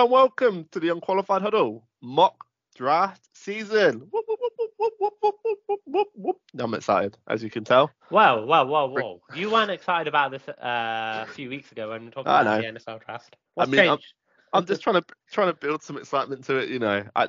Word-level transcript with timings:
and 0.00 0.10
welcome 0.10 0.66
to 0.70 0.80
the 0.80 0.88
Unqualified 0.88 1.42
Huddle 1.42 1.84
mock 2.00 2.46
draft 2.74 3.20
season. 3.34 4.08
Whoop, 4.10 4.24
whoop, 4.26 6.08
whoop, 6.14 6.36
I'm 6.58 6.72
excited, 6.72 7.18
as 7.28 7.42
you 7.42 7.50
can 7.50 7.64
tell. 7.64 7.90
Wow, 8.10 8.46
wow, 8.46 8.64
wow, 8.64 8.86
wow. 8.86 9.20
You 9.34 9.50
weren't 9.50 9.70
excited 9.70 10.08
about 10.08 10.30
this 10.30 10.48
uh, 10.48 11.26
a 11.28 11.30
few 11.34 11.50
weeks 11.50 11.70
ago 11.70 11.90
when 11.90 12.06
we 12.06 12.10
talked 12.10 12.26
talking 12.26 12.48
about 12.48 12.62
know. 12.62 12.72
the 12.72 12.78
NFL 12.78 13.04
draft. 13.04 13.36
What's 13.52 13.68
I 13.68 13.70
mean, 13.70 13.80
changed? 13.80 14.14
I'm, 14.54 14.60
I'm 14.60 14.66
just 14.66 14.80
trying 14.80 15.02
to 15.02 15.04
trying 15.30 15.48
to 15.48 15.54
build 15.54 15.82
some 15.82 15.98
excitement 15.98 16.44
to 16.44 16.56
it, 16.56 16.70
you 16.70 16.78
know. 16.78 17.04
I, 17.14 17.28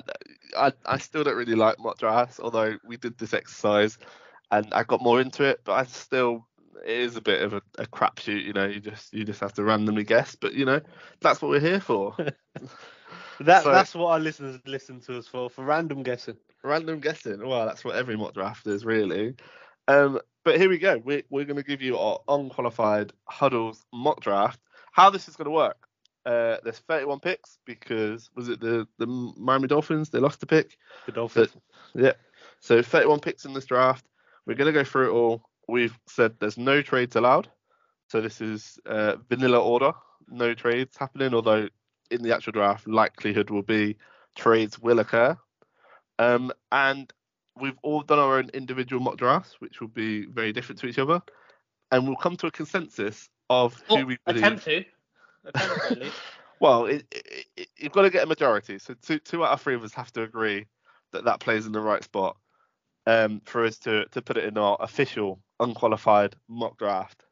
I 0.56 0.72
I 0.86 0.96
still 0.96 1.24
don't 1.24 1.36
really 1.36 1.54
like 1.54 1.78
mock 1.78 1.98
drafts, 1.98 2.40
although 2.40 2.78
we 2.86 2.96
did 2.96 3.18
this 3.18 3.34
exercise 3.34 3.98
and 4.52 4.72
I 4.72 4.84
got 4.84 5.02
more 5.02 5.20
into 5.20 5.44
it, 5.44 5.60
but 5.64 5.72
I 5.72 5.84
still 5.84 6.46
it 6.84 6.90
is 6.90 7.16
a 7.16 7.20
bit 7.20 7.42
of 7.42 7.52
a, 7.52 7.62
a 7.78 7.86
crapshoot. 7.86 8.44
You 8.44 8.52
know, 8.52 8.66
you 8.66 8.80
just 8.80 9.12
you 9.12 9.24
just 9.24 9.40
have 9.40 9.52
to 9.54 9.64
randomly 9.64 10.04
guess. 10.04 10.34
But 10.34 10.54
you 10.54 10.64
know, 10.64 10.80
that's 11.20 11.40
what 11.42 11.50
we're 11.50 11.60
here 11.60 11.80
for. 11.80 12.14
That 13.40 13.64
So- 13.64 13.72
that's 13.72 13.94
what 13.94 14.08
our 14.12 14.20
listeners 14.20 14.60
listen 14.66 15.00
to 15.00 15.18
us 15.18 15.26
for 15.26 15.50
for 15.50 15.64
random 15.64 16.02
guessing. 16.02 16.36
Random 16.62 17.00
guessing. 17.00 17.46
Well, 17.46 17.66
that's 17.66 17.84
what 17.84 17.96
every 17.96 18.16
mock 18.16 18.34
draft 18.34 18.66
is, 18.66 18.84
really. 18.84 19.34
Um, 19.88 20.20
but 20.44 20.58
here 20.58 20.68
we 20.68 20.78
go. 20.78 20.98
We, 21.04 21.24
we're 21.28 21.44
going 21.44 21.56
to 21.56 21.62
give 21.64 21.82
you 21.82 21.98
our 21.98 22.20
unqualified 22.28 23.12
huddles 23.24 23.84
mock 23.92 24.20
draft. 24.20 24.60
How 24.92 25.10
this 25.10 25.28
is 25.28 25.34
going 25.36 25.46
to 25.46 25.50
work? 25.50 25.76
Uh, 26.24 26.58
there's 26.62 26.78
31 26.78 27.18
picks 27.18 27.58
because 27.66 28.30
was 28.36 28.48
it 28.48 28.60
the 28.60 28.86
the 28.98 29.06
Miami 29.06 29.66
Dolphins? 29.66 30.10
They 30.10 30.20
lost 30.20 30.38
the 30.40 30.46
pick. 30.46 30.76
The 31.06 31.12
Dolphins. 31.12 31.56
Yeah. 31.94 32.12
So 32.60 32.80
31 32.80 33.20
picks 33.20 33.44
in 33.44 33.54
this 33.54 33.66
draft. 33.66 34.06
We're 34.46 34.54
going 34.54 34.72
to 34.72 34.78
go 34.78 34.84
through 34.84 35.10
it 35.10 35.14
all. 35.14 35.42
We've 35.72 35.98
said 36.06 36.34
there's 36.38 36.58
no 36.58 36.82
trades 36.82 37.16
allowed. 37.16 37.48
So 38.08 38.20
this 38.20 38.42
is 38.42 38.78
uh, 38.84 39.16
vanilla 39.30 39.58
order. 39.58 39.92
No 40.28 40.52
trades 40.52 40.98
happening, 40.98 41.32
although 41.32 41.66
in 42.10 42.22
the 42.22 42.34
actual 42.34 42.52
draft, 42.52 42.86
likelihood 42.86 43.48
will 43.48 43.62
be 43.62 43.96
trades 44.36 44.78
will 44.78 44.98
occur. 44.98 45.34
Um, 46.18 46.52
and 46.70 47.10
we've 47.58 47.78
all 47.82 48.02
done 48.02 48.18
our 48.18 48.36
own 48.36 48.50
individual 48.52 49.02
mock 49.02 49.16
drafts, 49.16 49.62
which 49.62 49.80
will 49.80 49.88
be 49.88 50.26
very 50.26 50.52
different 50.52 50.78
to 50.80 50.88
each 50.88 50.98
other. 50.98 51.22
And 51.90 52.06
we'll 52.06 52.16
come 52.16 52.36
to 52.36 52.48
a 52.48 52.50
consensus 52.50 53.30
of 53.48 53.82
who 53.88 53.96
Oh, 53.96 54.04
we 54.04 54.18
believe. 54.26 54.42
attempt 54.42 54.64
to. 54.66 54.84
Attempt 55.46 55.88
to, 55.88 55.92
at 55.92 55.98
least. 56.00 56.16
Well, 56.60 56.84
it, 56.84 57.06
it, 57.10 57.46
it, 57.56 57.68
you've 57.78 57.92
got 57.92 58.02
to 58.02 58.10
get 58.10 58.24
a 58.24 58.26
majority. 58.26 58.78
So 58.78 58.94
two, 59.00 59.18
two 59.18 59.42
out 59.42 59.52
of 59.52 59.62
three 59.62 59.74
of 59.74 59.82
us 59.82 59.94
have 59.94 60.12
to 60.12 60.22
agree 60.22 60.66
that 61.12 61.24
that 61.24 61.40
plays 61.40 61.64
in 61.64 61.72
the 61.72 61.80
right 61.80 62.04
spot 62.04 62.36
um, 63.06 63.40
for 63.44 63.64
us 63.64 63.78
to, 63.78 64.04
to 64.12 64.22
put 64.22 64.36
it 64.36 64.44
in 64.44 64.56
our 64.58 64.76
official 64.78 65.40
unqualified 65.62 66.34
mock 66.48 66.78
draft, 66.78 67.24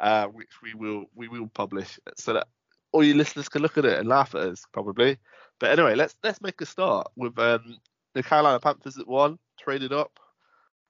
uh, 0.00 0.26
which 0.26 0.50
we 0.62 0.74
will 0.74 1.06
we 1.14 1.28
will 1.28 1.48
publish 1.48 1.98
so 2.16 2.34
that 2.34 2.46
all 2.92 3.04
you 3.04 3.14
listeners 3.14 3.48
can 3.48 3.62
look 3.62 3.78
at 3.78 3.84
it 3.84 3.98
and 3.98 4.08
laugh 4.08 4.34
at 4.34 4.42
us 4.42 4.64
probably. 4.72 5.18
But 5.60 5.70
anyway, 5.70 5.94
let's 5.94 6.14
let's 6.22 6.40
make 6.40 6.60
a 6.60 6.66
start 6.66 7.08
with 7.16 7.38
um, 7.38 7.78
the 8.14 8.22
Carolina 8.22 8.60
Panthers 8.60 8.98
at 8.98 9.06
one, 9.08 9.38
traded 9.58 9.92
up, 9.92 10.18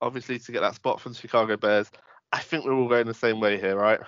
obviously 0.00 0.38
to 0.38 0.52
get 0.52 0.60
that 0.60 0.74
spot 0.74 1.00
from 1.00 1.12
the 1.12 1.18
Chicago 1.18 1.56
Bears. 1.56 1.90
I 2.32 2.40
think 2.40 2.64
we're 2.64 2.74
all 2.74 2.88
going 2.88 3.06
the 3.06 3.14
same 3.14 3.40
way 3.40 3.58
here, 3.58 3.76
right? 3.76 4.00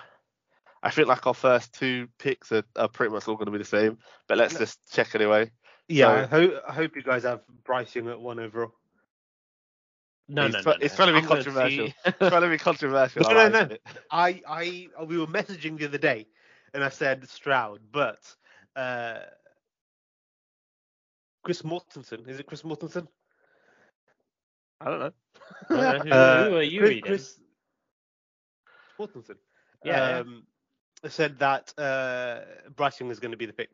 I 0.83 0.89
think 0.91 1.07
like 1.07 1.27
our 1.27 1.33
first 1.33 1.73
two 1.73 2.07
picks 2.19 2.51
are, 2.51 2.63
are 2.75 2.87
pretty 2.87 3.13
much 3.13 3.27
all 3.27 3.35
going 3.35 3.45
to 3.45 3.51
be 3.51 3.57
the 3.57 3.63
same, 3.65 3.97
but 4.27 4.37
let's 4.37 4.57
just 4.57 4.79
check 4.91 5.13
anyway. 5.15 5.51
yeah, 5.87 6.05
so- 6.07 6.13
I 6.23 6.25
hope 6.25 6.53
I 6.69 6.73
hope 6.73 6.95
you 6.95 7.03
guys 7.03 7.23
have 7.23 7.41
Bryce 7.63 7.95
Young 7.95 8.07
at 8.09 8.19
one 8.19 8.39
overall. 8.39 8.73
No, 10.33 10.47
no, 10.47 10.61
no, 10.61 10.75
it's 10.79 10.95
trying 10.95 11.13
to 11.13 11.21
be 11.21 11.27
controversial. 11.27 11.89
It's 12.05 12.17
trying 12.17 12.41
to 12.41 12.49
be 12.49 12.57
controversial. 12.57 13.23
No, 13.23 13.29
I 13.37 13.49
no, 13.49 13.65
no. 13.65 13.77
I 14.09 14.41
I 14.47 14.87
we 15.05 15.17
were 15.17 15.27
messaging 15.27 15.77
the 15.77 15.85
other 15.85 15.97
day, 15.97 16.25
and 16.73 16.83
I 16.83 16.89
said 16.89 17.27
Stroud, 17.27 17.81
but 17.91 18.19
uh, 18.77 19.19
Chris 21.43 21.63
Mortensen 21.63 22.27
is 22.29 22.39
it 22.39 22.45
Chris 22.47 22.61
Mortensen? 22.61 23.07
I 24.79 24.85
don't 24.85 24.99
know. 24.99 25.11
I 25.69 25.75
don't 25.75 26.05
know, 26.05 26.11
who, 26.11 26.11
Uh, 26.11 26.49
who 26.49 26.55
are 26.55 26.61
you 26.63 26.79
Chris, 26.79 26.89
reading? 26.89 27.03
Chris 27.03 27.39
Mortensen. 28.97 29.35
Yeah, 29.83 30.09
yeah. 30.09 30.19
Um, 30.19 30.43
said 31.07 31.39
that 31.39 31.73
uh, 31.77 32.41
Bryce 32.75 32.99
Young 32.99 33.11
is 33.11 33.19
going 33.19 33.31
to 33.31 33.37
be 33.37 33.47
the 33.47 33.53
pick. 33.53 33.69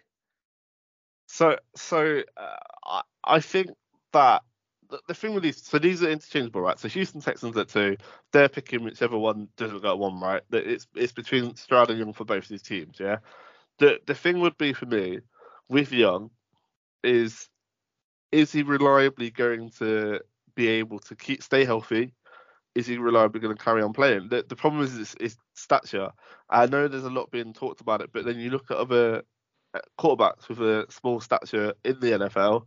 So, 1.28 1.58
so 1.76 2.22
uh, 2.36 2.56
I, 2.86 3.02
I 3.24 3.40
think 3.42 3.70
that 4.14 4.42
the, 4.90 5.00
the 5.08 5.14
thing 5.14 5.34
with 5.34 5.44
these, 5.44 5.64
so 5.64 5.80
these 5.80 6.04
are 6.04 6.10
interchangeable, 6.10 6.62
right? 6.62 6.80
So 6.80 6.88
Houston 6.88 7.22
Texans 7.22 7.58
at 7.58 7.70
two, 7.70 7.98
they're 8.32 8.50
picking 8.50 8.84
whichever 8.84 9.18
one 9.18 9.48
doesn't 9.58 9.82
go 9.82 9.96
one, 9.96 10.20
right? 10.20 10.42
It's 10.52 10.88
it's 10.96 11.14
between 11.14 11.56
Stroud 11.56 11.90
and 11.90 12.00
Young 12.00 12.14
for 12.14 12.26
both 12.26 12.48
these 12.48 12.62
teams, 12.62 13.00
yeah. 13.00 13.18
The 13.80 14.00
the 14.06 14.16
thing 14.16 14.40
would 14.40 14.58
be 14.58 14.74
for 14.74 14.86
me 14.86 15.20
with 15.70 15.92
Young 15.92 16.32
is 17.04 17.50
is 18.32 18.52
he 18.52 18.64
reliably 18.64 19.30
going 19.30 19.70
to 19.80 20.22
be 20.56 20.68
able 20.68 21.00
to 21.00 21.16
keep 21.16 21.44
stay 21.44 21.66
healthy? 21.66 22.14
Is 22.76 22.86
he 22.86 22.98
reliably 22.98 23.40
going 23.40 23.56
to 23.56 23.64
carry 23.64 23.82
on 23.82 23.94
playing? 23.94 24.30
The, 24.30 24.46
the 24.48 24.56
problem 24.56 24.84
is 24.84 25.16
his 25.20 25.38
stature. 25.56 26.12
I 26.50 26.68
know 26.68 26.88
there's 26.88 27.06
a 27.06 27.10
lot 27.10 27.32
being 27.32 27.54
talked 27.54 27.82
about 27.82 28.02
it, 28.02 28.12
but 28.14 28.26
then 28.26 28.38
you 28.38 28.52
look 28.52 28.70
at 28.70 28.78
other 28.78 29.24
uh, 29.74 29.80
quarterbacks 30.00 30.48
with 30.48 30.60
a 30.62 30.86
small 30.90 31.20
stature 31.20 31.74
in 31.84 32.00
the 32.00 32.12
NFL, 32.12 32.66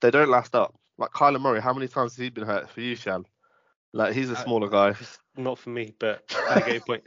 they 0.00 0.10
don't 0.10 0.28
last 0.28 0.54
up. 0.54 0.74
Like 0.98 1.10
Kyler 1.10 1.40
Murray, 1.40 1.60
how 1.60 1.72
many 1.72 1.88
times 1.88 2.12
has 2.14 2.22
he 2.22 2.30
been 2.30 2.46
hurt 2.46 2.68
for 2.68 2.80
you, 2.80 2.94
Shan? 2.94 3.24
Like 3.92 4.14
he's 4.14 4.30
a 4.30 4.36
Uh, 4.36 4.44
smaller 4.44 4.68
guy. 4.68 4.94
Not 5.36 5.58
for 5.58 5.70
me, 5.70 5.94
but 5.98 6.22
I 6.46 6.60
get 6.62 6.72
your 6.72 6.80
point. 6.80 7.04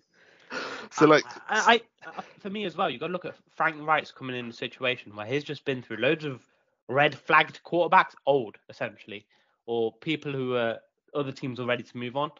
So 0.92 1.06
like, 1.06 1.26
I, 1.26 1.82
I, 2.04 2.10
I- 2.18 2.22
for 2.40 2.50
me 2.50 2.66
as 2.66 2.76
well, 2.78 2.90
you 2.90 3.00
got 3.00 3.08
to 3.08 3.14
look 3.14 3.26
at 3.26 3.36
Frank 3.50 3.86
Reich's 3.86 4.12
coming 4.12 4.36
in 4.36 4.50
a 4.50 4.54
situation 4.54 5.16
where 5.16 5.26
he's 5.26 5.44
just 5.44 5.66
been 5.66 5.82
through 5.82 5.98
loads 5.98 6.26
of 6.26 6.46
red 6.88 7.16
flagged 7.16 7.62
quarterbacks, 7.64 8.14
old 8.26 8.58
essentially, 8.70 9.26
or 9.66 9.94
people 10.02 10.32
who 10.32 10.56
are 10.56 10.80
other 11.14 11.32
teams 11.32 11.60
are 11.60 11.66
ready 11.66 11.84
to 11.84 11.98
move 11.98 12.16
on. 12.16 12.32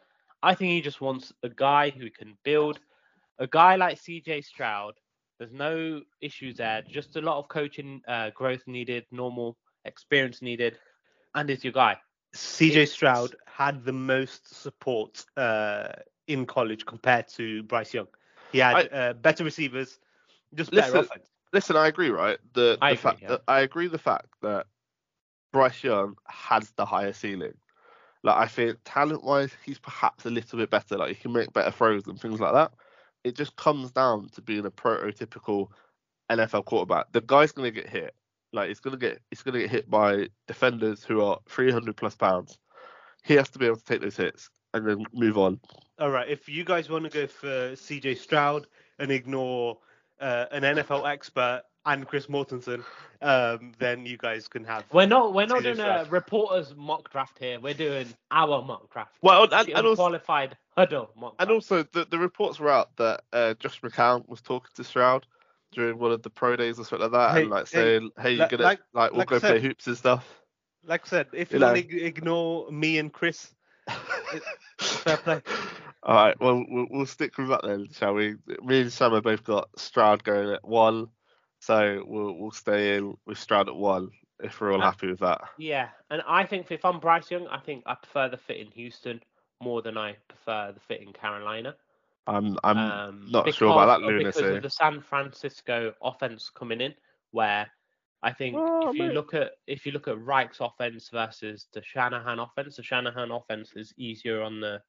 I 0.44 0.54
think 0.56 0.72
he 0.72 0.82
just 0.82 1.02
wants 1.02 1.34
a 1.44 1.50
guy 1.50 1.90
who 1.90 2.10
can 2.10 2.38
build. 2.44 2.80
A 3.40 3.48
guy 3.48 3.76
like 3.76 3.98
CJ 3.98 4.42
Stroud, 4.42 4.94
there's 5.38 5.52
no 5.54 6.02
issues 6.22 6.58
there, 6.58 6.82
just 6.88 7.16
a 7.16 7.22
lot 7.22 7.38
of 7.40 7.48
coaching 7.50 8.02
uh, 8.08 8.30
growth 8.32 8.68
needed, 8.68 9.06
normal 9.12 9.58
experience 9.86 10.42
needed, 10.42 10.78
and 11.36 11.50
it's 11.50 11.64
your 11.64 11.74
guy. 11.74 11.98
CJ 12.36 12.88
Stroud 12.88 13.36
had 13.46 13.84
the 13.84 13.94
most 13.94 14.62
support 14.62 15.26
uh, 15.38 15.90
in 16.28 16.46
college 16.46 16.86
compared 16.86 17.28
to 17.30 17.64
Bryce 17.64 17.94
Young. 17.94 18.08
He 18.52 18.60
had 18.60 18.90
uh, 18.92 19.14
better 19.14 19.44
receivers, 19.44 20.00
just 20.54 20.72
better 20.72 20.88
Listen, 20.88 21.00
offense. 21.00 21.30
listen, 21.54 21.76
I 21.76 21.88
agree, 21.88 22.10
right? 22.10 22.38
The, 22.54 22.78
I 22.82 22.94
the 22.94 23.00
agree, 23.00 23.02
fact 23.02 23.22
yeah. 23.22 23.28
that 23.30 23.42
I 23.48 23.60
agree 23.62 23.88
the 23.88 23.98
fact 23.98 24.28
that 24.42 24.68
Bryce 25.52 25.84
Young 25.84 26.16
has 26.28 26.72
the 26.72 26.86
higher 26.86 27.14
ceiling. 27.14 27.54
Like 28.24 28.38
I 28.38 28.48
think 28.48 28.78
talent 28.84 29.24
wise, 29.24 29.52
he's 29.66 29.80
perhaps 29.80 30.26
a 30.26 30.30
little 30.30 30.60
bit 30.60 30.70
better. 30.70 30.98
Like 30.98 31.10
he 31.10 31.16
can 31.16 31.34
make 31.34 31.54
better 31.54 31.72
throws 31.72 32.08
and 32.08 32.20
things 32.20 32.40
like 32.40 32.54
that. 32.54 32.72
It 33.24 33.36
just 33.36 33.56
comes 33.56 33.92
down 33.92 34.30
to 34.30 34.42
being 34.42 34.66
a 34.66 34.72
prototypical 34.72 35.70
NFL 36.30 36.66
quarterback. 36.66 37.12
The 37.12 37.22
guy's 37.22 37.52
gonna 37.52 37.72
get 37.72 37.90
hit. 37.90 38.14
Like 38.58 38.72
it's 38.72 38.80
gonna 38.80 38.98
get 38.98 39.20
it's 39.32 39.44
gonna 39.44 39.60
get 39.60 39.70
hit 39.70 39.88
by 39.88 40.30
defenders 40.48 41.04
who 41.04 41.22
are 41.22 41.38
300 41.48 41.96
plus 41.96 42.16
pounds. 42.16 42.58
He 43.24 43.36
has 43.36 43.50
to 43.52 43.60
be 43.60 43.68
able 43.68 43.78
to 43.78 43.86
take 43.86 44.02
those 44.02 44.18
hits 44.18 44.50
and 44.74 44.88
then 44.88 45.06
move 45.14 45.38
on. 45.38 45.60
All 46.00 46.10
right, 46.10 46.28
if 46.28 46.50
you 46.50 46.64
guys 46.64 46.90
want 46.90 47.04
to 47.04 47.12
go 47.12 47.28
for 47.28 47.74
CJ 47.74 48.18
Stroud 48.18 48.66
and 48.98 49.12
ignore 49.12 49.78
uh, 50.20 50.46
an 50.52 50.64
NFL 50.64 51.08
expert 51.08 51.62
and 51.86 52.08
Chris 52.08 52.26
Mortensen, 52.26 52.84
um, 53.22 53.74
then 53.78 54.08
you 54.08 54.18
guys 54.18 54.48
can 54.48 54.64
have. 54.64 54.86
We're 54.92 55.06
not 55.06 55.36
we're 55.36 55.46
not 55.46 55.60
CJ 55.60 55.76
doing 55.76 55.80
a 55.80 56.08
reporter's 56.10 56.74
mock 56.76 57.12
draft 57.12 57.38
here. 57.38 57.60
We're 57.60 57.76
doing 57.76 58.08
our 58.32 58.64
mock 58.64 58.92
draft. 58.92 59.18
Well, 59.22 59.44
and, 59.44 59.52
the 59.52 59.74
and 59.76 59.86
also 59.86 60.06
unqualified 60.06 60.58
huddle 60.76 61.12
mock 61.16 61.36
And 61.38 61.52
also, 61.52 61.84
the, 61.84 62.08
the 62.10 62.18
reports 62.18 62.60
were 62.60 62.72
out 62.72 62.96
that 62.96 63.22
uh, 63.34 63.54
Josh 63.60 63.82
McCown 63.82 64.28
was 64.28 64.42
talking 64.42 64.72
to 64.74 64.84
Stroud 64.84 65.28
during 65.72 65.98
one 66.00 66.12
of 66.12 66.22
the 66.24 66.30
pro 66.30 66.56
days 66.56 66.80
or 66.80 66.86
something 66.86 67.12
like 67.12 67.12
that, 67.12 67.36
Hey, 67.36 67.42
and 67.44 67.50
like 67.52 67.68
saying, 67.68 68.12
"Hey, 68.20 68.32
you're 68.32 68.40
like- 68.40 68.50
gonna 68.52 68.64
like- 68.64 68.80
like, 68.94 69.12
we'll 69.12 69.20
like 69.20 69.32
I 69.32 69.36
go 69.36 69.40
play 69.40 69.60
hoops 69.62 69.88
and 69.88 69.98
stuff." 69.98 70.42
Like 70.86 71.06
I 71.06 71.10
said, 71.10 71.28
if 71.34 71.52
You 71.52 71.60
you, 71.60 71.66
want 71.66 71.76
know. 71.78 71.82
to 71.82 72.04
ignore 72.04 72.72
me 72.72 72.98
and 72.98 73.12
Chris, 73.12 73.54
fair 74.80 75.18
play. 75.18 75.42
All 76.04 76.16
right, 76.16 76.40
well, 76.40 76.64
we'll 76.70 76.88
we'll 76.90 77.06
stick 77.06 77.38
with 77.38 77.50
that 77.50 77.62
then, 77.64 77.88
shall 77.92 78.14
we? 78.14 78.36
Me 78.64 78.82
and 78.82 78.94
Sam 78.94 79.12
have 79.14 79.24
both 79.24 79.44
got 79.44 79.68
Stroud 79.78 80.24
going 80.24 80.50
at 80.54 80.66
one, 80.66 81.08
so 81.60 82.04
we'll 82.08 82.34
we'll 82.38 82.52
stay 82.52 82.96
in 82.96 83.18
with 83.26 83.38
Stroud 83.38 83.68
at 83.68 83.76
one 83.76 84.12
if 84.40 84.62
we're 84.62 84.72
all 84.72 84.82
Uh, 84.82 84.86
happy 84.86 85.08
with 85.08 85.20
that. 85.20 85.42
Yeah, 85.58 85.90
and 86.10 86.22
I 86.28 86.46
think 86.46 86.72
if 86.72 86.86
I'm 86.86 87.00
Bryce 87.00 87.30
Young, 87.32 87.48
I 87.48 87.60
think 87.60 87.84
I 87.86 87.96
prefer 87.96 88.30
the 88.30 88.38
fit 88.38 88.58
in 88.58 88.68
Houston 88.72 89.22
more 89.62 89.82
than 89.82 89.98
I 89.98 90.16
prefer 90.30 90.72
the 90.72 90.80
fit 90.82 91.02
in 91.02 91.12
Carolina. 91.12 91.76
I'm 92.28 92.58
I'm 92.64 92.78
Um, 92.78 93.28
not 93.32 93.54
sure 93.54 93.72
about 93.72 94.02
because- 94.02 94.36
that 94.36 94.42
Because 94.44 94.56
of 94.58 94.64
the 94.64 94.70
San 94.70 95.02
Francisco 95.02 95.94
offense 96.02 96.50
coming 96.50 96.82
in, 96.82 96.94
where 97.32 97.70
I 98.24 98.34
think 98.34 98.56
Oh, 98.58 98.90
if 98.90 98.96
you 98.96 99.10
look 99.12 99.34
at 99.34 99.54
if 99.68 99.86
you 99.86 99.92
look 99.92 100.08
at 100.08 100.20
Reich's 100.20 100.60
offense 100.60 101.10
versus 101.10 101.68
the 101.74 101.82
Shanahan 101.82 102.40
offense, 102.40 102.76
the 102.78 102.84
Shanahan 102.84 103.32
offense 103.32 103.74
is 103.76 103.94
easier 103.98 104.42
on 104.42 104.60
the 104.60 104.82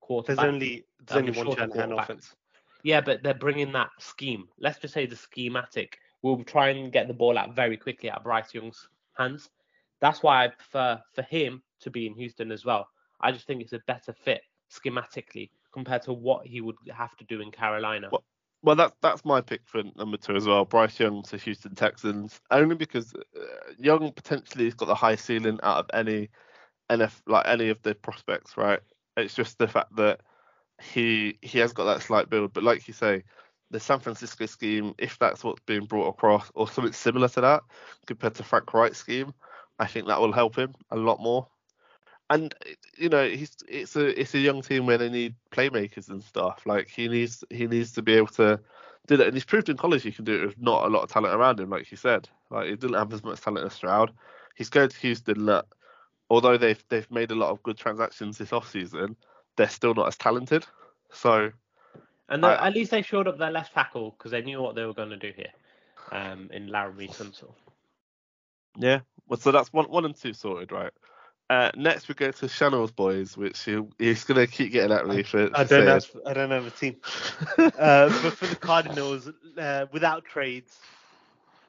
quarterback. 0.00 0.36
There's 0.44 0.54
only 0.54 0.86
there's 1.04 1.18
only 1.18 1.32
one 1.32 1.56
Shanahan 1.56 1.92
offense. 1.92 2.34
Yeah, 2.82 3.00
but 3.00 3.22
they're 3.22 3.34
bringing 3.34 3.72
that 3.72 3.90
scheme. 3.98 4.48
Let's 4.58 4.78
just 4.78 4.94
say 4.94 5.06
the 5.06 5.16
schematic 5.16 5.98
We'll 6.22 6.42
try 6.42 6.70
and 6.70 6.90
get 6.90 7.06
the 7.06 7.12
ball 7.12 7.36
out 7.36 7.54
very 7.54 7.76
quickly 7.76 8.10
out 8.10 8.16
of 8.16 8.24
Bryce 8.24 8.54
Young's 8.54 8.88
hands. 9.12 9.50
That's 10.00 10.22
why 10.22 10.44
I 10.44 10.48
prefer 10.48 10.98
for 11.12 11.20
him 11.20 11.62
to 11.80 11.90
be 11.90 12.06
in 12.06 12.14
Houston 12.14 12.50
as 12.50 12.64
well. 12.64 12.88
I 13.20 13.30
just 13.30 13.46
think 13.46 13.60
it's 13.60 13.74
a 13.74 13.78
better 13.80 14.14
fit 14.14 14.40
schematically 14.70 15.50
compared 15.74 16.02
to 16.02 16.12
what 16.12 16.46
he 16.46 16.62
would 16.62 16.76
have 16.96 17.14
to 17.16 17.24
do 17.24 17.40
in 17.42 17.50
Carolina. 17.50 18.08
Well, 18.10 18.24
well, 18.62 18.76
that's 18.76 18.94
that's 19.02 19.24
my 19.26 19.42
pick 19.42 19.60
for 19.66 19.82
number 19.96 20.16
two 20.16 20.36
as 20.36 20.46
well. 20.46 20.64
Bryce 20.64 20.98
Young 20.98 21.22
to 21.24 21.36
Houston 21.36 21.74
Texans, 21.74 22.40
only 22.50 22.76
because 22.76 23.12
uh, 23.14 23.72
Young 23.78 24.10
potentially 24.12 24.64
has 24.64 24.74
got 24.74 24.86
the 24.86 24.94
high 24.94 25.16
ceiling 25.16 25.58
out 25.62 25.78
of 25.78 25.86
any 25.92 26.30
NF 26.90 27.12
like 27.26 27.46
any 27.46 27.68
of 27.68 27.82
the 27.82 27.94
prospects, 27.94 28.56
right? 28.56 28.80
It's 29.18 29.34
just 29.34 29.58
the 29.58 29.68
fact 29.68 29.94
that 29.96 30.20
he 30.80 31.38
he 31.42 31.58
has 31.58 31.74
got 31.74 31.84
that 31.84 32.02
slight 32.02 32.30
build, 32.30 32.54
but 32.54 32.64
like 32.64 32.88
you 32.88 32.94
say, 32.94 33.24
the 33.70 33.80
San 33.80 34.00
Francisco 34.00 34.46
scheme, 34.46 34.94
if 34.98 35.18
that's 35.18 35.44
what's 35.44 35.60
being 35.66 35.84
brought 35.84 36.08
across, 36.08 36.50
or 36.54 36.66
something 36.68 36.94
similar 36.94 37.28
to 37.28 37.40
that 37.42 37.62
compared 38.06 38.34
to 38.36 38.44
Frank 38.44 38.72
Reich's 38.72 38.96
scheme, 38.96 39.34
I 39.78 39.86
think 39.86 40.06
that 40.06 40.20
will 40.20 40.32
help 40.32 40.56
him 40.56 40.74
a 40.90 40.96
lot 40.96 41.20
more. 41.20 41.48
And 42.30 42.54
you 42.96 43.08
know, 43.08 43.28
he's 43.28 43.56
it's 43.68 43.96
a 43.96 44.20
it's 44.20 44.34
a 44.34 44.38
young 44.38 44.62
team 44.62 44.86
where 44.86 44.98
they 44.98 45.10
need 45.10 45.34
playmakers 45.50 46.08
and 46.08 46.22
stuff. 46.22 46.62
Like 46.66 46.88
he 46.88 47.08
needs 47.08 47.44
he 47.50 47.66
needs 47.66 47.92
to 47.92 48.02
be 48.02 48.14
able 48.14 48.28
to 48.28 48.58
do 49.06 49.16
that, 49.18 49.26
and 49.26 49.34
he's 49.34 49.44
proved 49.44 49.68
in 49.68 49.76
college 49.76 50.02
he 50.02 50.12
can 50.12 50.24
do 50.24 50.42
it 50.42 50.46
with 50.46 50.60
not 50.60 50.86
a 50.86 50.88
lot 50.88 51.02
of 51.02 51.10
talent 51.10 51.34
around 51.34 51.60
him, 51.60 51.70
like 51.70 51.90
you 51.90 51.96
said. 51.96 52.28
Like 52.50 52.68
he 52.68 52.76
didn't 52.76 52.94
have 52.94 53.12
as 53.12 53.22
much 53.22 53.40
talent 53.40 53.66
as 53.66 53.74
Stroud. 53.74 54.12
He's 54.56 54.70
going 54.70 54.88
to 54.88 54.96
Houston 54.98 55.46
that 55.46 55.66
although 56.30 56.56
they've 56.56 56.82
they've 56.88 57.10
made 57.10 57.30
a 57.30 57.34
lot 57.34 57.50
of 57.50 57.62
good 57.62 57.76
transactions 57.76 58.38
this 58.38 58.52
off 58.52 58.70
season, 58.70 59.16
they're 59.56 59.68
still 59.68 59.94
not 59.94 60.08
as 60.08 60.16
talented. 60.16 60.64
So 61.12 61.50
and 62.28 62.44
I, 62.44 62.66
at 62.66 62.74
least 62.74 62.90
they 62.90 63.02
showed 63.02 63.28
up 63.28 63.38
their 63.38 63.50
left 63.50 63.74
tackle 63.74 64.14
because 64.16 64.30
they 64.30 64.42
knew 64.42 64.62
what 64.62 64.74
they 64.74 64.84
were 64.84 64.94
going 64.94 65.10
to 65.10 65.16
do 65.16 65.32
here 65.36 65.52
um, 66.10 66.48
in 66.52 66.68
Laremy 66.68 67.14
Tunsil. 67.14 67.52
Yeah, 68.76 69.00
well, 69.28 69.38
so 69.38 69.52
that's 69.52 69.72
one 69.72 69.86
one 69.86 70.04
and 70.04 70.16
two 70.16 70.32
sorted, 70.32 70.72
right? 70.72 70.92
Uh, 71.54 71.70
next 71.76 72.08
we 72.08 72.14
go 72.14 72.32
to 72.32 72.48
Channel's 72.48 72.90
boys, 72.90 73.36
which 73.36 73.62
he, 73.62 73.80
he's 73.98 74.24
gonna 74.24 74.46
keep 74.46 74.72
getting 74.72 74.90
at 74.90 75.06
me 75.06 75.22
for. 75.22 75.48
I 75.54 75.62
don't 75.62 75.86
have 75.86 76.04
I 76.26 76.32
don't 76.32 76.50
have 76.50 76.66
a 76.66 76.70
team. 76.70 76.96
uh, 77.58 78.08
but 78.08 78.32
for 78.32 78.46
the 78.46 78.56
Cardinals, 78.56 79.30
uh, 79.56 79.86
without 79.92 80.24
trades, 80.24 80.80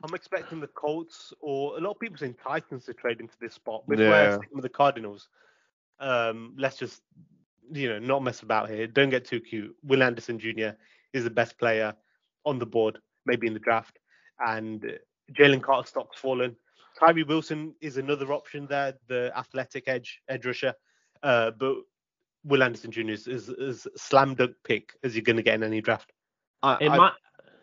I'm 0.03 0.15
expecting 0.15 0.59
the 0.59 0.67
Colts 0.67 1.33
or 1.39 1.77
a 1.77 1.81
lot 1.81 1.91
of 1.91 1.99
people 1.99 2.17
saying 2.17 2.35
Titans 2.43 2.85
to 2.85 2.95
trade 2.95 3.19
into 3.19 3.35
this 3.39 3.53
spot. 3.53 3.87
Before 3.87 4.05
yeah. 4.05 4.37
With 4.51 4.63
the 4.63 4.69
Cardinals, 4.69 5.27
um, 5.99 6.55
let's 6.57 6.77
just 6.77 7.03
you 7.71 7.87
know 7.87 7.99
not 7.99 8.23
mess 8.23 8.41
about 8.41 8.71
here. 8.71 8.87
Don't 8.87 9.11
get 9.11 9.23
too 9.23 9.39
cute. 9.39 9.75
Will 9.83 10.01
Anderson 10.01 10.39
Jr. 10.39 10.69
is 11.13 11.25
the 11.25 11.29
best 11.29 11.59
player 11.59 11.93
on 12.43 12.57
the 12.57 12.65
board, 12.65 12.97
maybe 13.27 13.45
in 13.45 13.53
the 13.53 13.59
draft, 13.59 13.99
and 14.39 14.97
Jalen 15.31 15.61
Carter 15.61 15.87
stock's 15.87 16.17
fallen. 16.17 16.55
Tyree 16.99 17.23
Wilson 17.23 17.75
is 17.81 17.97
another 17.97 18.31
option 18.31 18.67
there, 18.67 18.93
the 19.07 19.31
athletic 19.35 19.87
edge 19.87 20.21
edge 20.29 20.45
rusher, 20.45 20.73
uh, 21.23 21.51
but 21.51 21.75
Will 22.43 22.63
Anderson 22.63 22.91
Jr. 22.91 23.09
is, 23.09 23.27
is, 23.27 23.49
is 23.49 23.87
slam 23.97 24.35
dunk 24.35 24.55
pick 24.63 24.93
as 25.03 25.15
you're 25.15 25.23
going 25.23 25.37
to 25.37 25.43
get 25.43 25.55
in 25.55 25.63
any 25.63 25.81
draft. 25.81 26.11
I, 26.63 26.77
I, 26.79 26.97
might, 26.97 27.13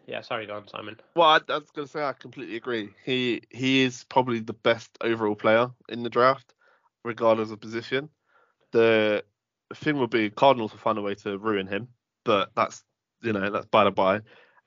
yeah, 0.07 0.21
sorry, 0.21 0.47
go 0.47 0.57
on, 0.57 0.69
Simon. 0.69 0.97
Well, 1.15 1.29
I, 1.29 1.41
I 1.49 1.59
was 1.59 1.71
going 1.71 1.87
to 1.87 1.93
say 1.93 2.03
I 2.03 2.13
completely 2.13 2.57
agree. 2.57 2.91
He 3.05 3.43
he 3.51 3.83
is 3.83 4.05
probably 4.05 4.41
the 4.41 4.53
best 4.53 4.91
overall 5.01 5.35
player 5.35 5.71
in 5.89 6.03
the 6.03 6.11
draft, 6.11 6.55
regardless 7.05 7.51
of 7.51 7.61
position. 7.61 8.09
The 8.73 9.25
thing 9.75 9.99
would 9.99 10.11
be 10.11 10.31
Cardinals 10.31 10.73
will 10.73 10.79
find 10.79 10.99
a 10.99 11.03
way 11.03 11.15
to 11.17 11.39
ruin 11.39 11.67
him, 11.67 11.89
but 12.25 12.51
that's 12.55 12.83
you 13.23 13.33
know 13.33 13.51
that's 13.51 13.67
by 13.67 13.85
the 13.85 13.91
by. 13.91 14.21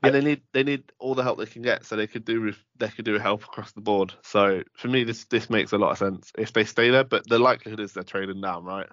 And 0.06 0.16
they 0.16 0.22
need 0.22 0.42
they 0.54 0.64
need 0.64 0.92
all 1.00 1.16
the 1.16 1.24
help 1.24 1.38
they 1.38 1.46
can 1.46 1.62
get, 1.62 1.86
so 1.86 1.96
they 1.96 2.08
could 2.08 2.26
do 2.26 2.42
with 2.42 2.58
they 2.78 2.90
could 2.90 3.06
do 3.06 3.18
help 3.18 3.44
across 3.44 3.72
the 3.72 3.82
board. 3.82 4.14
So 4.24 4.64
for 4.74 4.88
me, 4.88 5.04
this 5.04 5.26
this 5.26 5.50
makes 5.50 5.74
a 5.74 5.78
lot 5.78 5.92
of 5.92 5.98
sense 5.98 6.32
if 6.38 6.54
they 6.54 6.66
stay 6.66 6.90
there. 6.90 7.04
But 7.04 7.28
the 7.28 7.40
likelihood 7.40 7.80
is 7.80 7.94
they're 7.94 8.04
trading 8.04 8.42
down, 8.42 8.64
right? 8.64 8.88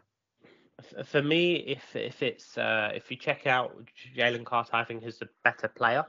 For 1.04 1.22
me, 1.22 1.56
if 1.56 1.94
if 1.94 2.22
it's 2.22 2.58
uh, 2.58 2.90
if 2.94 3.10
you 3.10 3.16
check 3.16 3.46
out 3.46 3.76
Jalen 4.16 4.44
Carter, 4.44 4.74
I 4.74 4.84
think 4.84 5.04
he's 5.04 5.18
the 5.18 5.28
better 5.44 5.68
player. 5.68 6.04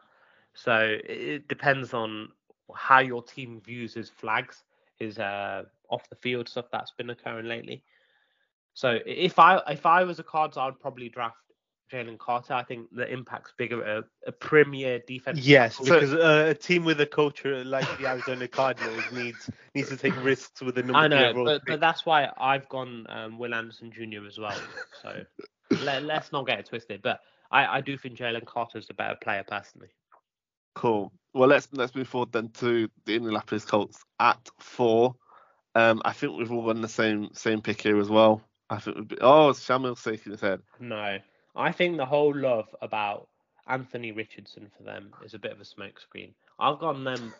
So 0.54 0.98
it 1.04 1.48
depends 1.48 1.94
on 1.94 2.30
how 2.76 3.00
your 3.00 3.22
team 3.24 3.62
views 3.62 3.94
his 3.94 4.10
flags, 4.10 4.64
his 4.98 5.20
uh, 5.20 5.64
off 5.90 6.10
the 6.10 6.16
field 6.16 6.48
stuff 6.48 6.66
that's 6.72 6.92
been 6.92 7.10
occurring 7.10 7.48
lately. 7.48 7.84
So 8.74 9.00
if 9.06 9.38
I 9.38 9.62
if 9.70 9.86
I 9.86 10.04
was 10.04 10.20
a 10.20 10.24
Cards, 10.24 10.58
I'd 10.58 10.80
probably 10.80 11.10
draft 11.10 11.38
Jalen 11.92 12.18
Carter. 12.18 12.54
I 12.54 12.64
think 12.64 12.88
the 12.92 13.12
impact's 13.12 13.54
bigger 13.58 13.82
a, 13.84 14.04
a 14.28 14.32
premier 14.32 15.00
defense. 15.06 15.40
Yes, 15.40 15.80
because 15.80 16.14
uh, 16.14 16.48
a 16.50 16.54
team 16.54 16.86
with 16.86 17.00
a 17.02 17.06
culture 17.06 17.64
like 17.64 17.86
the 17.98 18.08
Arizona 18.08 18.48
Cardinals 18.48 19.04
needs 19.12 19.50
needs 19.76 19.90
to 19.90 19.98
take 19.98 20.16
risks 20.24 20.62
with 20.62 20.76
the 20.76 20.84
number. 20.84 20.98
I 20.98 21.08
know, 21.08 21.44
but, 21.44 21.62
but 21.68 21.80
that's 21.80 22.06
why 22.06 22.30
I've 22.38 22.68
gone 22.70 23.06
um, 23.10 23.38
Will 23.38 23.54
Anderson 23.54 23.92
Jr. 23.92 24.26
as 24.28 24.40
well. 24.40 24.58
So 25.02 25.24
let, 25.84 26.10
us 26.10 26.32
not 26.32 26.48
get 26.48 26.60
it 26.60 26.68
twisted. 26.68 27.02
But 27.02 27.20
I, 27.52 27.78
I 27.78 27.82
do 27.82 27.98
think 27.98 28.18
Jalen 28.18 28.46
Carter's 28.46 28.84
is 28.84 28.88
the 28.88 28.94
better 28.94 29.16
player 29.22 29.44
personally. 29.48 29.90
Cool. 30.76 31.12
Well, 31.34 31.50
let's 31.50 31.68
let's 31.72 31.96
move 31.96 32.08
forward 32.08 32.32
then 32.32 32.50
to 32.60 32.90
the 33.06 33.16
Indianapolis 33.16 33.66
Colts 33.66 34.04
at 34.20 34.50
four. 34.60 35.16
Um, 35.76 36.02
I 36.06 36.14
think 36.14 36.38
we've 36.38 36.52
all 36.52 36.66
got 36.66 36.82
the 36.82 36.88
same 36.88 37.30
same 37.34 37.62
pick 37.62 37.82
here 37.82 38.00
as 38.00 38.10
well. 38.10 38.42
I 38.70 38.80
think 38.80 39.10
be, 39.10 39.18
oh, 39.22 39.52
Shamil 39.52 39.98
shaking 39.98 40.32
his 40.32 40.42
head. 40.42 40.62
No, 40.80 41.18
I 41.56 41.72
think 41.72 41.98
the 41.98 42.06
whole 42.06 42.36
love 42.36 42.68
about 42.82 43.28
Anthony 43.68 44.12
Richardson 44.12 44.70
for 44.76 44.84
them 44.84 45.12
is 45.24 45.34
a 45.34 45.40
bit 45.40 45.52
of 45.52 45.62
a 45.62 45.64
smokescreen. 45.64 46.34
I've 46.60 46.80
gone 46.80 47.04
them 47.04 47.34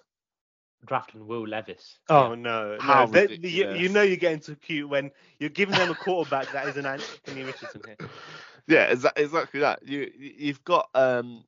drafting 0.86 1.28
Will 1.28 1.48
Levis. 1.48 1.98
Oh 2.10 2.30
yeah. 2.30 2.36
no, 2.36 2.78
no. 2.86 3.06
They, 3.08 3.40
you, 3.42 3.74
you, 3.74 3.90
know 3.90 4.02
you're 4.02 4.18
getting 4.18 4.40
too 4.40 4.56
cute 4.56 4.90
when 4.90 5.12
you're 5.40 5.50
giving 5.50 5.76
them 5.76 5.92
a 5.92 5.96
quarterback 5.96 6.52
that 6.52 6.68
is 6.68 6.78
an 6.78 6.86
Anthony 6.86 7.44
Richardson 7.44 7.82
here. 7.86 8.10
Yeah, 8.66 8.96
exactly 9.18 9.60
that. 9.60 9.86
You 9.86 10.10
you've 10.18 10.64
got 10.64 10.88
um, 10.96 11.44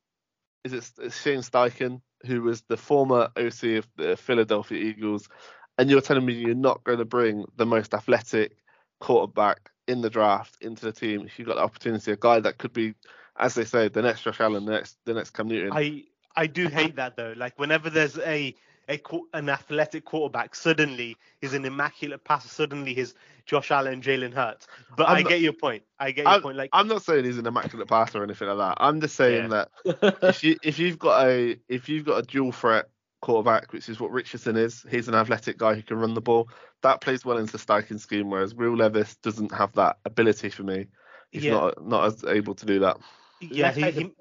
is 0.65 0.73
it 0.73 1.13
Shane 1.13 1.39
Steichen 1.39 2.01
who 2.25 2.41
was 2.41 2.63
the 2.63 2.75
former 2.75 3.29
OC 3.37 3.63
of 3.77 3.87
the 3.95 4.17
Philadelphia 4.17 4.77
Eagles, 4.77 5.29
and 5.77 5.89
you're 5.89 6.01
telling 6.01 6.25
me 6.25 6.33
you're 6.33 6.55
not 6.55 6.83
going 6.83 6.97
to 6.97 7.05
bring 7.05 7.45
the 7.55 7.65
most 7.65 7.93
athletic 7.93 8.57
quarterback 8.99 9.71
in 9.87 10.01
the 10.01 10.09
draft 10.09 10.57
into 10.61 10.85
the 10.85 10.91
team 10.91 11.21
if 11.25 11.37
you've 11.37 11.47
got 11.47 11.55
the 11.55 11.61
opportunity, 11.61 12.11
a 12.11 12.17
guy 12.17 12.39
that 12.39 12.57
could 12.57 12.73
be, 12.73 12.93
as 13.37 13.53
they 13.53 13.65
say, 13.65 13.87
the 13.87 14.01
next 14.01 14.23
Josh 14.23 14.39
Allen, 14.39 14.65
the 14.65 14.71
next 14.71 14.97
the 15.05 15.13
next 15.13 15.31
Cam 15.31 15.47
Newton. 15.47 15.71
I 15.73 16.03
I 16.35 16.47
do 16.47 16.67
hate 16.67 16.95
that 16.95 17.15
though. 17.15 17.33
Like 17.35 17.57
whenever 17.59 17.89
there's 17.89 18.17
a 18.19 18.55
a 18.89 19.01
an 19.33 19.49
athletic 19.49 20.05
quarterback, 20.05 20.55
suddenly 20.55 21.17
is 21.41 21.53
an 21.53 21.65
immaculate 21.65 22.23
passer. 22.23 22.49
Suddenly 22.49 22.93
he's 22.93 23.13
Josh 23.45 23.71
Allen, 23.71 24.01
Jalen 24.01 24.33
Hurts. 24.33 24.67
But 24.95 25.09
I'm 25.09 25.17
i 25.17 25.21
get 25.23 25.41
your 25.41 25.53
point. 25.53 25.83
I 25.99 26.11
get 26.11 26.25
your 26.25 26.33
I'm, 26.33 26.41
point. 26.41 26.57
Like 26.57 26.69
I'm 26.73 26.87
not 26.87 27.03
saying 27.03 27.25
he's 27.25 27.37
an 27.37 27.47
immaculate 27.47 27.87
passer 27.87 28.19
or 28.19 28.23
anything 28.23 28.47
like 28.47 28.57
that. 28.57 28.77
I'm 28.83 29.01
just 29.01 29.15
saying 29.15 29.51
yeah. 29.51 29.65
that 29.91 30.17
if 30.23 30.43
you 30.43 30.57
if 30.63 30.79
you've 30.79 30.99
got 30.99 31.25
a 31.25 31.57
if 31.67 31.89
you've 31.89 32.05
got 32.05 32.17
a 32.17 32.21
dual 32.23 32.51
threat 32.51 32.85
quarterback, 33.25 33.73
which 33.73 33.89
is 33.89 33.99
what 33.99 34.11
Richardson 34.11 34.55
is. 34.55 34.85
He's 34.89 35.07
an 35.07 35.15
athletic 35.15 35.57
guy 35.57 35.73
who 35.73 35.81
can 35.81 35.97
run 35.97 36.13
the 36.13 36.21
ball. 36.21 36.47
That 36.85 37.01
plays 37.01 37.25
well 37.25 37.39
into 37.39 37.51
the 37.51 37.57
Steichen 37.57 37.99
scheme, 37.99 38.29
whereas 38.29 38.53
Will 38.53 38.75
Levis 38.75 39.15
doesn't 39.15 39.51
have 39.51 39.73
that 39.73 39.97
ability 40.05 40.49
for 40.49 40.61
me. 40.61 40.85
He's 41.31 41.43
yeah. 41.43 41.53
not 41.53 41.83
not 41.83 42.05
as 42.05 42.23
able 42.23 42.53
to 42.53 42.63
do 42.63 42.77
that. 42.81 42.97
Yeah, 43.41 43.71
he, 43.71 43.89
he, 43.89 44.11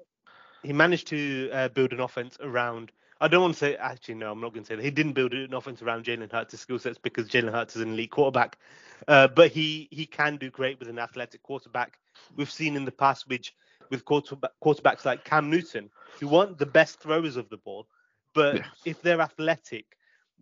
he 0.63 0.73
managed 0.73 1.05
to 1.09 1.51
uh, 1.51 1.67
build 1.67 1.93
an 1.93 1.99
offense 1.99 2.39
around. 2.41 2.91
I 3.21 3.27
don't 3.27 3.43
want 3.43 3.53
to 3.53 3.59
say 3.59 3.75
actually 3.75 4.15
no, 4.15 4.31
I'm 4.31 4.41
not 4.41 4.51
going 4.51 4.63
to 4.63 4.67
say 4.67 4.75
that 4.77 4.83
he 4.83 4.89
didn't 4.89 5.13
build 5.13 5.35
an 5.35 5.53
offense 5.53 5.83
around 5.83 6.05
Jalen 6.05 6.31
Hurts' 6.31 6.59
skill 6.59 6.79
sets 6.79 6.97
because 6.97 7.29
Jalen 7.29 7.51
Hurts 7.51 7.75
is 7.75 7.83
an 7.83 7.93
elite 7.93 8.09
quarterback, 8.09 8.57
uh, 9.07 9.27
but 9.27 9.51
he 9.51 9.87
he 9.91 10.07
can 10.07 10.37
do 10.37 10.49
great 10.49 10.79
with 10.79 10.89
an 10.89 10.97
athletic 10.97 11.43
quarterback. 11.43 11.99
We've 12.35 12.49
seen 12.49 12.75
in 12.75 12.83
the 12.83 12.91
past 12.91 13.29
which 13.29 13.53
with 13.91 14.05
quarterback, 14.05 14.53
quarterbacks 14.63 15.05
like 15.05 15.23
Cam 15.23 15.51
Newton, 15.51 15.91
who 16.19 16.29
weren't 16.29 16.57
the 16.57 16.65
best 16.65 16.99
throwers 16.99 17.35
of 17.37 17.47
the 17.49 17.57
ball, 17.57 17.85
but 18.33 18.55
yeah. 18.55 18.65
if 18.85 19.03
they're 19.03 19.21
athletic, 19.21 19.85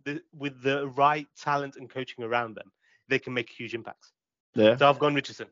the, 0.04 0.22
with 0.36 0.62
the 0.62 0.88
right 0.88 1.26
talent 1.36 1.76
and 1.76 1.88
coaching 1.88 2.24
around 2.24 2.54
them, 2.56 2.70
they 3.08 3.18
can 3.18 3.34
make 3.34 3.50
huge 3.50 3.74
impacts. 3.74 4.12
Yeah. 4.54 4.76
So 4.76 4.88
I've 4.88 4.98
gone 4.98 5.14
Richardson. 5.14 5.48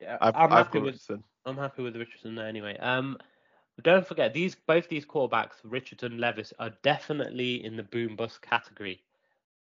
Yeah, 0.00 0.16
i 0.20 0.28
am 0.28 0.50
happy 0.50 0.78
with 0.78 0.86
Richardson. 0.86 1.24
I'm 1.44 1.56
happy 1.56 1.82
with 1.82 1.96
Richardson 1.96 2.34
there 2.34 2.46
anyway. 2.46 2.76
Um, 2.78 3.18
don't 3.82 4.06
forget 4.06 4.32
these 4.34 4.54
both 4.54 4.88
these 4.88 5.06
quarterbacks, 5.06 5.54
Richardson, 5.64 6.18
Levis, 6.18 6.52
are 6.58 6.70
definitely 6.82 7.64
in 7.64 7.76
the 7.76 7.82
boom 7.82 8.16
bust 8.16 8.42
category. 8.42 9.02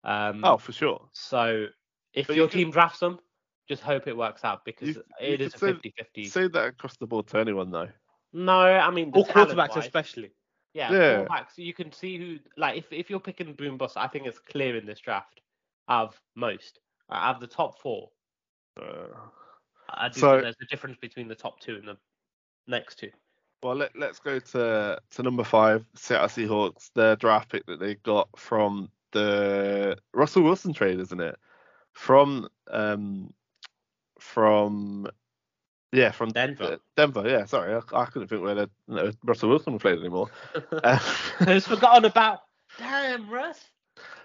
Um, 0.04 0.42
oh, 0.44 0.58
for 0.58 0.72
sure. 0.72 1.02
So 1.14 1.68
if 2.14 2.28
but 2.28 2.36
your 2.36 2.46
you 2.46 2.52
team 2.52 2.72
drafts 2.72 3.00
them, 3.00 3.20
just 3.68 3.82
hope 3.82 4.08
it 4.08 4.16
works 4.16 4.44
out 4.44 4.64
because 4.64 4.90
you, 4.90 5.04
it 5.20 5.40
you 5.40 5.46
is 5.48 5.56
a 5.56 5.58
50-50. 5.58 6.30
Say 6.30 6.48
that 6.48 6.68
across 6.68 6.98
the 6.98 7.08
board 7.08 7.28
to 7.28 7.40
anyone 7.40 7.72
though. 7.72 7.90
No, 8.32 8.60
I 8.60 8.90
mean 8.92 9.12
all 9.14 9.26
quarterbacks 9.26 9.78
especially. 9.78 10.32
Yeah, 10.76 10.92
yeah. 10.92 11.44
You 11.56 11.74
can 11.74 11.94
see 11.94 12.18
who 12.18 12.38
like 12.58 12.78
if, 12.78 12.92
if 12.92 13.10
you're 13.10 13.22
picking 13.22 13.54
boom 13.54 13.78
bust, 13.78 13.96
I 13.96 14.08
think 14.08 14.28
it's 14.28 14.40
clear 14.40 14.76
in 14.76 14.86
this 14.86 15.00
draft 15.00 15.40
of 15.88 16.20
most 16.36 16.80
out 17.10 17.36
of 17.36 17.42
the 17.42 17.48
top 17.48 17.80
four. 17.80 18.10
Uh, 18.80 19.08
I 19.90 20.10
do 20.10 20.20
so, 20.20 20.32
think 20.32 20.44
there's 20.44 20.56
a 20.62 20.66
difference 20.66 20.98
between 21.00 21.30
the 21.30 21.36
top 21.36 21.62
two 21.62 21.76
and 21.76 21.88
the 21.88 21.98
next 22.68 23.00
two. 23.00 23.10
Well, 23.64 23.76
let, 23.76 23.98
let's 23.98 24.20
go 24.20 24.38
to 24.38 25.00
to 25.12 25.24
number 25.24 25.46
five, 25.46 25.86
Seattle 25.96 26.28
Seahawks. 26.28 26.92
Their 26.94 27.16
draft 27.16 27.50
pick 27.50 27.66
that 27.68 27.80
they 27.80 27.96
got 27.96 28.28
from 28.36 28.90
the 29.14 29.98
Russell 30.14 30.44
Wilson 30.44 30.74
trade, 30.74 31.00
isn't 31.00 31.22
it? 31.22 31.38
From 31.94 32.50
um 32.70 33.34
from 34.20 35.08
yeah 35.96 36.12
from 36.12 36.30
Denver. 36.30 36.78
Denver. 36.96 37.28
Yeah, 37.28 37.46
sorry, 37.46 37.74
I, 37.74 37.98
I 37.98 38.06
couldn't 38.06 38.28
think 38.28 38.42
where 38.42 38.56
the, 38.56 39.16
Russell 39.24 39.50
Wilson 39.50 39.80
played 39.80 40.00
anymore. 40.00 40.30
Uh, 40.84 40.98
Who's 41.46 41.66
forgotten 41.66 42.06
about? 42.06 42.40
Damn, 42.78 43.30
Russ. 43.30 43.60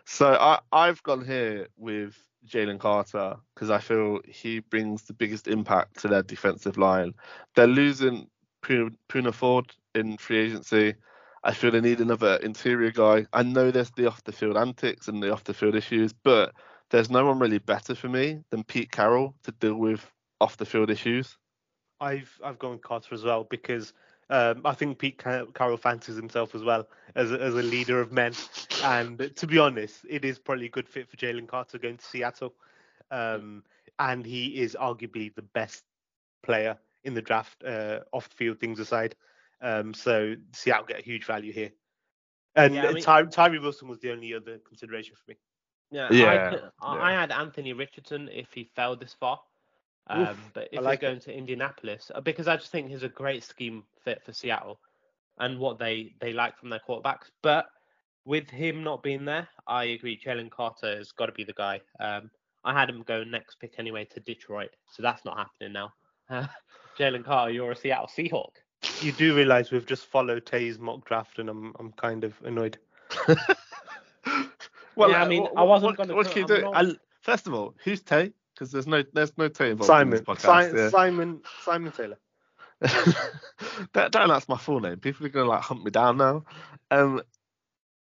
So 0.04 0.34
I 0.34 0.58
I've 0.72 1.02
gone 1.02 1.24
here 1.24 1.68
with 1.76 2.16
Jalen 2.46 2.80
Carter 2.80 3.36
because 3.54 3.70
I 3.70 3.78
feel 3.78 4.20
he 4.26 4.60
brings 4.60 5.02
the 5.02 5.12
biggest 5.12 5.46
impact 5.48 6.00
to 6.00 6.08
their 6.08 6.22
defensive 6.22 6.76
line. 6.76 7.14
They're 7.54 7.66
losing 7.66 8.28
Poona, 8.62 8.94
Poona 9.08 9.32
Ford 9.32 9.72
in 9.94 10.16
free 10.16 10.38
agency. 10.38 10.94
I 11.42 11.54
feel 11.54 11.70
they 11.70 11.80
need 11.80 12.00
another 12.00 12.36
interior 12.36 12.90
guy. 12.90 13.26
I 13.32 13.42
know 13.42 13.70
there's 13.70 13.90
the 13.92 14.06
off 14.06 14.24
the 14.24 14.32
field 14.32 14.56
antics 14.56 15.08
and 15.08 15.22
the 15.22 15.32
off 15.32 15.44
the 15.44 15.54
field 15.54 15.74
issues, 15.74 16.12
but 16.12 16.52
there's 16.90 17.10
no 17.10 17.24
one 17.24 17.38
really 17.38 17.58
better 17.58 17.94
for 17.94 18.08
me 18.08 18.40
than 18.50 18.64
Pete 18.64 18.90
Carroll 18.90 19.34
to 19.44 19.52
deal 19.52 19.76
with 19.76 20.04
off 20.40 20.56
the 20.56 20.66
field 20.66 20.90
issues. 20.90 21.36
I've 22.00 22.40
I've 22.42 22.58
gone 22.58 22.72
with 22.72 22.82
Carter 22.82 23.14
as 23.14 23.24
well 23.24 23.44
because 23.44 23.92
um, 24.30 24.62
I 24.64 24.74
think 24.74 24.98
Pete 24.98 25.18
Car- 25.18 25.46
Carroll 25.54 25.76
fancies 25.76 26.16
himself 26.16 26.54
as 26.54 26.62
well 26.62 26.88
as 27.14 27.32
a, 27.32 27.40
as 27.42 27.54
a 27.54 27.62
leader 27.62 28.00
of 28.00 28.12
men, 28.12 28.32
and 28.84 29.30
to 29.36 29.46
be 29.46 29.58
honest, 29.58 30.06
it 30.08 30.24
is 30.24 30.38
probably 30.38 30.66
a 30.66 30.70
good 30.70 30.88
fit 30.88 31.08
for 31.08 31.16
Jalen 31.16 31.48
Carter 31.48 31.78
going 31.78 31.96
to 31.98 32.04
Seattle, 32.04 32.54
um, 33.10 33.64
and 33.98 34.24
he 34.24 34.60
is 34.60 34.76
arguably 34.80 35.34
the 35.34 35.42
best 35.42 35.84
player 36.42 36.78
in 37.04 37.14
the 37.14 37.22
draft 37.22 37.62
uh, 37.64 38.00
off 38.12 38.28
the 38.28 38.36
field 38.36 38.60
things 38.60 38.78
aside. 38.78 39.16
Um, 39.60 39.92
so 39.92 40.36
Seattle 40.52 40.86
get 40.86 41.00
a 41.00 41.02
huge 41.02 41.24
value 41.24 41.52
here, 41.52 41.72
and 42.54 42.74
Yeah, 42.74 42.86
I 42.88 42.92
mean- 42.92 43.02
Ty- 43.02 43.24
Tyree 43.24 43.58
Wilson 43.58 43.88
was 43.88 43.98
the 43.98 44.12
only 44.12 44.32
other 44.34 44.58
consideration 44.58 45.16
for 45.16 45.32
me. 45.32 45.36
Yeah, 45.90 46.08
Yeah, 46.12 46.26
I, 46.80 46.86
I, 46.86 46.94
yeah. 46.96 47.02
I 47.02 47.12
had 47.12 47.32
Anthony 47.32 47.72
Richardson 47.72 48.28
if 48.32 48.52
he 48.52 48.64
fell 48.76 48.96
this 48.96 49.12
far. 49.12 49.40
Um, 50.06 50.22
Oof, 50.22 50.50
but 50.54 50.62
I 50.62 50.66
if 50.66 50.72
you're 50.72 50.82
like 50.82 50.98
it. 51.02 51.06
going 51.06 51.20
to 51.20 51.32
Indianapolis, 51.36 52.10
uh, 52.14 52.20
because 52.20 52.48
I 52.48 52.56
just 52.56 52.70
think 52.72 52.88
he's 52.88 53.02
a 53.04 53.08
great 53.08 53.44
scheme 53.44 53.84
fit 54.04 54.22
for 54.24 54.32
Seattle 54.32 54.80
and 55.38 55.58
what 55.58 55.78
they, 55.78 56.14
they 56.20 56.32
like 56.32 56.58
from 56.58 56.68
their 56.70 56.80
quarterbacks. 56.88 57.30
But 57.42 57.66
with 58.24 58.50
him 58.50 58.82
not 58.82 59.02
being 59.02 59.24
there, 59.24 59.48
I 59.66 59.84
agree. 59.84 60.18
Jalen 60.22 60.50
Carter 60.50 60.96
has 60.96 61.12
got 61.12 61.26
to 61.26 61.32
be 61.32 61.44
the 61.44 61.52
guy. 61.52 61.80
Um, 62.00 62.30
I 62.64 62.72
had 62.78 62.90
him 62.90 63.02
go 63.06 63.24
next 63.24 63.58
pick 63.60 63.74
anyway 63.78 64.04
to 64.06 64.20
Detroit, 64.20 64.70
so 64.90 65.02
that's 65.02 65.24
not 65.24 65.36
happening 65.38 65.72
now. 65.72 65.92
Jalen 66.98 67.24
Carter, 67.24 67.52
you're 67.52 67.72
a 67.72 67.76
Seattle 67.76 68.06
Seahawk. 68.08 68.50
You 69.02 69.12
do 69.12 69.34
realize 69.36 69.70
we've 69.70 69.86
just 69.86 70.06
followed 70.06 70.44
Tay's 70.46 70.78
mock 70.78 71.04
draft, 71.06 71.38
and 71.38 71.48
I'm 71.48 71.74
I'm 71.78 71.92
kind 71.92 72.24
of 72.24 72.34
annoyed. 72.44 72.78
well, 74.96 75.10
Yeah, 75.10 75.18
I 75.20 75.22
uh, 75.22 75.28
mean, 75.28 75.42
what, 75.42 75.52
I 75.56 75.62
wasn't 75.62 75.96
gonna 75.96 76.14
what 76.14 76.26
put- 76.26 76.34
can 76.34 76.48
you 76.48 76.54
I'm 76.56 76.60
do? 76.60 76.66
not- 76.72 76.86
I, 76.86 76.92
first 77.22 77.46
of 77.46 77.54
all, 77.54 77.74
who's 77.84 78.02
Tay? 78.02 78.32
Because 78.60 78.72
there's 78.72 78.86
no 78.86 79.02
there's 79.14 79.32
no 79.38 79.48
Tay 79.48 79.70
involved 79.70 79.86
Simon, 79.86 80.08
in 80.08 80.10
this 80.10 80.20
podcast. 80.20 80.70
Si- 80.70 80.76
yeah. 80.76 80.88
Simon, 80.90 81.40
Simon 81.62 81.92
Taylor. 81.92 82.18
don't, 83.94 84.12
don't 84.12 84.30
ask 84.30 84.50
my 84.50 84.58
full 84.58 84.80
name. 84.80 84.98
People 84.98 85.24
are 85.24 85.30
gonna 85.30 85.48
like 85.48 85.62
hunt 85.62 85.82
me 85.82 85.90
down 85.90 86.18
now. 86.18 86.44
Um, 86.90 87.22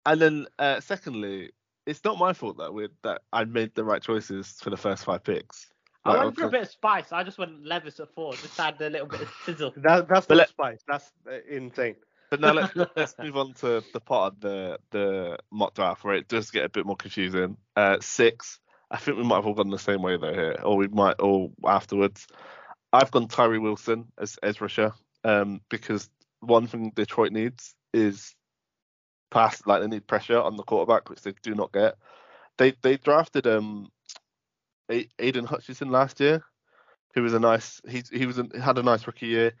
and 0.04 0.20
then 0.20 0.46
uh, 0.58 0.80
secondly, 0.80 1.52
it's 1.86 2.02
not 2.04 2.18
my 2.18 2.32
fault 2.32 2.58
that 2.58 2.74
we 2.74 2.88
that 3.04 3.22
I 3.32 3.44
made 3.44 3.76
the 3.76 3.84
right 3.84 4.02
choices 4.02 4.58
for 4.60 4.70
the 4.70 4.76
first 4.76 5.04
five 5.04 5.22
picks. 5.22 5.68
I 6.04 6.14
Like, 6.14 6.24
went 6.24 6.36
for 6.36 6.46
a 6.46 6.50
bit 6.50 6.62
of 6.62 6.68
spice. 6.70 7.12
I 7.12 7.22
just 7.22 7.38
went 7.38 7.64
Levis 7.64 8.00
at 8.00 8.12
four, 8.12 8.32
just 8.32 8.58
add 8.58 8.80
a 8.80 8.90
little 8.90 9.06
bit 9.06 9.20
of 9.20 9.32
sizzle. 9.44 9.72
That, 9.76 10.08
that's 10.08 10.26
But 10.26 10.34
not 10.34 10.38
let- 10.38 10.48
spice. 10.48 10.80
That's 10.88 11.12
uh, 11.30 11.38
insane. 11.48 11.94
But 12.28 12.40
now 12.40 12.52
let's 12.54 12.74
let's 12.96 13.14
move 13.20 13.36
on 13.36 13.54
to 13.54 13.84
the 13.92 14.00
part 14.00 14.34
of 14.34 14.40
the 14.40 14.78
the 14.90 15.38
mock 15.52 15.74
draft 15.74 16.02
where 16.02 16.14
it 16.14 16.26
does 16.26 16.50
get 16.50 16.64
a 16.64 16.68
bit 16.68 16.86
more 16.86 16.96
confusing. 16.96 17.56
Uh, 17.76 17.98
six. 18.00 18.58
I 18.90 18.96
think 18.98 19.16
we 19.16 19.24
might 19.24 19.36
have 19.36 19.46
all 19.46 19.54
gone 19.54 19.70
the 19.70 19.78
same 19.78 20.02
way 20.02 20.16
though 20.16 20.34
here, 20.34 20.56
or 20.62 20.76
we 20.76 20.88
might 20.88 21.20
all 21.20 21.52
afterwards. 21.64 22.26
I've 22.92 23.10
gone 23.10 23.28
Tyree 23.28 23.58
Wilson 23.58 24.06
as 24.18 24.38
edge 24.42 24.60
rusher 24.60 24.92
um, 25.24 25.60
because 25.68 26.10
one 26.40 26.66
thing 26.66 26.92
Detroit 26.94 27.32
needs 27.32 27.74
is 27.94 28.34
pass, 29.30 29.64
like 29.66 29.80
they 29.80 29.86
need 29.86 30.06
pressure 30.06 30.40
on 30.40 30.56
the 30.56 30.64
quarterback, 30.64 31.08
which 31.08 31.22
they 31.22 31.32
do 31.42 31.54
not 31.54 31.72
get. 31.72 31.96
They 32.58 32.74
they 32.82 32.96
drafted 32.96 33.46
um 33.46 33.88
Aidan 35.18 35.44
Hutchinson 35.44 35.90
last 35.90 36.18
year, 36.20 36.42
who 37.14 37.22
was 37.22 37.34
a 37.34 37.40
nice 37.40 37.80
he 37.88 38.02
he 38.12 38.26
was 38.26 38.38
a, 38.38 38.48
had 38.60 38.78
a 38.78 38.82
nice 38.82 39.06
rookie 39.06 39.26
year, 39.28 39.52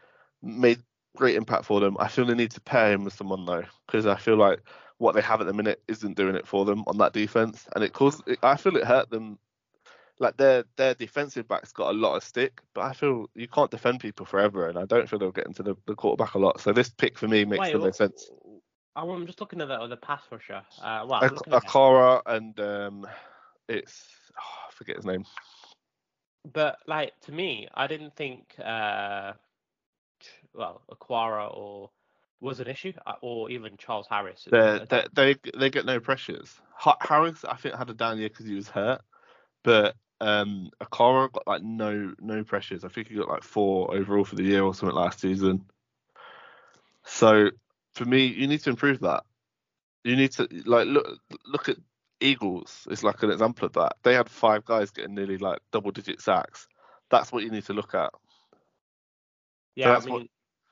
made 0.42 0.82
great 1.16 1.36
impact 1.36 1.64
for 1.64 1.80
them. 1.80 1.96
I 2.00 2.08
feel 2.08 2.24
they 2.26 2.34
need 2.34 2.52
to 2.52 2.60
pair 2.60 2.92
him 2.92 3.04
with 3.04 3.14
someone 3.14 3.44
though, 3.44 3.64
because 3.86 4.06
I 4.06 4.16
feel 4.16 4.36
like 4.36 4.60
what 5.00 5.14
they 5.14 5.22
have 5.22 5.40
at 5.40 5.46
the 5.46 5.54
minute 5.54 5.82
isn't 5.88 6.16
doing 6.16 6.36
it 6.36 6.46
for 6.46 6.66
them 6.66 6.84
on 6.86 6.98
that 6.98 7.14
defense, 7.14 7.66
and 7.74 7.82
it 7.82 7.94
caused. 7.94 8.22
I 8.42 8.56
feel 8.56 8.76
it 8.76 8.84
hurt 8.84 9.10
them. 9.10 9.38
Like 10.18 10.36
their 10.36 10.64
their 10.76 10.92
defensive 10.92 11.48
backs 11.48 11.72
got 11.72 11.90
a 11.90 11.98
lot 11.98 12.16
of 12.16 12.22
stick, 12.22 12.60
but 12.74 12.82
I 12.82 12.92
feel 12.92 13.30
you 13.34 13.48
can't 13.48 13.70
defend 13.70 14.00
people 14.00 14.26
forever, 14.26 14.68
and 14.68 14.78
I 14.78 14.84
don't 14.84 15.08
feel 15.08 15.18
they'll 15.18 15.32
get 15.32 15.46
into 15.46 15.62
the, 15.62 15.74
the 15.86 15.94
quarterback 15.94 16.34
a 16.34 16.38
lot. 16.38 16.60
So 16.60 16.74
this 16.74 16.90
pick 16.90 17.16
for 17.16 17.26
me 17.26 17.46
makes 17.46 17.60
Wait, 17.60 17.72
the 17.72 17.78
most 17.78 17.96
sense. 17.96 18.30
I'm 18.94 19.26
just 19.26 19.40
looking 19.40 19.62
at 19.62 19.68
the 19.68 19.74
other 19.80 19.96
pass 19.96 20.22
rusher. 20.30 20.62
Uh, 20.78 21.06
well, 21.08 21.22
A- 21.22 21.26
I'm 21.26 21.34
looking. 21.34 21.52
Okwara 21.54 22.20
and 22.26 22.60
um, 22.60 23.06
it's 23.70 24.04
oh, 24.38 24.68
I 24.68 24.72
forget 24.74 24.96
his 24.96 25.06
name. 25.06 25.24
but 26.52 26.76
like 26.86 27.18
to 27.22 27.32
me, 27.32 27.68
I 27.72 27.86
didn't 27.86 28.14
think 28.14 28.54
uh, 28.62 29.32
well, 30.54 30.82
Okwara 30.92 31.56
or 31.56 31.90
was 32.40 32.60
an 32.60 32.66
issue, 32.68 32.92
uh, 33.06 33.14
or 33.20 33.50
even 33.50 33.76
Charles 33.76 34.06
Harris. 34.08 34.46
They 34.50 34.80
they 35.12 35.36
they, 35.58 35.70
get 35.70 35.84
no 35.84 36.00
pressures. 36.00 36.60
Harris 37.00 37.44
I 37.44 37.56
think 37.56 37.74
had 37.74 37.90
a 37.90 37.94
down 37.94 38.18
year 38.18 38.28
because 38.28 38.46
he 38.46 38.54
was 38.54 38.68
hurt, 38.68 39.02
but 39.62 39.94
um, 40.20 40.70
Okwara 40.82 41.32
got 41.32 41.46
like 41.46 41.62
no 41.62 42.14
no 42.20 42.44
pressures. 42.44 42.84
I 42.84 42.88
think 42.88 43.08
he 43.08 43.16
got 43.16 43.28
like 43.28 43.42
four 43.42 43.94
overall 43.94 44.24
for 44.24 44.36
the 44.36 44.44
year 44.44 44.62
or 44.62 44.74
something 44.74 44.96
last 44.96 45.20
season. 45.20 45.64
So 47.04 47.50
for 47.94 48.04
me, 48.04 48.26
you 48.26 48.46
need 48.46 48.60
to 48.60 48.70
improve 48.70 49.00
that. 49.00 49.24
You 50.04 50.16
need 50.16 50.32
to 50.32 50.48
like 50.64 50.86
look 50.86 51.18
look 51.46 51.68
at 51.68 51.76
Eagles. 52.20 52.86
It's 52.90 53.02
like 53.02 53.22
an 53.22 53.30
example 53.30 53.66
of 53.66 53.72
that. 53.74 53.96
They 54.02 54.14
had 54.14 54.28
five 54.28 54.64
guys 54.64 54.90
getting 54.90 55.14
nearly 55.14 55.38
like 55.38 55.58
double 55.72 55.90
digit 55.90 56.20
sacks. 56.20 56.66
That's 57.10 57.32
what 57.32 57.42
you 57.42 57.50
need 57.50 57.64
to 57.66 57.72
look 57.74 57.94
at. 57.94 58.10
yeah, 59.74 59.90
I 59.90 59.92
that's 59.94 60.06
mean, 60.06 60.14
what- 60.14 60.26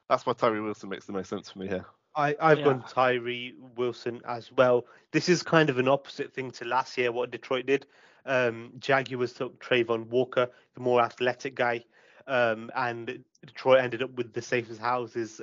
That's 0.08 0.24
why 0.26 0.32
Tyree 0.32 0.60
Wilson 0.60 0.88
makes 0.88 1.06
the 1.06 1.12
most 1.12 1.28
sense 1.28 1.50
for 1.50 1.58
me 1.58 1.68
here. 1.68 1.84
I, 2.14 2.34
I've 2.40 2.58
Yeah. 2.58 2.64
gone 2.64 2.84
Tyree 2.88 3.54
Wilson 3.76 4.20
as 4.26 4.50
well. 4.52 4.86
This 5.12 5.28
is 5.28 5.42
kind 5.42 5.70
of 5.70 5.78
an 5.78 5.88
opposite 5.88 6.32
thing 6.32 6.50
to 6.52 6.64
last 6.64 6.96
year, 6.98 7.12
what 7.12 7.30
Detroit 7.30 7.66
did. 7.66 7.86
Um, 8.24 8.72
Jaguars 8.78 9.32
took 9.34 9.62
Travon 9.62 10.06
Walker, 10.08 10.50
the 10.74 10.80
more 10.80 11.00
athletic 11.00 11.54
guy, 11.54 11.84
um, 12.26 12.70
and 12.74 13.22
Detroit 13.46 13.80
ended 13.80 14.02
up 14.02 14.10
with 14.12 14.32
the 14.32 14.42
safest 14.42 14.80
houses, 14.80 15.40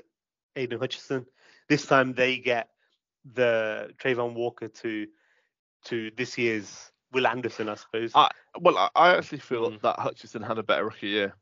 Aidan 0.56 0.80
Hutchinson. 0.80 1.26
This 1.70 1.86
time 1.86 2.14
they 2.14 2.38
get 2.38 2.70
the 3.34 3.92
Travon 3.98 4.34
Walker 4.34 4.68
to 4.68 5.08
to 5.86 6.12
this 6.18 6.38
year's 6.38 6.92
Will 7.12 7.28
Anderson, 7.28 7.70
I 7.70 7.76
suppose. 7.76 8.12
I- 8.16 8.30
Well, 8.60 8.78
I, 8.78 8.90
I 8.96 9.16
actually 9.16 9.40
feel 9.40 9.70
Mm. 9.70 9.82
that 9.82 10.00
Hutchinson 10.00 10.42
had 10.42 10.58
a 10.58 10.64
better 10.64 10.86
rookie 10.86 11.08
year. 11.10 11.36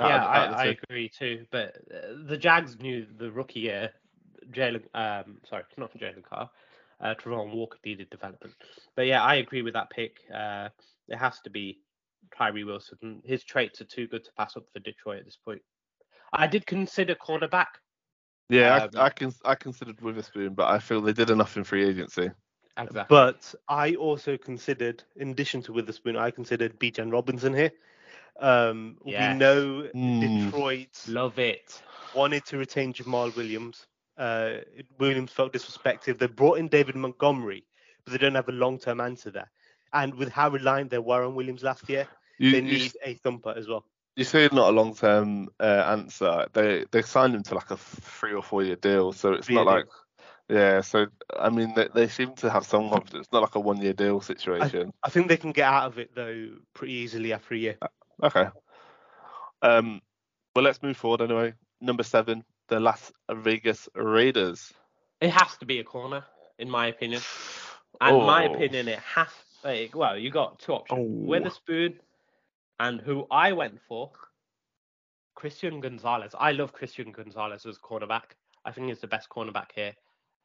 Out 0.00 0.08
yeah, 0.08 0.16
of- 0.16 0.22
out 0.36 0.48
of 0.48 0.50
the 0.52 0.58
I, 0.58 0.62
I 0.64 0.76
agree 0.82 1.08
too. 1.08 1.46
But 1.50 1.76
uh, 1.92 2.14
the 2.26 2.36
Jags 2.36 2.78
knew 2.78 3.06
the 3.18 3.30
rookie 3.30 3.60
year, 3.60 3.90
Jalen. 4.50 4.84
Um, 4.94 5.38
sorry, 5.48 5.64
not 5.76 5.96
Jalen 5.98 6.22
Carr. 6.22 6.50
Uh, 7.00 7.14
Travon 7.14 7.52
Walker 7.54 7.78
needed 7.84 8.08
development. 8.10 8.54
But 8.94 9.06
yeah, 9.06 9.22
I 9.22 9.36
agree 9.36 9.62
with 9.62 9.74
that 9.74 9.90
pick. 9.90 10.20
Uh, 10.34 10.68
it 11.08 11.16
has 11.16 11.40
to 11.40 11.50
be 11.50 11.78
Tyree 12.36 12.64
Wilson. 12.64 13.22
His 13.24 13.44
traits 13.44 13.80
are 13.80 13.84
too 13.86 14.06
good 14.06 14.24
to 14.24 14.32
pass 14.32 14.56
up 14.56 14.64
for 14.72 14.80
Detroit 14.80 15.18
at 15.18 15.24
this 15.26 15.36
point. 15.36 15.60
I 16.32 16.46
did 16.46 16.66
consider 16.66 17.14
cornerback. 17.14 17.66
Yeah, 18.48 18.76
Um, 18.76 18.90
I, 18.96 19.04
I 19.06 19.10
can 19.10 19.32
I 19.44 19.54
considered 19.56 20.00
Witherspoon, 20.00 20.54
but 20.54 20.68
I 20.68 20.78
feel 20.78 21.00
they 21.00 21.12
did 21.12 21.30
enough 21.30 21.56
in 21.56 21.64
free 21.64 21.86
agency. 21.86 22.30
Exactly. 22.78 23.04
But 23.08 23.54
I 23.68 23.94
also 23.94 24.36
considered, 24.36 25.02
in 25.16 25.30
addition 25.30 25.62
to 25.62 25.72
Witherspoon, 25.72 26.16
I 26.16 26.30
considered 26.30 26.78
Bijan 26.78 27.12
Robinson 27.12 27.54
here. 27.54 27.72
Um, 28.40 28.98
Yes. 29.04 29.32
We 29.32 29.38
know 29.38 29.88
Mm. 29.94 30.20
Detroit 30.20 31.02
Love 31.08 31.38
it. 31.38 31.82
wanted 32.14 32.44
to 32.46 32.58
retain 32.58 32.92
Jamaal 32.92 33.34
Williams. 33.36 33.86
Uh, 34.16 34.58
Williams 34.98 35.32
felt 35.32 35.52
disrespected. 35.52 36.18
They 36.18 36.26
brought 36.26 36.58
in 36.58 36.68
David 36.68 36.96
Montgomery, 36.96 37.64
but 38.04 38.12
they 38.12 38.18
don't 38.18 38.34
have 38.34 38.48
a 38.48 38.52
long-term 38.52 39.00
answer 39.00 39.30
there. 39.30 39.50
And 39.92 40.14
with 40.14 40.30
how 40.30 40.48
reliant 40.50 40.90
they 40.90 40.98
were 40.98 41.24
on 41.24 41.34
Williams 41.34 41.62
last 41.62 41.88
year, 41.88 42.08
You, 42.38 42.50
they 42.52 42.60
you, 42.60 42.78
need 42.78 42.92
a 43.04 43.14
thumper 43.14 43.54
as 43.56 43.68
well. 43.68 43.84
you 44.16 44.24
say 44.24 44.48
not 44.52 44.70
a 44.70 44.72
long 44.72 44.94
term 44.94 45.48
uh, 45.60 45.84
answer. 45.88 46.46
They 46.52 46.84
they 46.90 47.02
signed 47.02 47.34
him 47.34 47.42
to 47.44 47.54
like 47.54 47.70
a 47.70 47.76
three 47.76 48.32
or 48.32 48.42
four 48.42 48.62
year 48.62 48.76
deal, 48.76 49.12
so 49.12 49.32
it's 49.32 49.46
Three-year 49.46 49.64
not 49.64 49.70
like 49.72 49.86
yeah. 50.48 50.80
So 50.80 51.06
I 51.38 51.50
mean 51.50 51.74
they, 51.74 51.88
they 51.94 52.08
seem 52.08 52.34
to 52.36 52.50
have 52.50 52.64
some 52.64 52.88
confidence. 52.88 53.26
It's 53.26 53.32
not 53.32 53.42
like 53.42 53.54
a 53.54 53.60
one 53.60 53.80
year 53.82 53.92
deal 53.92 54.20
situation. 54.20 54.92
I 55.02 55.10
think 55.10 55.28
they 55.28 55.36
can 55.36 55.52
get 55.52 55.66
out 55.66 55.86
of 55.86 55.98
it 55.98 56.14
though 56.14 56.48
pretty 56.74 56.94
easily 56.94 57.32
after 57.32 57.54
a 57.54 57.58
year. 57.58 57.78
Okay. 58.22 58.46
Um. 59.62 60.00
Well, 60.54 60.64
let's 60.64 60.82
move 60.82 60.96
forward 60.96 61.20
anyway. 61.20 61.52
Number 61.80 62.02
seven, 62.02 62.44
the 62.68 62.80
Las 62.80 63.12
Vegas 63.30 63.88
Raiders? 63.94 64.72
It 65.20 65.30
has 65.30 65.56
to 65.58 65.66
be 65.66 65.78
a 65.80 65.84
corner, 65.84 66.24
in 66.58 66.70
my 66.70 66.86
opinion. 66.86 67.20
And 68.00 68.16
in 68.16 68.26
my 68.26 68.46
Oh. 68.46 68.54
opinion, 68.54 68.88
it 68.88 68.98
has. 69.00 69.28
Like, 69.64 69.94
well, 69.96 70.16
you 70.16 70.30
got 70.30 70.58
two 70.60 70.72
options: 70.72 71.00
Oh. 71.00 71.26
Witherspoon, 71.26 72.00
and 72.78 73.00
who 73.00 73.26
I 73.30 73.52
went 73.52 73.80
for, 73.88 74.12
Christian 75.34 75.80
Gonzalez. 75.80 76.34
I 76.38 76.52
love 76.52 76.72
Christian 76.72 77.10
Gonzalez 77.12 77.66
as 77.66 77.76
a 77.76 77.80
cornerback. 77.80 78.36
I 78.64 78.72
think 78.72 78.88
he's 78.88 79.00
the 79.00 79.06
best 79.06 79.28
cornerback 79.28 79.72
here. 79.74 79.94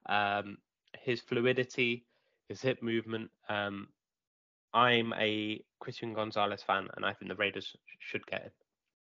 Um, 0.07 0.57
his 0.99 1.21
fluidity, 1.21 2.05
his 2.47 2.61
hip 2.61 2.81
movement. 2.81 3.29
Um, 3.49 3.89
I'm 4.73 5.13
a 5.13 5.61
Christian 5.79 6.13
Gonzalez 6.13 6.63
fan, 6.63 6.87
and 6.95 7.05
I 7.05 7.13
think 7.13 7.29
the 7.29 7.35
Raiders 7.35 7.75
should 7.99 8.25
get 8.25 8.43
him. 8.43 8.51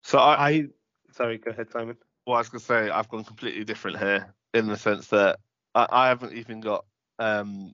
So 0.03 0.19
I, 0.19 0.50
I 0.50 0.67
sorry, 1.12 1.38
go 1.38 1.51
ahead, 1.51 1.72
Simon. 1.72 1.98
well, 2.25 2.36
I 2.36 2.39
was 2.39 2.50
gonna 2.50 2.60
say 2.60 2.89
I've 2.89 3.10
gone 3.10 3.24
completely 3.24 3.63
different 3.63 3.98
here 3.98 4.34
in 4.53 4.67
the 4.67 4.77
sense 4.77 5.07
that 5.07 5.39
I, 5.74 5.88
I 5.89 6.07
haven't 6.07 6.34
even 6.34 6.62
got 6.62 6.86
um, 7.19 7.74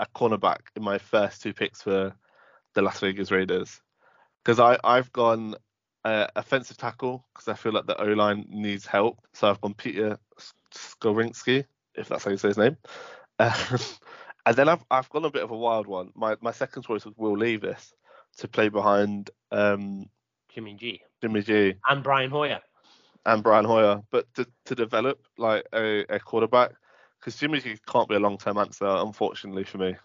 a 0.00 0.06
cornerback 0.06 0.60
in 0.76 0.82
my 0.82 0.98
first 0.98 1.42
two 1.42 1.52
picks 1.52 1.82
for 1.82 2.14
the 2.74 2.82
Las 2.82 3.00
Vegas 3.00 3.30
Raiders 3.30 3.80
because 4.44 4.60
I 4.60 4.78
I've 4.82 5.12
gone 5.12 5.54
uh, 6.04 6.26
offensive 6.36 6.76
tackle 6.76 7.26
because 7.34 7.48
I 7.48 7.54
feel 7.54 7.72
like 7.72 7.86
the 7.86 8.00
O 8.00 8.06
line 8.06 8.46
needs 8.48 8.86
help. 8.86 9.20
So 9.34 9.48
I've 9.48 9.60
gone 9.60 9.74
Peter 9.74 10.18
Skoronski, 10.74 11.64
if 11.94 12.08
that's 12.08 12.24
how 12.24 12.30
you 12.30 12.36
say 12.38 12.48
his 12.48 12.58
name. 12.58 12.76
Um, 13.40 13.78
and 14.48 14.56
then 14.56 14.68
I've 14.68 14.84
I've 14.90 15.10
gone 15.10 15.26
a 15.26 15.30
bit 15.30 15.42
of 15.42 15.50
a 15.50 15.56
wild 15.56 15.86
one. 15.86 16.10
My 16.14 16.36
my 16.40 16.52
second 16.52 16.82
choice 16.82 17.04
was 17.04 17.14
Will 17.18 17.36
Levis 17.36 17.92
to 18.38 18.48
play 18.48 18.70
behind 18.70 19.30
um, 19.52 20.08
Jimmy 20.48 20.74
G 20.74 21.02
Jimmy 21.20 21.42
G 21.42 21.74
and 21.88 22.02
Brian 22.02 22.30
Hoyer. 22.30 22.60
and 23.26 23.42
Brian 23.42 23.66
Hoyer, 23.66 24.02
but 24.10 24.32
to, 24.34 24.46
to 24.64 24.74
develop 24.74 25.20
like 25.36 25.66
a, 25.74 26.04
a 26.08 26.18
quarterback, 26.18 26.72
because 27.20 27.36
Jimmy 27.36 27.60
G 27.60 27.76
can't 27.86 28.08
be 28.08 28.14
a 28.14 28.20
long 28.20 28.38
term 28.38 28.56
answer, 28.56 28.86
unfortunately 28.86 29.64
for 29.64 29.78
me. 29.78 29.96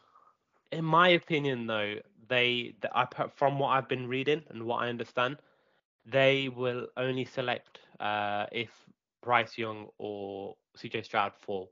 in 0.74 0.84
my 0.84 1.10
opinion, 1.10 1.68
though, 1.68 1.96
they, 2.28 2.76
th- 2.82 2.92
I 2.94 3.08
from 3.36 3.60
what 3.60 3.70
I've 3.70 3.88
been 3.88 4.08
reading 4.08 4.44
and 4.50 4.64
what 4.64 4.78
I 4.78 4.90
understand, 4.90 5.38
they 6.06 6.50
will 6.50 6.88
only 6.98 7.26
select 7.26 7.80
uh, 8.02 8.48
if 8.52 8.72
Bryce 9.22 9.58
Young 9.58 9.88
or 10.00 10.58
CJ 10.78 11.06
Stroud 11.06 11.34
fall. 11.40 11.72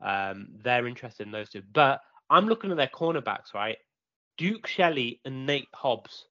Um, 0.00 0.48
they're 0.62 0.86
interested 0.86 1.26
in 1.26 1.32
those 1.32 1.48
two, 1.48 1.62
but 1.72 2.00
I'm 2.30 2.46
looking 2.46 2.70
at 2.70 2.76
their 2.76 2.88
cornerbacks, 2.88 3.54
right? 3.54 3.78
Duke 4.36 4.66
Shelley 4.66 5.20
and 5.24 5.46
Nate 5.46 5.68
Hobbs. 5.74 6.26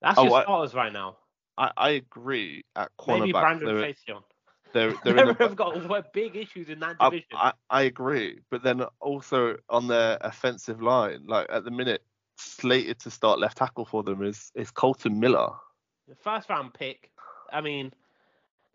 That's 0.00 0.18
Oh, 0.18 0.24
your 0.24 0.34
I- 0.38 0.42
starters 0.42 0.74
right 0.74 0.92
now. 0.92 1.16
I, 1.58 1.70
I 1.76 1.90
agree 1.90 2.64
at 2.76 2.90
Maybe 3.06 3.32
cornerback. 3.32 3.40
Brandon 3.40 3.66
They're, 3.66 3.92
Facyson. 3.92 4.22
they're, 4.72 4.94
they're 5.04 5.18
in 5.18 5.28
a, 5.28 5.34
got 5.34 5.74
w- 5.74 6.02
big 6.14 6.34
issues 6.34 6.70
in 6.70 6.80
that 6.80 6.96
I, 6.98 7.10
division. 7.10 7.28
I, 7.34 7.52
I 7.68 7.82
agree, 7.82 8.38
but 8.50 8.62
then 8.62 8.82
also 9.00 9.56
on 9.68 9.86
their 9.86 10.16
offensive 10.22 10.80
line, 10.80 11.24
like 11.26 11.46
at 11.50 11.64
the 11.64 11.70
minute, 11.70 12.02
slated 12.38 12.98
to 13.00 13.10
start 13.10 13.38
left 13.38 13.58
tackle 13.58 13.84
for 13.84 14.02
them 14.02 14.22
is 14.24 14.50
is 14.54 14.70
Kolton 14.70 15.20
Miller. 15.20 15.50
The 16.08 16.16
first 16.16 16.48
round 16.48 16.72
pick. 16.72 17.10
I 17.52 17.60
mean, 17.60 17.92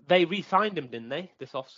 they 0.08 0.26
re-signed 0.26 0.78
him, 0.78 0.88
didn't 0.88 1.10
they? 1.10 1.32
This 1.40 1.54
off. 1.56 1.70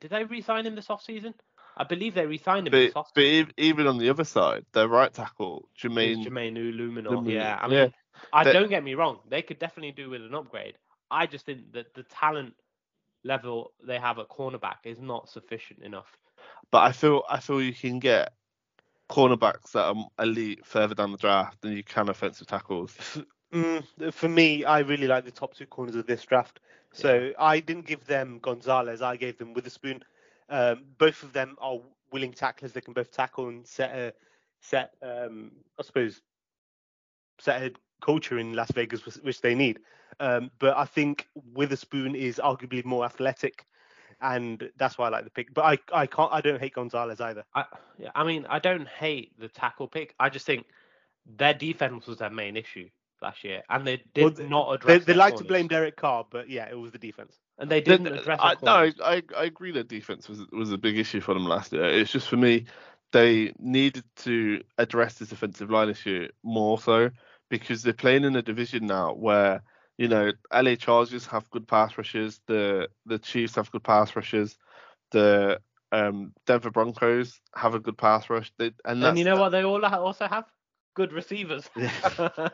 Did 0.00 0.10
they 0.10 0.24
re-sign 0.24 0.66
him 0.66 0.74
this 0.74 0.90
off 0.90 1.02
season? 1.02 1.34
I 1.76 1.84
believe 1.84 2.14
they 2.14 2.26
re-signed 2.26 2.66
him 2.66 2.70
But, 2.72 2.78
this 2.78 2.96
off-season. 2.96 3.48
ev- 3.48 3.54
even 3.58 3.86
on 3.86 3.98
the 3.98 4.08
other 4.08 4.24
side, 4.24 4.64
their 4.72 4.88
right 4.88 5.12
tackle, 5.12 5.68
Jermaine. 5.78 6.24
Jermaine 6.24 6.56
Eluemunor. 6.56 7.06
Eluemunor, 7.08 7.32
Yeah, 7.32 7.58
I 7.60 7.68
yeah. 7.68 7.82
mean, 7.84 7.94
I 8.32 8.44
They- 8.44 8.52
don't 8.54 8.70
get 8.70 8.82
me 8.82 8.94
wrong. 8.94 9.20
They 9.28 9.42
could 9.42 9.58
definitely 9.58 9.92
do 9.92 10.08
with 10.10 10.22
an 10.22 10.34
upgrade. 10.34 10.76
I 11.10 11.26
just 11.26 11.44
think 11.44 11.72
that 11.72 11.92
the 11.94 12.02
talent 12.04 12.54
level 13.24 13.72
they 13.82 13.98
have 13.98 14.18
at 14.18 14.28
cornerback 14.28 14.76
is 14.84 15.00
not 15.00 15.28
sufficient 15.28 15.82
enough. 15.82 16.16
But 16.70 16.78
I 16.84 16.92
feel 16.92 17.24
I 17.28 17.40
feel 17.40 17.60
you 17.60 17.74
can 17.74 17.98
get 17.98 18.32
cornerbacks 19.10 19.72
that 19.72 19.84
are 19.84 20.08
elite 20.18 20.64
further 20.64 20.94
down 20.94 21.12
the 21.12 21.18
draft 21.18 21.60
than 21.60 21.72
you 21.72 21.84
can 21.84 22.08
offensive 22.08 22.46
tackles. 22.46 22.96
Mm, 23.56 24.12
for 24.12 24.28
me, 24.28 24.64
I 24.64 24.80
really 24.80 25.06
like 25.06 25.24
the 25.24 25.30
top 25.30 25.54
two 25.54 25.66
corners 25.66 25.96
of 25.96 26.06
this 26.06 26.22
draft. 26.24 26.60
So 26.92 27.32
I 27.38 27.60
didn't 27.60 27.86
give 27.86 28.06
them 28.06 28.38
Gonzalez. 28.40 29.02
I 29.02 29.16
gave 29.16 29.38
them 29.38 29.54
Witherspoon. 29.54 30.02
Um, 30.48 30.84
both 30.98 31.22
of 31.22 31.32
them 31.32 31.56
are 31.60 31.78
willing 32.12 32.32
tacklers. 32.32 32.72
They 32.72 32.80
can 32.80 32.94
both 32.94 33.10
tackle 33.10 33.48
and 33.48 33.66
set 33.66 33.90
a 33.94 34.14
set. 34.60 34.94
Um, 35.02 35.52
I 35.78 35.82
suppose 35.82 36.20
set 37.38 37.62
a 37.62 37.72
culture 38.02 38.38
in 38.38 38.52
Las 38.54 38.70
Vegas, 38.72 39.04
which- 39.04 39.16
which 39.16 39.40
they 39.40 39.54
need. 39.54 39.80
Um, 40.20 40.50
but 40.58 40.76
I 40.76 40.84
think 40.84 41.28
Witherspoon 41.34 42.14
is 42.14 42.40
arguably 42.42 42.84
more 42.84 43.04
athletic, 43.04 43.66
and 44.20 44.70
that's 44.76 44.96
why 44.96 45.06
I 45.06 45.10
like 45.10 45.24
the 45.24 45.30
pick. 45.30 45.52
But 45.52 45.64
I, 45.64 46.02
I 46.02 46.06
can't. 46.06 46.32
I 46.32 46.40
don't 46.40 46.60
hate 46.60 46.74
Gonzalez 46.74 47.20
either. 47.20 47.44
I, 47.54 47.64
yeah, 47.98 48.10
I 48.14 48.24
mean, 48.24 48.46
I 48.48 48.58
don't 48.58 48.88
hate 48.88 49.38
the 49.38 49.48
tackle 49.48 49.88
pick. 49.88 50.14
I 50.18 50.30
just 50.30 50.46
think 50.46 50.66
their 51.26 51.52
defense 51.54 52.06
was 52.06 52.18
their 52.18 52.30
main 52.30 52.56
issue 52.56 52.88
last 53.22 53.44
year, 53.44 53.62
and 53.68 53.86
they 53.86 54.02
did 54.14 54.22
Well, 54.22 54.30
th- 54.32 54.48
not 54.48 54.72
address. 54.74 55.04
they 55.04 55.12
their 55.12 55.16
like 55.16 55.36
to 55.36 55.44
blame 55.44 55.68
Derek 55.68 55.96
Carr, 55.96 56.26
but 56.30 56.48
yeah, 56.48 56.68
it 56.70 56.78
was 56.78 56.92
the 56.92 56.98
defense. 56.98 57.38
and 57.58 57.70
they 57.70 57.80
didn't 57.80 58.08
address. 58.08 58.40
I, 58.42 58.56
no. 58.62 58.90
I, 59.02 59.22
I 59.36 59.44
agree 59.44 59.72
that 59.72 59.88
defense 59.88 60.28
was 60.28 60.40
was 60.52 60.72
a 60.72 60.78
big 60.78 60.98
issue 60.98 61.20
for 61.20 61.34
them 61.34 61.44
last 61.46 61.72
year. 61.72 61.84
It's 61.84 62.10
just 62.12 62.28
for 62.28 62.36
me, 62.36 62.66
they 63.12 63.52
needed 63.58 64.04
to 64.18 64.62
address 64.78 65.14
this 65.14 65.32
offensive 65.32 65.70
line 65.70 65.88
issue 65.88 66.28
more 66.42 66.78
so 66.78 67.10
because 67.48 67.82
they're 67.82 67.92
playing 67.92 68.24
in 68.24 68.36
a 68.36 68.42
division 68.42 68.86
now 68.86 69.14
where 69.14 69.62
you 69.98 70.08
know 70.08 70.32
LA 70.50 70.76
Chargers 70.76 71.26
have 71.26 71.50
good 71.50 71.66
pass 71.66 71.96
rushers, 71.96 72.40
the 72.46 72.88
the 73.06 73.18
Chiefs 73.18 73.56
have 73.56 73.70
good 73.70 73.84
pass 73.84 74.14
rushers, 74.16 74.56
the 75.12 75.60
um, 75.92 76.32
Denver 76.46 76.70
Broncos 76.70 77.40
have 77.54 77.74
a 77.74 77.80
good 77.80 77.96
pass 77.96 78.28
rush, 78.28 78.52
they, 78.58 78.72
and 78.84 79.02
that's 79.02 79.10
And 79.10 79.18
you 79.18 79.24
know 79.24 79.36
what? 79.36 79.50
They 79.50 79.64
all 79.64 79.84
also 79.84 80.26
have 80.26 80.46
good 80.96 81.12
receivers. 81.12 81.70
Yeah. 81.76 82.48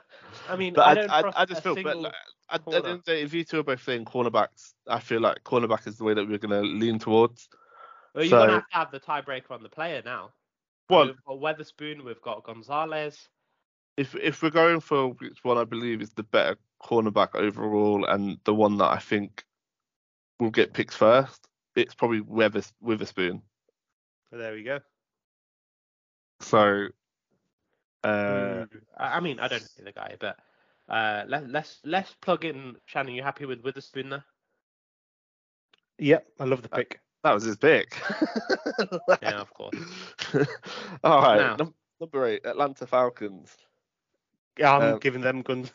I 0.49 0.57
mean, 0.57 0.75
But 0.75 0.83
I, 0.83 0.91
I, 0.91 0.95
don't 0.95 1.11
I, 1.11 1.43
I 1.43 1.45
just 1.47 1.61
a 1.61 1.75
feel, 1.75 1.83
but 1.83 1.97
like, 1.97 2.13
at, 2.51 2.57
at 2.57 2.65
the 2.67 2.71
corner. 2.73 2.77
end 2.89 2.99
of 2.99 3.05
the 3.05 3.13
day, 3.13 3.23
if 3.23 3.33
you 3.33 3.45
two 3.45 3.61
are 3.61 3.63
both 3.63 3.83
saying 3.83 4.05
cornerbacks, 4.05 4.75
I 4.87 4.99
feel 5.01 5.21
like 5.21 5.43
cornerback 5.45 5.87
is 5.87 5.97
the 5.97 6.05
way 6.05 6.13
that 6.15 6.29
we're 6.29 6.39
going 6.39 6.51
to 6.63 6.69
lean 6.69 6.99
towards. 6.99 7.49
Well, 8.15 8.25
you're 8.25 8.31
so- 8.31 8.47
gonna 8.47 8.53
have 8.53 8.69
to 8.69 8.77
have 8.77 8.91
the 8.91 9.01
tiebreaker 9.01 9.51
on 9.53 9.63
the 9.63 9.69
player 9.71 10.03
now. 10.05 10.31
Well, 10.91 11.07
we've 11.07 11.25
got 11.27 11.41
Witherspoon, 11.41 12.05
we've 12.05 12.21
got 12.21 12.45
Gonzalez. 12.45 13.29
if 13.97 14.15
if 14.17 14.43
we're 14.43 14.51
going 14.51 14.81
for 14.81 15.09
which 15.15 15.39
one 15.43 15.57
I 15.57 15.65
believe 15.65 16.03
is 16.03 16.13
the 16.13 16.25
better 16.25 16.57
cornerback 16.83 17.35
overall 17.35 18.05
and 18.05 18.39
the 18.45 18.53
one 18.53 18.77
that 18.79 18.91
I 18.91 18.99
think 18.99 19.45
will 20.41 20.51
get 20.51 20.75
picked 20.75 20.93
first, 20.93 21.49
it's 21.77 21.95
probably 21.95 22.21
Withers, 22.21 22.73
Witherspoon. 22.81 23.41
So 24.31 24.37
there 24.37 24.53
we 24.53 24.65
go. 24.65 24.81
So, 26.41 26.89
uh, 28.05 28.67
I 28.99 29.17
I 29.17 29.21
mean, 29.21 29.39
I 29.41 29.49
don't 29.49 29.63
see 29.63 29.83
the 29.83 29.93
guy, 29.93 30.17
but 30.19 30.37
uh, 30.89 31.25
let, 31.29 31.49
let's 31.51 31.81
let's 31.85 32.15
plug 32.15 32.45
in. 32.45 32.77
Shannon, 32.87 33.15
you 33.15 33.23
happy 33.23 33.47
with 33.47 33.61
Witherspoon 33.63 34.11
there? 34.11 34.25
Yep, 35.99 36.27
I 36.41 36.45
love 36.45 36.63
the 36.63 36.69
Uh, 36.73 36.77
pick. 36.77 37.01
that 37.23 37.33
was 37.33 37.45
his 37.45 37.57
pick. 37.57 37.97
Yeah, 39.23 39.41
of 39.41 39.53
course. 39.55 39.75
All 41.05 41.23
right, 41.23 41.37
Now- 41.39 41.57
num- 41.57 41.75
number 42.01 42.27
eight, 42.27 42.45
Atlanta 42.45 42.87
Falcons. 42.87 43.57
Yeah, 44.59 44.77
I'm 44.77 44.95
um, 44.95 44.99
giving 44.99 45.23
them 45.23 45.43
Gon- 45.43 45.69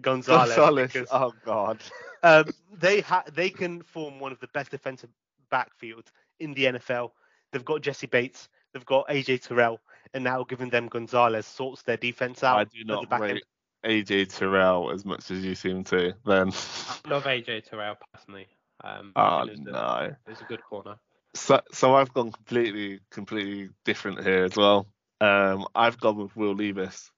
Gonzalez, 0.00 0.54
Gonzalez. 0.54 0.92
because 0.92 1.08
Oh 1.10 1.32
God. 1.44 1.82
um, 2.22 2.44
they 2.72 3.00
ha- 3.00 3.24
they 3.32 3.50
can 3.50 3.82
form 3.82 4.20
one 4.20 4.30
of 4.32 4.38
the 4.40 4.48
best 4.48 4.70
defensive 4.70 5.10
backfields 5.50 6.06
in 6.38 6.54
the 6.54 6.64
NFL. 6.66 7.10
They've 7.52 7.64
got 7.64 7.80
Jessie 7.82 8.06
Bates, 8.06 8.48
they've 8.72 8.84
got 8.86 9.08
AJ 9.08 9.42
Terrell, 9.42 9.80
and 10.14 10.24
now 10.24 10.44
giving 10.44 10.70
them 10.70 10.88
Gonzalez 10.88 11.46
sorts 11.46 11.82
their 11.82 11.96
defense 11.96 12.42
out. 12.42 12.58
I 12.58 12.64
do 12.64 12.84
not 12.84 13.02
the 13.02 13.06
back 13.06 13.20
rate 13.20 13.30
end. 13.30 14.06
AJ 14.06 14.36
Terrell 14.36 14.90
as 14.90 15.04
much 15.04 15.30
as 15.30 15.44
you 15.44 15.54
seem 15.54 15.84
to. 15.84 16.14
Then. 16.26 16.48
I 16.52 17.08
Love 17.08 17.24
AJ 17.24 17.68
Terrell 17.68 17.96
personally. 18.12 18.46
Um, 18.82 19.12
Oh 19.16 19.44
think 19.44 19.58
he's 19.58 19.66
a- 19.66 19.70
no. 19.70 20.16
he's 20.28 20.40
a 20.40 20.44
good 20.44 20.62
corner. 20.62 20.96
So 21.34 21.60
so 21.72 21.94
I've 21.94 22.12
gone 22.12 22.32
completely 22.32 23.00
completely 23.10 23.70
different 23.84 24.22
here 24.22 24.44
as 24.44 24.56
well. 24.56 24.86
Um, 25.20 25.66
I've 25.74 26.00
gone 26.00 26.16
with 26.16 26.34
Will 26.36 26.54
Levis 26.54 27.10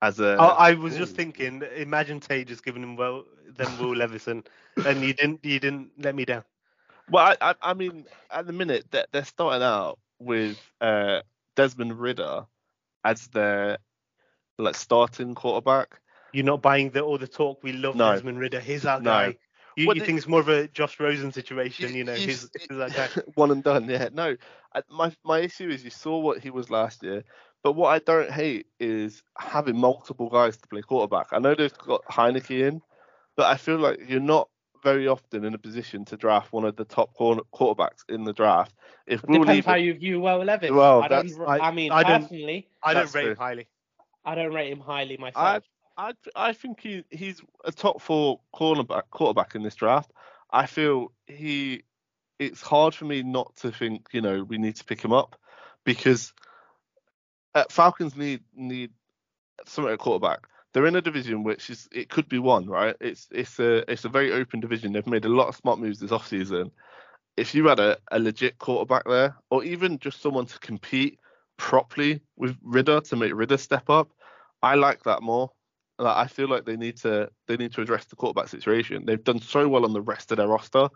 as 0.00 0.20
a. 0.20 0.36
I, 0.38 0.70
I 0.70 0.74
was 0.74 0.96
just 0.96 1.16
thinking, 1.16 1.62
imagine 1.76 2.20
Tay 2.20 2.44
just 2.44 2.64
giving 2.64 2.82
him 2.82 2.96
well 2.96 3.24
then 3.56 3.78
Will 3.78 3.96
Levison, 3.96 4.44
and 4.86 5.02
you 5.02 5.12
didn't 5.14 5.44
you 5.44 5.58
didn't 5.58 5.90
let 5.98 6.14
me 6.14 6.24
down. 6.24 6.44
Well, 7.10 7.34
I, 7.40 7.50
I 7.50 7.54
I 7.70 7.74
mean 7.74 8.06
at 8.30 8.46
the 8.46 8.52
minute 8.52 8.86
they're, 8.90 9.06
they're 9.12 9.24
starting 9.24 9.62
out 9.62 9.98
with 10.18 10.58
uh, 10.80 11.22
Desmond 11.56 11.98
Ridder 11.98 12.46
as 13.04 13.28
their 13.28 13.78
like 14.58 14.74
starting 14.74 15.34
quarterback. 15.34 16.00
You're 16.32 16.44
not 16.44 16.62
buying 16.62 16.90
the 16.90 17.00
all 17.02 17.18
the 17.18 17.26
talk. 17.28 17.62
We 17.62 17.72
love 17.72 17.96
No. 17.96 18.12
Desmond 18.12 18.38
Ridder. 18.38 18.60
He's 18.60 18.86
our 18.86 19.00
No. 19.00 19.10
guy. 19.10 19.36
You, 19.76 19.86
Well, 19.86 19.96
you 19.96 20.04
think 20.04 20.18
it's 20.18 20.28
more 20.28 20.40
of 20.40 20.48
a 20.48 20.68
Josh 20.68 21.00
Rosen 21.00 21.32
situation? 21.32 21.90
You- 21.90 21.96
You 21.98 22.04
know, 22.04 22.12
you 22.14 22.26
he's, 22.28 22.50
he's 22.58 22.68
guy. 22.68 23.08
one 23.34 23.50
and 23.50 23.62
done. 23.64 23.88
Yeah, 23.88 24.08
no. 24.12 24.36
I, 24.74 24.82
my 24.90 25.12
my 25.24 25.38
issue 25.40 25.68
is 25.68 25.82
you 25.84 25.90
saw 25.90 26.18
what 26.18 26.38
he 26.40 26.50
was 26.50 26.70
last 26.70 27.02
year, 27.02 27.24
but 27.62 27.72
what 27.72 27.88
I 27.88 27.98
don't 27.98 28.30
hate 28.30 28.66
is 28.78 29.22
having 29.38 29.76
multiple 29.78 30.28
guys 30.28 30.56
to 30.58 30.68
play 30.68 30.82
quarterback. 30.82 31.28
I 31.32 31.38
know 31.38 31.54
they've 31.54 31.76
got 31.78 32.04
Heinicke 32.04 32.66
in, 32.68 32.82
but 33.36 33.46
I 33.46 33.56
feel 33.56 33.78
like 33.78 34.00
you're 34.08 34.20
not 34.20 34.48
very 34.82 35.06
often 35.08 35.44
in 35.44 35.54
a 35.54 35.58
position 35.58 36.04
to 36.06 36.16
draft 36.16 36.52
one 36.52 36.64
of 36.64 36.76
the 36.76 36.84
top 36.84 37.14
corner, 37.14 37.42
quarterbacks 37.54 38.04
in 38.08 38.24
the 38.24 38.32
draft. 38.32 38.74
If 39.06 39.22
Will 39.24 39.40
Depends 39.40 39.66
how 39.66 39.74
you 39.74 39.94
view 39.94 40.20
Will 40.20 40.44
Levis. 40.44 40.70
Well, 40.70 41.02
I, 41.02 41.08
don't, 41.08 41.28
that's- 41.28 41.48
I, 41.62 41.68
I- 41.68 41.70
mean, 41.72 41.92
I 41.92 42.02
don't- 42.02 42.22
personally, 42.22 42.68
I 42.82 42.94
don't 42.94 43.14
rate 43.14 43.22
true. 43.22 43.30
him 43.32 43.36
highly. 43.36 43.68
I 44.24 44.34
don't 44.34 44.52
rate 44.54 44.70
him 44.72 44.80
highly 44.80 45.18
I, 45.18 45.20
myself. 45.20 45.64
I, 45.96 46.12
I 46.34 46.52
think 46.52 46.80
he, 46.80 47.04
he's 47.10 47.40
a 47.64 47.72
top 47.72 48.00
four 48.00 48.40
cornerback 48.54 49.02
quarterback 49.10 49.54
in 49.54 49.62
this 49.62 49.74
draft. 49.74 50.10
I 50.50 50.66
feel 50.66 51.12
he. 51.26 51.82
It's 52.38 52.60
hard 52.60 52.94
for 52.94 53.04
me 53.04 53.22
not 53.22 53.54
to 53.58 53.70
think, 53.70 54.08
you 54.12 54.20
know, 54.20 54.42
we 54.42 54.58
need 54.58 54.74
to 54.76 54.84
pick 54.84 55.00
him 55.00 55.12
up 55.12 55.38
because 55.84 56.32
uh, 57.54 57.64
Falcons 57.68 58.16
need 58.16 58.40
need 58.54 58.90
something 59.66 59.92
at 59.92 59.98
quarterback. 59.98 60.48
They're 60.72 60.86
in 60.86 60.96
a 60.96 61.02
division 61.02 61.42
which 61.42 61.68
is 61.70 61.88
it 61.92 62.08
could 62.08 62.28
be 62.28 62.38
one, 62.38 62.66
right? 62.66 62.96
It's 63.00 63.28
it's 63.30 63.58
a 63.58 63.90
it's 63.90 64.04
a 64.04 64.08
very 64.08 64.32
open 64.32 64.60
division. 64.60 64.92
They've 64.92 65.06
made 65.06 65.24
a 65.24 65.28
lot 65.28 65.48
of 65.48 65.56
smart 65.56 65.78
moves 65.78 66.00
this 66.00 66.10
offseason. 66.10 66.70
If 67.36 67.54
you 67.54 67.66
had 67.66 67.80
a, 67.80 67.98
a 68.10 68.18
legit 68.18 68.58
quarterback 68.58 69.04
there, 69.06 69.36
or 69.50 69.64
even 69.64 69.98
just 69.98 70.20
someone 70.20 70.46
to 70.46 70.58
compete 70.58 71.18
properly 71.56 72.20
with 72.36 72.56
Ridder 72.62 73.00
to 73.00 73.16
make 73.16 73.32
Ridder 73.34 73.56
step 73.56 73.88
up, 73.88 74.10
I 74.62 74.74
like 74.74 75.02
that 75.04 75.22
more. 75.22 75.50
Like, 75.98 76.16
I 76.16 76.26
feel 76.26 76.48
like 76.48 76.64
they 76.64 76.76
need 76.76 76.96
to 76.98 77.30
they 77.46 77.56
need 77.56 77.72
to 77.74 77.82
address 77.82 78.06
the 78.06 78.16
quarterback 78.16 78.48
situation. 78.48 79.04
They've 79.06 79.22
done 79.22 79.40
so 79.40 79.68
well 79.68 79.84
on 79.84 79.92
the 79.92 80.00
rest 80.00 80.30
of 80.30 80.38
their 80.38 80.48
roster. 80.48 80.88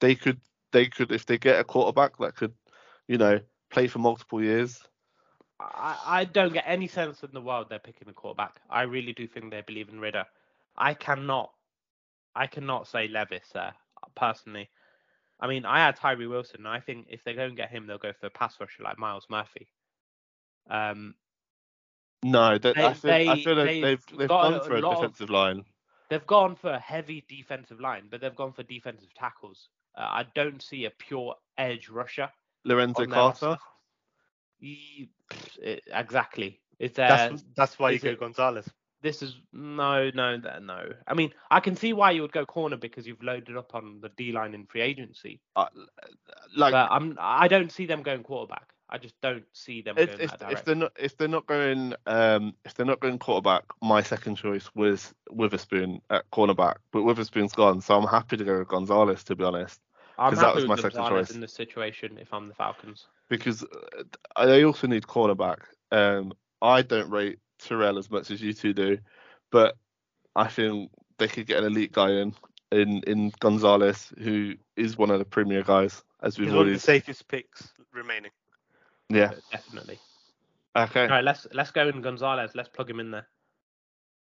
They 0.00 0.14
could 0.14 0.40
they 0.72 0.86
could 0.86 1.12
if 1.12 1.26
they 1.26 1.38
get 1.38 1.60
a 1.60 1.64
quarterback 1.64 2.18
that 2.18 2.34
could, 2.34 2.54
you 3.06 3.18
know, 3.18 3.40
play 3.70 3.86
for 3.88 3.98
multiple 3.98 4.42
years. 4.42 4.80
I, 5.60 5.98
I 6.06 6.24
don't 6.24 6.52
get 6.52 6.64
any 6.66 6.86
sense 6.86 7.22
in 7.22 7.30
the 7.32 7.40
world 7.40 7.66
they're 7.68 7.78
picking 7.78 8.08
a 8.08 8.12
quarterback. 8.12 8.54
I 8.70 8.82
really 8.82 9.12
do 9.12 9.26
think 9.26 9.50
they 9.50 9.62
believe 9.62 9.88
in 9.88 9.98
Ridder. 10.00 10.24
I 10.76 10.94
cannot, 10.94 11.50
I 12.34 12.46
cannot 12.46 12.86
say 12.86 13.08
Levis 13.08 13.48
there 13.52 13.74
personally. 14.14 14.70
I 15.40 15.48
mean, 15.48 15.64
I 15.64 15.78
had 15.78 15.96
Tyree 15.96 16.26
Wilson. 16.26 16.60
And 16.60 16.68
I 16.68 16.80
think 16.80 17.06
if 17.08 17.24
they 17.24 17.34
go 17.34 17.44
and 17.44 17.56
get 17.56 17.70
him, 17.70 17.86
they'll 17.86 17.98
go 17.98 18.12
for 18.12 18.26
a 18.26 18.30
pass 18.30 18.56
rusher 18.60 18.82
like 18.84 18.98
Myles 18.98 19.26
Murphy. 19.30 19.68
Um, 20.70 21.14
No, 22.22 22.58
they, 22.58 22.70
I 22.70 22.92
They- 22.92 22.94
feel 22.94 23.10
I 23.30 23.34
they- 23.36 23.42
feel 23.44 23.54
that 23.56 23.64
they've 23.64 23.82
they've 23.82 24.06
they've 24.18 24.28
gone 24.28 24.60
for 24.64 24.76
a 24.76 24.80
lot 24.80 24.96
of- 24.96 25.00
defensive 25.00 25.30
line. 25.30 25.64
they've 26.10 26.26
gone 26.26 26.54
for 26.56 26.70
a 26.70 26.78
heavy 26.78 27.24
defensive 27.28 27.80
line, 27.80 28.08
but 28.10 28.20
they've 28.20 28.34
gone 28.36 28.52
for 28.52 28.62
defensive 28.64 29.12
tackles. 29.14 29.68
Uh, 29.96 30.06
I 30.10 30.26
don't 30.34 30.62
see 30.62 30.84
a 30.84 30.90
pure 30.90 31.34
edge 31.56 31.88
rusher. 31.88 32.30
Lorenzo 32.64 33.06
Carter. 33.06 33.58
It- 35.60 35.84
exactly. 35.92 36.60
It's 36.78 36.98
uh, 36.98 37.08
That's 37.08 37.44
that's 37.56 37.78
why 37.78 37.90
you 37.90 37.98
go 37.98 38.10
it- 38.10 38.20
Gonzalez. 38.20 38.68
this 39.02 39.22
is 39.22 39.34
no, 39.52 40.10
no, 40.14 40.36
no. 40.36 40.92
I 41.06 41.14
mean, 41.14 41.32
I 41.50 41.60
can 41.60 41.76
see 41.76 41.92
why 41.92 42.12
you 42.12 42.22
would 42.22 42.32
go 42.32 42.44
corner 42.46 42.76
because 42.76 43.06
you've 43.06 43.22
loaded 43.22 43.56
up 43.56 43.74
on 43.74 44.00
the 44.00 44.08
D 44.10 44.32
line 44.32 44.54
in 44.54 44.66
free 44.66 44.80
agency. 44.82 45.40
Uh, 45.56 45.66
like 46.56 46.72
but 46.72 46.88
I'm, 46.90 47.16
I 47.20 47.48
don't 47.48 47.70
see 47.72 47.86
them 47.86 48.02
going 48.02 48.22
quarterback. 48.22 48.72
I 48.90 48.96
just 48.98 49.20
don't 49.20 49.44
see 49.52 49.82
them 49.82 49.98
if, 49.98 50.08
going 50.08 50.20
if, 50.20 50.64
they're 50.64 50.74
not 50.74 50.92
if 50.98 51.16
they're 51.18 51.28
not 51.28 51.46
going 51.46 51.94
um 52.06 52.54
if 52.64 52.74
they're 52.74 52.86
not 52.86 53.00
going 53.00 53.18
quarterback, 53.18 53.64
my 53.82 54.02
second 54.02 54.36
choice 54.36 54.70
was 54.74 55.12
Witherspoon 55.30 56.00
at 56.10 56.30
cornerback, 56.30 56.76
but 56.92 57.02
Witherspoon's 57.02 57.52
gone, 57.52 57.80
so 57.82 57.98
I'm 57.98 58.06
happy 58.06 58.36
to 58.38 58.44
go 58.44 58.58
with 58.60 58.68
Gonzalez 58.68 59.24
to 59.24 59.36
be 59.36 59.44
honest, 59.44 59.80
I'm 60.18 60.30
'cause 60.30 60.40
that 60.40 60.46
happy 60.46 60.54
was 60.54 60.62
with 60.62 60.68
my 60.68 60.76
second 60.76 60.98
Gonzalez 61.00 61.28
choice. 61.28 61.34
in 61.34 61.40
this 61.42 61.52
situation 61.52 62.18
if 62.18 62.32
I'm 62.32 62.48
the 62.48 62.54
Falcons. 62.54 63.06
Because 63.28 63.64
uh, 64.36 64.46
they 64.46 64.64
also 64.64 64.86
need 64.86 65.04
cornerback. 65.04 65.58
Um, 65.90 66.32
I 66.62 66.82
don't 66.82 67.10
rate 67.10 67.38
Terrell 67.58 67.98
as 67.98 68.10
much 68.10 68.30
as 68.30 68.40
you 68.42 68.52
two 68.52 68.72
do, 68.72 68.98
but 69.50 69.76
I 70.34 70.48
think 70.48 70.90
they 71.18 71.28
could 71.28 71.46
get 71.46 71.58
an 71.58 71.64
elite 71.64 71.92
guy 71.92 72.10
in 72.10 72.34
in 72.70 73.02
in 73.06 73.32
Gonzalez, 73.40 74.12
who 74.18 74.54
is 74.76 74.96
one 74.96 75.10
of 75.10 75.18
the 75.18 75.24
premier 75.24 75.62
guys, 75.62 76.02
as 76.22 76.38
we've 76.38 76.48
He's 76.48 76.54
one 76.54 76.66
of 76.66 76.72
the 76.72 76.78
safest 76.78 77.28
picks 77.28 77.72
remaining. 77.92 78.30
Yeah. 79.08 79.28
But 79.28 79.40
definitely. 79.50 79.98
Okay. 80.76 81.02
All 81.02 81.08
right, 81.08 81.24
let's 81.24 81.46
let's 81.52 81.70
go 81.70 81.88
in 81.88 82.00
Gonzalez. 82.02 82.54
Let's 82.54 82.68
plug 82.68 82.90
him 82.90 83.00
in 83.00 83.10
there. 83.10 83.26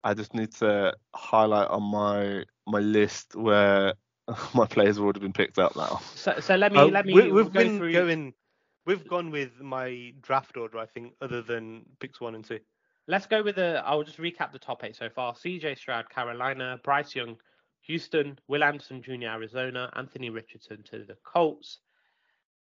I 0.04 0.14
just 0.14 0.34
need 0.34 0.52
to 0.56 0.94
highlight 1.14 1.68
on 1.68 1.82
my 1.82 2.44
my 2.66 2.78
list 2.78 3.34
where 3.34 3.94
my 4.54 4.66
players 4.66 4.96
have 4.96 5.04
already 5.04 5.20
been 5.20 5.32
picked 5.32 5.58
up 5.58 5.74
now. 5.76 6.00
So, 6.14 6.38
so 6.40 6.54
let 6.56 6.72
me 6.72 6.78
Uh, 6.78 6.86
let 6.86 7.06
me 7.06 7.14
we, 7.14 7.30
we've 7.32 7.52
go 7.52 7.60
been 7.60 7.78
through. 7.78 7.92
going. 7.92 8.34
We've 8.88 9.06
gone 9.06 9.30
with 9.30 9.60
my 9.60 10.14
draft 10.22 10.56
order, 10.56 10.78
I 10.78 10.86
think, 10.86 11.12
other 11.20 11.42
than 11.42 11.84
picks 12.00 12.22
one 12.22 12.34
and 12.34 12.42
two. 12.42 12.58
Let's 13.06 13.26
go 13.26 13.42
with 13.42 13.56
the. 13.56 13.82
I'll 13.84 14.02
just 14.02 14.16
recap 14.16 14.50
the 14.50 14.58
top 14.58 14.82
eight 14.82 14.96
so 14.96 15.10
far. 15.10 15.36
C.J. 15.36 15.74
Stroud, 15.74 16.08
Carolina. 16.08 16.80
Bryce 16.82 17.14
Young, 17.14 17.36
Houston. 17.82 18.38
Will 18.48 18.64
Anderson 18.64 19.02
Jr., 19.02 19.26
Arizona. 19.26 19.92
Anthony 19.94 20.30
Richardson 20.30 20.82
to 20.84 21.04
the 21.04 21.18
Colts. 21.22 21.80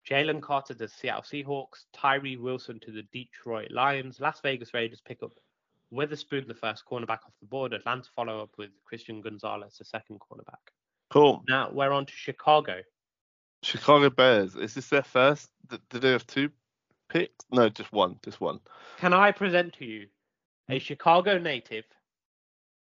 Jalen 0.07 0.43
Carter 0.43 0.75
to 0.75 0.79
the 0.81 0.88
Seattle 0.88 1.23
Seahawks. 1.23 1.86
Tyree 1.91 2.38
Wilson 2.38 2.79
to 2.81 2.91
the 2.91 3.03
Detroit 3.12 3.71
Lions. 3.71 4.19
Las 4.19 4.41
Vegas 4.43 4.75
Raiders 4.75 5.01
pick 5.03 5.23
up 5.23 5.31
Witherspoon, 5.89 6.47
the 6.47 6.53
first 6.53 6.84
cornerback 6.86 7.25
off 7.25 7.34
the 7.39 7.47
board. 7.47 7.73
Atlanta 7.73 8.07
follow 8.15 8.43
up 8.43 8.51
with 8.60 8.69
Christian 8.86 9.21
Gonzalez, 9.21 9.79
the 9.79 9.86
second 9.86 10.19
cornerback. 10.19 10.69
Cool. 11.10 11.43
Now 11.47 11.71
we're 11.73 11.91
on 11.91 12.05
to 12.05 12.13
Chicago. 12.13 12.81
Chicago 13.63 14.10
Bears. 14.10 14.56
Is 14.56 14.74
this 14.74 14.89
their 14.89 15.04
first? 15.04 15.50
Did 15.69 15.82
did 15.89 16.02
they 16.02 16.12
have 16.12 16.26
two 16.28 16.50
picks? 17.10 17.45
No, 17.52 17.69
just 17.69 17.91
one. 17.91 18.17
Just 18.24 18.41
one. 18.41 18.60
Can 18.97 19.13
I 19.13 19.32
present 19.32 19.74
to 19.74 19.86
you 19.86 20.08
a 20.69 20.80
Chicago 20.80 21.38
native 21.38 21.86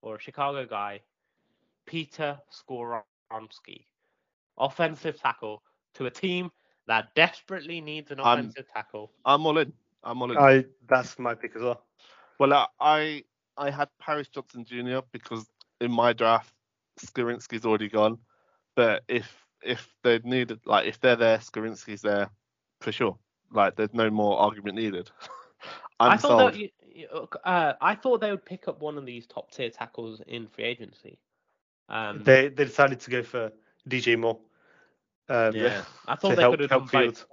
or 0.01 0.15
a 0.15 0.19
Chicago 0.19 0.65
guy, 0.65 1.01
Peter 1.85 2.39
Skoronski, 2.51 3.85
offensive 4.57 5.19
tackle 5.19 5.63
to 5.95 6.05
a 6.05 6.11
team 6.11 6.51
that 6.87 7.13
desperately 7.15 7.81
needs 7.81 8.11
an 8.11 8.19
I'm- 8.19 8.39
offensive 8.39 8.65
tackle? 8.73 9.11
I'm 9.25 9.45
all 9.45 9.57
in. 9.57 9.73
I'm 10.03 10.21
all 10.21 10.31
in. 10.31 10.37
I 10.37 10.65
that's 10.87 11.17
my 11.19 11.35
pick 11.35 11.55
as 11.55 11.61
well. 11.61 11.83
Well, 12.39 12.53
I 12.53 12.67
I, 12.79 13.23
I 13.57 13.69
had 13.71 13.89
Paris 13.99 14.27
Johnson 14.29 14.63
Jr. 14.65 14.99
because 15.11 15.45
in 15.81 15.91
my 15.91 16.13
draft, 16.13 16.53
Skoronski's 16.99 17.65
already 17.65 17.89
gone. 17.89 18.17
But 18.75 19.03
if 19.09 19.35
if 19.63 19.87
they 20.03 20.19
needed, 20.19 20.59
like, 20.65 20.87
if 20.87 20.99
they're 20.99 21.15
there, 21.15 21.37
Skoronski's 21.39 22.01
there 22.01 22.29
for 22.81 22.91
sure. 22.91 23.17
Like, 23.51 23.75
there's 23.75 23.93
no 23.93 24.09
more 24.09 24.39
argument 24.39 24.77
needed. 24.77 25.09
I'm 25.99 26.11
I 26.11 26.17
thought 26.17 26.37
sold. 26.37 26.53
that 26.53 26.59
you- 26.59 26.69
you- 26.81 27.27
uh, 27.43 27.73
I 27.81 27.95
thought 27.95 28.21
they 28.21 28.31
would 28.31 28.45
pick 28.45 28.67
up 28.67 28.79
one 28.79 28.97
of 28.97 29.05
these 29.05 29.27
top 29.27 29.51
tier 29.51 29.69
tackles 29.69 30.21
in 30.27 30.47
free 30.47 30.65
agency. 30.65 31.19
Um, 31.89 32.23
They 32.23 32.49
they 32.49 32.65
decided 32.65 32.99
to 33.01 33.11
go 33.11 33.23
for 33.23 33.51
DJ 33.87 34.17
Moore. 34.17 34.39
Um, 35.27 35.55
yeah, 35.55 35.83
I 36.07 36.15
thought 36.15 36.29
they 36.35 36.41
help- 36.43 36.51
could 36.53 36.59
have 36.61 36.69
done 36.69 36.79
help 36.81 36.91
both. 36.91 37.03
Fields. 37.03 37.25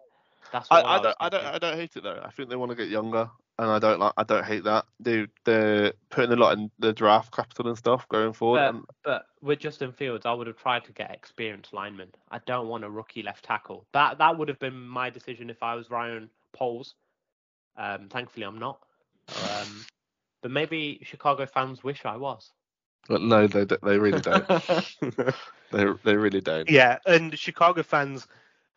That's 0.52 0.70
I, 0.70 0.76
what 0.76 0.86
I 0.86 1.02
don't 1.02 1.16
I 1.20 1.28
don't. 1.28 1.44
I 1.44 1.58
don't 1.58 1.76
hate 1.76 1.96
it 1.96 2.02
though. 2.02 2.20
I 2.24 2.30
think 2.30 2.48
they 2.48 2.56
want 2.56 2.70
to 2.70 2.76
get 2.76 2.88
younger, 2.88 3.30
and 3.58 3.70
I 3.70 3.78
don't 3.78 3.98
like 3.98 4.12
I 4.16 4.22
don't 4.22 4.44
hate 4.44 4.64
that. 4.64 4.84
They 5.00 5.26
they're 5.44 5.92
putting 6.10 6.32
a 6.32 6.36
lot 6.36 6.58
in 6.58 6.70
the 6.78 6.92
draft 6.92 7.34
capital 7.34 7.68
and 7.68 7.78
stuff 7.78 8.06
going 8.08 8.32
forward. 8.32 8.58
But, 8.58 8.74
and 8.74 8.84
but 9.04 9.26
with 9.42 9.58
Justin 9.60 9.92
Fields, 9.92 10.26
I 10.26 10.32
would 10.32 10.46
have 10.46 10.56
tried 10.58 10.84
to 10.84 10.92
get 10.92 11.10
experienced 11.10 11.72
linemen. 11.72 12.08
I 12.30 12.40
don't 12.46 12.68
want 12.68 12.84
a 12.84 12.90
rookie 12.90 13.22
left 13.22 13.44
tackle. 13.44 13.86
That 13.92 14.18
that 14.18 14.36
would 14.36 14.48
have 14.48 14.58
been 14.58 14.78
my 14.86 15.10
decision 15.10 15.48
if 15.50 15.62
I 15.62 15.74
was 15.74 15.90
Ryan 15.90 16.28
Poles. 16.52 16.94
Um, 17.76 18.08
thankfully, 18.08 18.44
I'm 18.46 18.58
not. 18.58 18.78
Um, 19.42 19.84
but 20.42 20.50
maybe 20.50 21.00
Chicago 21.02 21.46
fans 21.46 21.82
wish 21.82 22.04
I 22.04 22.16
was. 22.16 22.52
but 23.08 23.22
no, 23.22 23.46
they 23.46 23.64
don't- 23.64 23.82
they 23.82 23.98
really 23.98 24.20
don't. 24.20 24.46
they 25.72 25.84
they 26.04 26.16
really 26.16 26.40
don't. 26.40 26.68
Yeah, 26.68 26.98
and 27.06 27.36
Chicago 27.38 27.82
fans, 27.82 28.26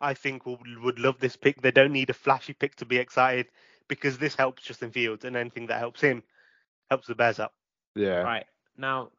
I 0.00 0.14
think, 0.14 0.46
will, 0.46 0.58
would 0.82 0.98
love 0.98 1.18
this 1.18 1.36
pick. 1.36 1.60
They 1.60 1.70
don't 1.70 1.92
need 1.92 2.10
a 2.10 2.14
flashy 2.14 2.54
pick 2.54 2.76
to 2.76 2.86
be 2.86 2.96
excited 2.96 3.48
because 3.90 4.16
this 4.16 4.36
helps 4.36 4.62
Justin 4.62 4.92
Fields, 4.92 5.26
and 5.26 5.36
anything 5.36 5.66
that 5.66 5.80
helps 5.80 6.00
him 6.00 6.22
helps 6.88 7.08
the 7.08 7.14
Bears 7.14 7.38
up. 7.38 7.52
Yeah. 7.94 8.22
right 8.22 8.46
now, 8.78 9.10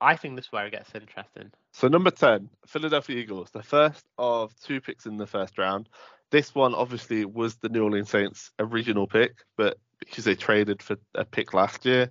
I 0.00 0.16
think 0.16 0.34
this 0.36 0.46
is 0.46 0.52
where 0.52 0.66
it 0.66 0.72
gets 0.72 0.94
interesting. 0.94 1.52
So 1.72 1.88
number 1.88 2.10
ten, 2.10 2.50
Philadelphia 2.66 3.16
Eagles, 3.16 3.50
the 3.52 3.62
first 3.62 4.04
of 4.18 4.52
two 4.60 4.80
picks 4.80 5.06
in 5.06 5.16
the 5.16 5.26
first 5.26 5.56
round. 5.56 5.88
This 6.30 6.54
one 6.54 6.74
obviously 6.74 7.24
was 7.24 7.56
the 7.56 7.68
New 7.68 7.84
Orleans 7.84 8.10
Saints' 8.10 8.50
original 8.58 9.06
pick, 9.06 9.32
but 9.56 9.78
because 10.00 10.24
they 10.24 10.34
traded 10.34 10.82
for 10.82 10.96
a 11.14 11.24
pick 11.24 11.54
last 11.54 11.86
year, 11.86 12.10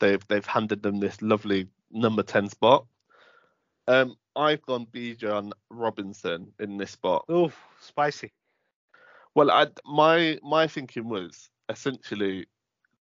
they've 0.00 0.26
they've 0.28 0.44
handed 0.44 0.82
them 0.82 0.98
this 0.98 1.22
lovely 1.22 1.68
number 1.90 2.24
ten 2.24 2.48
spot. 2.48 2.86
Um, 3.86 4.16
I've 4.34 4.62
gone 4.62 4.86
Bijan 4.86 5.52
Robinson 5.70 6.52
in 6.58 6.76
this 6.78 6.90
spot. 6.90 7.24
Oh, 7.28 7.52
spicy. 7.80 8.32
Well, 9.34 9.50
I, 9.50 9.68
my 9.86 10.38
my 10.42 10.66
thinking 10.66 11.08
was 11.08 11.50
essentially 11.68 12.46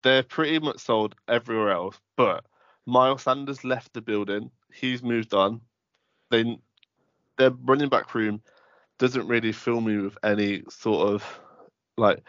they're 0.04 0.24
pretty 0.24 0.60
much 0.60 0.80
sold 0.80 1.16
everywhere 1.28 1.72
else, 1.72 2.00
but 2.16 2.46
Miles 2.86 3.24
Sanders 3.24 3.63
left 3.63 3.94
the 3.94 4.02
building. 4.02 4.52
He's 4.74 5.04
moved 5.04 5.34
on. 5.34 5.62
They 6.32 6.58
their 7.38 7.52
running 7.52 7.90
back 7.90 8.13
room 8.16 8.42
doesn't 9.00 9.28
really 9.28 9.52
fill 9.52 9.82
me 9.82 9.98
with 9.98 10.18
any 10.24 10.63
sort 10.70 11.10
of 11.10 11.40
like 11.98 12.24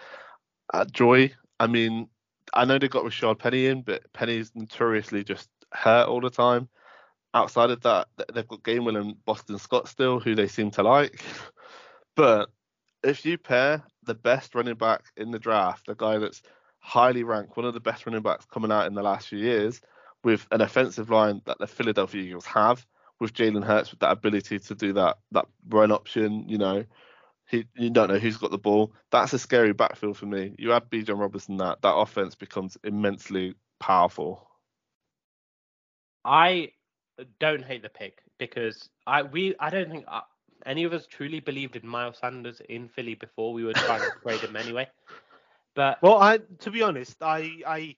uh, 0.75 0.85
joy. 0.87 1.33
I 1.61 1.67
mean, 1.67 2.09
I 2.55 2.65
know 2.65 2.79
they 2.79 2.89
got 2.89 3.05
Rashad 3.05 3.39
Penny 3.39 3.67
in, 3.67 3.83
but 3.83 4.13
Penny's 4.13 4.53
notoriously 4.55 5.25
just 5.25 5.49
hurt 5.73 6.09
all 6.09 6.21
the 6.21 6.31
time. 6.31 6.69
outside 7.35 7.71
of 7.71 7.81
that, 7.83 8.09
they've 8.35 8.49
got 8.49 8.63
Gainwell 8.63 9.01
and 9.01 9.25
Boston 9.25 9.59
Scott 9.59 9.89
still, 9.89 10.21
who 10.21 10.35
they 10.35 10.49
seem 10.49 10.71
to 10.73 10.83
like. 10.83 11.23
But 12.17 12.51
if 13.03 13.25
you 13.25 13.39
pair 13.39 13.83
the 14.05 14.15
best 14.15 14.55
running 14.55 14.75
back 14.75 15.05
in 15.17 15.31
the 15.31 15.39
draft, 15.39 15.87
the 15.87 15.95
guy 15.95 16.19
that's 16.19 16.43
highly 16.79 17.23
ranked, 17.23 17.57
one 17.57 17.67
of 17.67 17.75
the 17.75 17.81
best 17.81 18.07
running 18.07 18.23
backs 18.23 18.47
coming 18.47 18.73
out 18.73 18.87
in 18.87 18.95
the 18.95 19.03
last 19.03 19.29
few 19.29 19.39
years, 19.39 19.81
with 20.25 20.47
an 20.51 20.61
offensive 20.61 21.11
line 21.11 21.41
that 21.47 21.59
the 21.59 21.67
Philadelphia 21.67 22.23
Eagles 22.23 22.47
have, 22.47 22.85
with 23.21 23.33
Jalen 23.33 23.65
Hurts 23.65 23.91
with 23.91 24.01
that 24.01 24.13
ability 24.13 24.59
to 24.59 24.75
do 24.75 24.93
that 24.95 25.19
that 25.33 25.47
run 25.69 25.93
option, 25.93 26.49
you 26.49 26.59
know, 26.59 26.85
he, 27.49 27.65
you 27.77 27.91
don't 27.91 28.09
know 28.09 28.19
who's 28.19 28.37
got 28.37 28.51
the 28.51 28.59
ball. 28.59 28.93
That's 29.11 29.33
a 29.33 29.39
scary 29.39 29.73
backfield 29.73 30.17
for 30.17 30.27
me. 30.27 30.55
You 30.59 30.73
add 30.73 30.91
Bijan 30.91 31.19
Robinson, 31.19 31.57
that 31.59 31.83
that 31.83 31.95
offense 31.95 32.35
becomes 32.35 32.77
immensely 32.85 33.55
powerful. 33.81 34.49
I 36.25 36.73
don't 37.41 37.65
hate 37.65 37.83
the 37.83 37.89
pick 37.89 38.23
because 38.39 38.89
I 39.07 39.23
we 39.23 39.55
I 39.59 39.71
don't 39.71 39.91
think 39.91 40.05
any 40.69 40.85
of 40.85 40.93
us 40.93 41.07
truly 41.07 41.41
believed 41.41 41.77
in 41.77 41.87
Miles 41.89 42.19
Sanders 42.19 42.61
in 42.69 42.89
Philly 42.89 43.15
before 43.15 43.53
we 43.53 43.65
were 43.65 43.73
trying 43.73 44.03
to 44.03 44.13
trade 44.23 44.41
him 44.41 44.55
anyway. 44.55 44.87
But 45.75 46.01
well, 46.03 46.19
I 46.19 46.39
to 46.61 46.71
be 46.71 46.83
honest, 46.83 47.17
I 47.23 47.63
I 47.67 47.97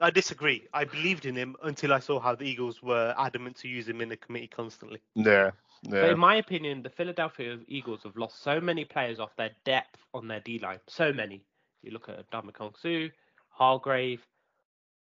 I 0.00 0.10
disagree. 0.10 0.66
I 0.72 0.84
believed 0.84 1.26
in 1.26 1.36
him 1.36 1.56
until 1.62 1.92
I 1.92 2.00
saw 2.00 2.18
how 2.18 2.34
the 2.34 2.44
Eagles 2.44 2.82
were 2.82 3.14
adamant 3.18 3.56
to 3.58 3.68
use 3.68 3.88
him 3.88 4.00
in 4.00 4.08
the 4.08 4.16
committee 4.16 4.48
constantly. 4.48 5.00
Yeah. 5.14 5.50
Yeah. 5.82 6.02
But 6.02 6.10
in 6.10 6.18
my 6.18 6.36
opinion, 6.36 6.82
the 6.82 6.90
Philadelphia 6.90 7.58
Eagles 7.68 8.00
have 8.04 8.16
lost 8.16 8.42
so 8.42 8.60
many 8.60 8.84
players 8.84 9.20
off 9.20 9.36
their 9.36 9.50
depth 9.64 9.98
on 10.14 10.26
their 10.26 10.40
D 10.40 10.58
line. 10.58 10.80
So 10.88 11.12
many. 11.12 11.44
You 11.82 11.92
look 11.92 12.08
at 12.08 12.30
Ndamukong 12.30 12.74
Suh, 12.80 13.12
Hargrave. 13.50 14.26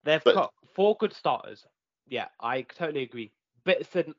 They've 0.04 0.22
but, 0.24 0.34
got 0.34 0.54
four 0.74 0.96
good 0.98 1.12
starters. 1.12 1.64
Yeah, 2.08 2.26
I 2.40 2.62
totally 2.62 3.02
agree. 3.02 3.32
But 3.64 3.80
it's 3.80 3.96
an 3.96 4.14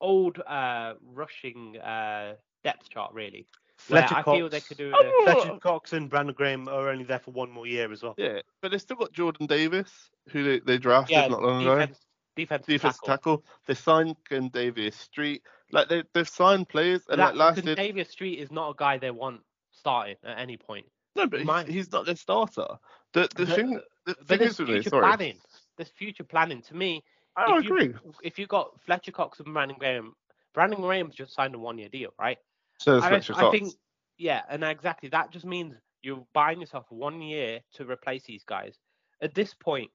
old 0.00 0.40
uh, 0.46 0.94
rushing 1.14 1.78
uh, 1.78 2.34
depth 2.64 2.88
chart, 2.90 3.12
really. 3.14 3.46
Fletcher 3.78 4.16
I 4.16 4.22
Cox, 4.22 4.36
feel 4.36 4.48
they 4.48 4.60
could 4.60 4.76
do. 4.76 4.92
A... 4.92 5.32
Fletcher 5.32 5.58
Cox 5.60 5.92
and 5.92 6.10
Brandon 6.10 6.34
Graham 6.34 6.68
are 6.68 6.88
only 6.88 7.04
there 7.04 7.20
for 7.20 7.30
one 7.30 7.50
more 7.50 7.66
year 7.66 7.92
as 7.92 8.02
well. 8.02 8.14
Yeah, 8.18 8.40
but 8.60 8.70
they've 8.70 8.80
still 8.80 8.96
got 8.96 9.12
Jordan 9.12 9.46
Davis, 9.46 9.90
who 10.30 10.42
they, 10.42 10.58
they 10.58 10.78
drafted 10.78 11.16
yeah, 11.16 11.28
not 11.28 11.42
long 11.42 11.62
defense, 11.62 11.90
ago. 11.90 11.98
Defense, 12.36 12.66
defense 12.66 12.98
tackle. 13.04 13.38
tackle. 13.38 13.44
They 13.66 13.74
signed 13.74 14.16
Davis 14.52 14.96
Street. 14.96 15.42
Like 15.70 15.88
they 15.88 16.02
they've 16.12 16.28
signed 16.28 16.68
players 16.68 17.02
and 17.08 17.20
that, 17.20 17.36
like 17.36 17.56
last 17.56 17.76
Davis 17.76 18.08
Street 18.08 18.40
is 18.40 18.50
not 18.50 18.70
a 18.70 18.74
guy 18.76 18.98
they 18.98 19.10
want 19.10 19.42
starting 19.72 20.16
at 20.24 20.38
any 20.38 20.56
point. 20.56 20.86
No, 21.14 21.26
but 21.26 21.44
My, 21.44 21.64
he's, 21.64 21.74
he's, 21.74 21.92
not 21.92 22.06
their 22.06 22.16
starter. 22.16 22.66
The 23.12 23.28
the, 23.36 23.44
the 23.44 23.54
thing 23.54 23.80
the 24.06 24.14
thing 24.14 24.40
is 24.40 24.58
with 24.58 24.68
me, 24.68 24.82
sorry. 24.82 25.02
planning. 25.02 25.38
There's 25.76 25.90
future 25.90 26.24
planning. 26.24 26.62
To 26.62 26.74
me, 26.74 27.04
I 27.38 27.58
agree. 27.58 27.84
You, 27.86 28.14
if 28.22 28.38
you 28.38 28.46
got 28.46 28.80
Fletcher 28.84 29.12
Cox 29.12 29.40
and 29.40 29.52
Brandon 29.52 29.76
Graham, 29.78 30.14
Brandon 30.54 30.80
Graham's 30.80 31.14
just 31.14 31.34
signed 31.34 31.54
a 31.54 31.58
one 31.58 31.78
year 31.78 31.88
deal, 31.88 32.10
right? 32.18 32.38
So 32.78 33.00
I, 33.00 33.20
I 33.34 33.50
think 33.50 33.74
yeah, 34.18 34.42
and 34.48 34.64
exactly 34.64 35.08
that 35.10 35.30
just 35.30 35.44
means 35.44 35.74
you're 36.02 36.26
buying 36.34 36.60
yourself 36.60 36.86
one 36.90 37.20
year 37.22 37.60
to 37.74 37.88
replace 37.88 38.24
these 38.24 38.44
guys. 38.44 38.76
At 39.20 39.34
this 39.34 39.54
point, 39.54 39.90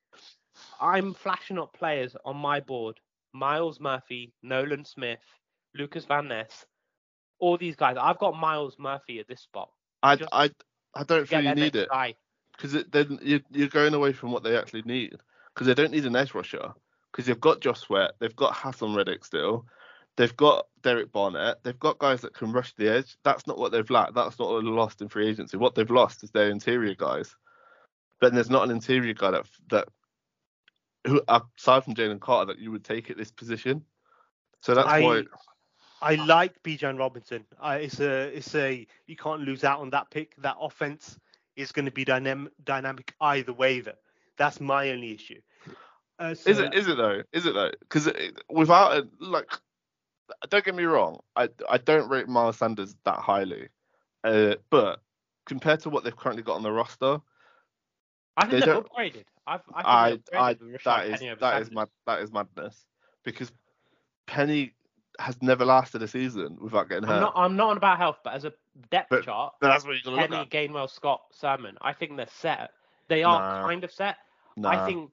I'm 0.79 1.13
flashing 1.13 1.59
up 1.59 1.73
players 1.73 2.15
on 2.25 2.37
my 2.37 2.59
board: 2.59 2.99
Myles 3.33 3.79
Murphy, 3.79 4.33
Nolan 4.41 4.85
Smith, 4.85 5.19
Lucas 5.75 6.05
Van 6.05 6.27
Ness, 6.27 6.65
all 7.39 7.57
these 7.57 7.75
guys. 7.75 7.97
I've 7.99 8.19
got 8.19 8.35
Myles 8.35 8.75
Murphy 8.79 9.19
at 9.19 9.27
this 9.27 9.41
spot. 9.41 9.69
I 10.01 10.17
I 10.31 10.51
I 10.95 11.03
don't 11.03 11.27
feel 11.27 11.41
you 11.41 11.55
need 11.55 11.75
it 11.75 11.89
because 12.55 12.83
then 12.91 13.19
you're, 13.21 13.41
you're 13.51 13.67
going 13.67 13.93
away 13.93 14.13
from 14.13 14.31
what 14.31 14.43
they 14.43 14.57
actually 14.57 14.83
need 14.83 15.15
because 15.53 15.67
they 15.67 15.73
don't 15.73 15.91
need 15.91 16.05
an 16.05 16.15
edge 16.15 16.33
rusher 16.33 16.73
because 17.13 17.27
they've 17.27 17.39
got 17.39 17.61
Josh 17.61 17.81
Sweat, 17.81 18.13
they've 18.19 18.35
got 18.35 18.53
Haason 18.53 18.95
Reddick 18.95 19.23
still, 19.23 19.67
they've 20.17 20.35
got 20.35 20.65
Derek 20.81 21.11
Barnett, 21.11 21.63
they've 21.63 21.79
got 21.79 21.99
guys 21.99 22.21
that 22.21 22.33
can 22.33 22.51
rush 22.51 22.73
the 22.73 22.89
edge. 22.89 23.15
That's 23.23 23.45
not 23.45 23.59
what 23.59 23.71
they've 23.71 23.89
lacked. 23.89 24.15
That's 24.15 24.39
not 24.39 24.49
what 24.49 24.63
they've 24.63 24.73
lost 24.73 25.01
in 25.01 25.09
free 25.09 25.27
agency. 25.27 25.57
What 25.57 25.75
they've 25.75 25.89
lost 25.89 26.23
is 26.23 26.31
their 26.31 26.49
interior 26.49 26.95
guys. 26.95 27.35
But 28.19 28.33
there's 28.33 28.49
not 28.49 28.63
an 28.63 28.71
interior 28.71 29.13
guy 29.13 29.31
that 29.31 29.45
that 29.69 29.87
who 31.05 31.21
aside 31.27 31.83
from 31.83 31.93
Jalen 31.93 32.19
Carter 32.19 32.53
that 32.53 32.61
you 32.61 32.71
would 32.71 32.83
take 32.83 33.09
at 33.09 33.17
this 33.17 33.31
position. 33.31 33.83
So 34.61 34.73
that's 34.73 34.87
I, 34.87 35.01
why 35.01 35.23
I 36.01 36.15
like 36.15 36.63
Bijan 36.63 36.97
Robinson. 36.97 37.45
I, 37.59 37.77
it's 37.77 37.99
a 37.99 38.35
it's 38.35 38.55
a 38.55 38.87
you 39.07 39.15
can't 39.15 39.41
lose 39.41 39.63
out 39.63 39.81
on 39.81 39.89
that 39.91 40.09
pick. 40.09 40.35
That 40.37 40.55
offense 40.59 41.19
is 41.55 41.71
going 41.71 41.85
to 41.85 41.91
be 41.91 42.05
dynamic 42.05 42.53
dynamic 42.63 43.13
either 43.19 43.53
way. 43.53 43.81
Though 43.81 43.91
that's 44.37 44.59
my 44.59 44.89
only 44.89 45.13
issue. 45.13 45.41
Uh, 46.19 46.35
so, 46.35 46.49
is 46.49 46.59
it 46.59 46.73
is 46.73 46.87
it 46.87 46.97
though? 46.97 47.23
Is 47.31 47.45
it 47.45 47.53
though? 47.53 47.71
Because 47.79 48.09
without 48.49 48.93
a, 48.93 49.07
like, 49.19 49.49
don't 50.49 50.63
get 50.63 50.75
me 50.75 50.83
wrong, 50.83 51.19
I 51.35 51.49
I 51.69 51.77
don't 51.77 52.09
rate 52.09 52.27
Miles 52.27 52.57
Sanders 52.57 52.95
that 53.05 53.17
highly, 53.17 53.69
uh, 54.23 54.55
but 54.69 54.99
compared 55.45 55.81
to 55.81 55.89
what 55.89 56.03
they've 56.03 56.15
currently 56.15 56.43
got 56.43 56.55
on 56.55 56.63
the 56.63 56.71
roster, 56.71 57.19
I 58.37 58.45
think 58.45 58.63
they 58.63 58.71
have 58.71 58.85
upgraded. 58.85 59.25
I've, 59.45 59.61
I, 59.73 60.19
I, 60.33 60.49
I 60.49 60.53
that 60.85 61.07
is 61.07 61.39
that 61.39 61.61
is 61.61 61.71
mad, 61.71 61.89
that 62.05 62.21
is 62.21 62.31
madness 62.31 62.85
because 63.23 63.51
Penny 64.27 64.73
has 65.19 65.41
never 65.41 65.65
lasted 65.65 66.01
a 66.01 66.07
season 66.07 66.57
without 66.61 66.89
getting 66.89 67.03
hurt. 67.03 67.15
I'm 67.15 67.21
not, 67.21 67.33
I'm 67.35 67.55
not 67.55 67.69
on 67.71 67.77
about 67.77 67.97
health, 67.97 68.17
but 68.23 68.33
as 68.33 68.45
a 68.45 68.53
depth 68.89 69.09
but 69.09 69.23
chart, 69.23 69.53
that's 69.61 69.85
what 69.85 69.95
you're 70.03 70.15
Penny, 70.15 70.45
Gainwell, 70.45 70.89
Scott, 70.89 71.21
Sermon, 71.31 71.77
I 71.81 71.93
think 71.93 72.17
they're 72.17 72.27
set. 72.27 72.71
They 73.09 73.23
are 73.23 73.39
nah. 73.39 73.67
kind 73.67 73.83
of 73.83 73.91
set. 73.91 74.17
Nah. 74.55 74.69
I 74.69 74.85
think 74.85 75.11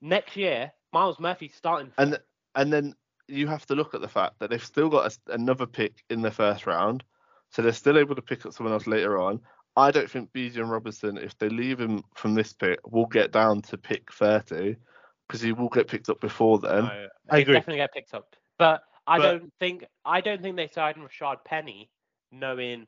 next 0.00 0.36
year 0.36 0.72
Myles 0.92 1.20
Murphy's 1.20 1.54
starting. 1.54 1.92
And 1.98 2.18
and 2.54 2.72
then 2.72 2.94
you 3.28 3.46
have 3.46 3.66
to 3.66 3.74
look 3.74 3.94
at 3.94 4.00
the 4.00 4.08
fact 4.08 4.38
that 4.40 4.50
they've 4.50 4.64
still 4.64 4.88
got 4.88 5.12
a, 5.12 5.32
another 5.34 5.66
pick 5.66 6.02
in 6.10 6.20
the 6.20 6.30
first 6.30 6.66
round, 6.66 7.04
so 7.50 7.62
they're 7.62 7.72
still 7.72 7.98
able 7.98 8.14
to 8.16 8.22
pick 8.22 8.44
up 8.44 8.52
someone 8.52 8.72
else 8.72 8.86
later 8.86 9.20
on. 9.20 9.40
I 9.76 9.92
don't 9.92 10.10
think 10.10 10.32
Bijan 10.32 10.68
Robinson, 10.68 11.16
if 11.16 11.38
they 11.38 11.48
leave 11.48 11.80
him 11.80 12.02
from 12.14 12.34
this 12.34 12.52
pick, 12.52 12.80
will 12.90 13.06
get 13.06 13.30
down 13.30 13.62
to 13.62 13.78
pick 13.78 14.12
30 14.12 14.76
because 15.28 15.40
he 15.40 15.52
will 15.52 15.68
get 15.68 15.86
picked 15.86 16.08
up 16.08 16.20
before 16.20 16.58
then. 16.58 16.70
Oh, 16.72 16.82
no, 16.82 17.08
I 17.30 17.38
agree. 17.38 17.54
Definitely 17.54 17.78
get 17.78 17.94
picked 17.94 18.14
up, 18.14 18.34
but 18.58 18.82
I 19.06 19.18
but, 19.18 19.22
don't 19.22 19.52
think 19.60 19.84
I 20.04 20.20
don't 20.20 20.42
think 20.42 20.56
they 20.56 20.68
signed 20.68 20.96
Rashad 20.96 21.44
Penny 21.44 21.90
knowing 22.32 22.86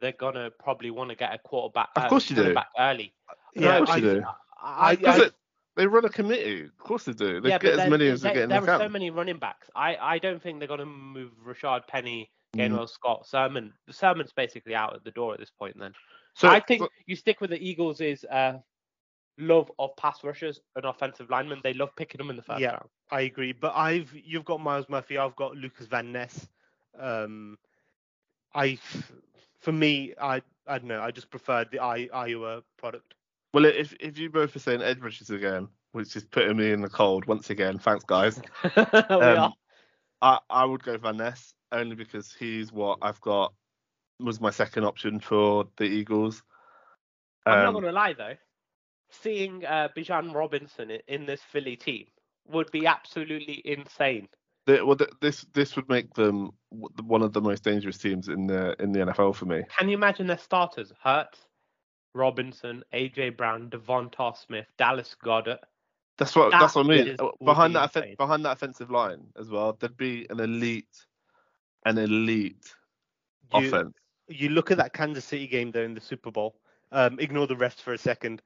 they're 0.00 0.12
gonna 0.12 0.50
probably 0.50 0.90
want 0.90 1.10
to 1.10 1.16
get 1.16 1.34
a 1.34 1.38
quarterback. 1.38 1.88
Of 1.96 2.08
course 2.08 2.28
you 2.30 2.36
do. 2.36 2.54
Back 2.54 2.68
early. 2.78 3.14
Yeah, 3.54 3.78
of 3.78 3.86
course 3.86 3.90
I, 3.90 3.96
you 3.96 4.02
do. 4.02 4.22
I, 4.60 4.98
I, 5.04 5.10
I, 5.10 5.30
they 5.78 5.86
run 5.86 6.04
a 6.04 6.08
committee. 6.08 6.64
Of 6.64 6.76
course 6.78 7.04
they 7.04 7.12
do. 7.12 7.40
They 7.40 7.50
yeah, 7.50 7.58
get 7.58 7.78
as 7.78 7.88
many 7.88 8.08
as 8.08 8.20
they, 8.20 8.30
they 8.30 8.34
get 8.34 8.42
in 8.42 8.48
There 8.48 8.60
the 8.60 8.72
are 8.72 8.80
so 8.80 8.88
many 8.88 9.10
running 9.10 9.38
backs. 9.38 9.70
I, 9.76 9.96
I 9.96 10.18
don't 10.18 10.42
think 10.42 10.58
they're 10.58 10.66
going 10.66 10.80
to 10.80 10.86
move 10.86 11.30
Rashad 11.46 11.86
Penny, 11.86 12.30
Gainwell 12.56 12.80
mm. 12.80 12.88
Scott, 12.88 13.28
Sermon. 13.28 13.72
Sermon's 13.88 14.32
basically 14.32 14.74
out 14.74 14.96
at 14.96 15.04
the 15.04 15.12
door 15.12 15.34
at 15.34 15.38
this 15.38 15.52
point. 15.56 15.78
Then, 15.78 15.92
so 16.34 16.48
I 16.48 16.58
think 16.58 16.82
so, 16.82 16.88
you 17.06 17.14
stick 17.14 17.40
with 17.40 17.50
the 17.50 17.64
Eagles' 17.64 18.00
is 18.00 18.24
uh, 18.24 18.54
love 19.38 19.70
of 19.78 19.94
pass 19.96 20.24
rushers 20.24 20.60
and 20.74 20.84
offensive 20.84 21.30
linemen. 21.30 21.60
They 21.62 21.74
love 21.74 21.90
picking 21.96 22.18
them 22.18 22.30
in 22.30 22.34
the 22.36 22.42
first 22.42 22.60
yeah, 22.60 22.72
round. 22.72 22.88
I 23.12 23.20
agree. 23.20 23.52
But 23.52 23.74
I've 23.76 24.12
you've 24.12 24.44
got 24.44 24.60
Myles 24.60 24.86
Murphy. 24.88 25.16
I've 25.16 25.36
got 25.36 25.56
Lucas 25.56 25.86
Van 25.86 26.10
Ness. 26.10 26.48
Um, 26.98 27.56
I, 28.52 28.78
for 29.60 29.70
me, 29.70 30.14
I 30.20 30.42
I 30.66 30.78
don't 30.78 30.88
know. 30.88 31.02
I 31.02 31.12
just 31.12 31.30
preferred 31.30 31.68
the 31.70 31.78
I, 31.78 32.08
Iowa 32.12 32.62
product. 32.78 33.14
Well, 33.52 33.64
if 33.64 33.94
if 34.00 34.18
you 34.18 34.30
both 34.30 34.54
are 34.56 34.60
saying 34.60 34.82
edge 34.82 35.00
rushers 35.00 35.30
again, 35.30 35.68
which 35.92 36.14
is 36.16 36.24
putting 36.24 36.56
me 36.56 36.72
in 36.72 36.82
the 36.82 36.88
cold 36.88 37.26
once 37.26 37.50
again, 37.50 37.78
thanks 37.78 38.04
guys. 38.04 38.40
um, 38.76 39.52
I 40.20 40.38
I 40.50 40.64
would 40.64 40.82
go 40.82 40.96
Van 40.98 41.16
Ness 41.16 41.54
only 41.72 41.96
because 41.96 42.34
he's 42.38 42.72
what 42.72 42.98
I've 43.02 43.20
got 43.20 43.52
was 44.20 44.40
my 44.40 44.50
second 44.50 44.84
option 44.84 45.20
for 45.20 45.68
the 45.76 45.84
Eagles. 45.84 46.42
Um, 47.46 47.54
I'm 47.54 47.64
not 47.64 47.68
um, 47.68 47.74
gonna 47.74 47.92
lie 47.92 48.12
though, 48.12 48.34
seeing 49.10 49.64
uh, 49.64 49.88
Bijan 49.96 50.34
Robinson 50.34 50.90
in 51.06 51.26
this 51.26 51.40
Philly 51.50 51.76
team 51.76 52.06
would 52.46 52.70
be 52.70 52.86
absolutely 52.86 53.62
insane. 53.64 54.28
The, 54.66 54.84
well, 54.84 54.96
the, 54.96 55.08
this 55.22 55.46
this 55.54 55.76
would 55.76 55.88
make 55.88 56.12
them 56.14 56.50
one 56.70 57.22
of 57.22 57.32
the 57.32 57.40
most 57.40 57.64
dangerous 57.64 57.96
teams 57.96 58.28
in 58.28 58.46
the 58.46 58.76
in 58.78 58.92
the 58.92 59.00
NFL 59.00 59.34
for 59.34 59.46
me. 59.46 59.62
Can 59.78 59.88
you 59.88 59.96
imagine 59.96 60.26
their 60.26 60.38
starters? 60.38 60.92
Hurts, 61.02 61.38
Robinson, 62.18 62.82
AJ 62.92 63.36
Brown, 63.36 63.70
Devonta 63.70 64.36
Smith, 64.36 64.66
Dallas 64.76 65.16
Goedert. 65.24 65.60
That's 66.18 66.34
what 66.34 66.50
that 66.50 66.60
that's 66.60 66.74
what 66.74 66.86
I 66.86 66.88
mean. 66.88 67.08
Is, 67.08 67.20
behind 67.42 67.76
that 67.76 67.84
offen- 67.84 68.16
behind 68.18 68.44
that 68.44 68.52
offensive 68.52 68.90
line 68.90 69.28
as 69.38 69.48
well, 69.48 69.76
there'd 69.78 69.96
be 69.96 70.26
an 70.28 70.40
elite, 70.40 71.06
an 71.86 71.96
elite 71.96 72.74
you, 73.54 73.68
offense. 73.68 73.94
You 74.26 74.48
look 74.48 74.72
at 74.72 74.78
that 74.78 74.92
Kansas 74.92 75.24
City 75.24 75.46
game 75.46 75.70
though 75.70 75.84
in 75.84 75.94
the 75.94 76.00
Super 76.00 76.32
Bowl. 76.32 76.56
Um, 76.90 77.20
ignore 77.20 77.46
the 77.46 77.54
refs 77.54 77.80
for 77.80 77.92
a 77.92 77.98
second. 77.98 78.42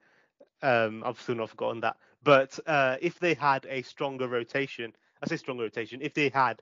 Um, 0.61 1.03
I've 1.05 1.19
still 1.19 1.35
not 1.35 1.49
forgotten 1.49 1.81
that. 1.81 1.97
But 2.23 2.57
uh, 2.67 2.97
if 3.01 3.19
they 3.19 3.33
had 3.33 3.65
a 3.69 3.81
stronger 3.81 4.27
rotation, 4.27 4.93
I 5.21 5.27
say 5.27 5.37
stronger 5.37 5.63
rotation. 5.63 5.99
If 6.01 6.13
they 6.13 6.29
had 6.29 6.61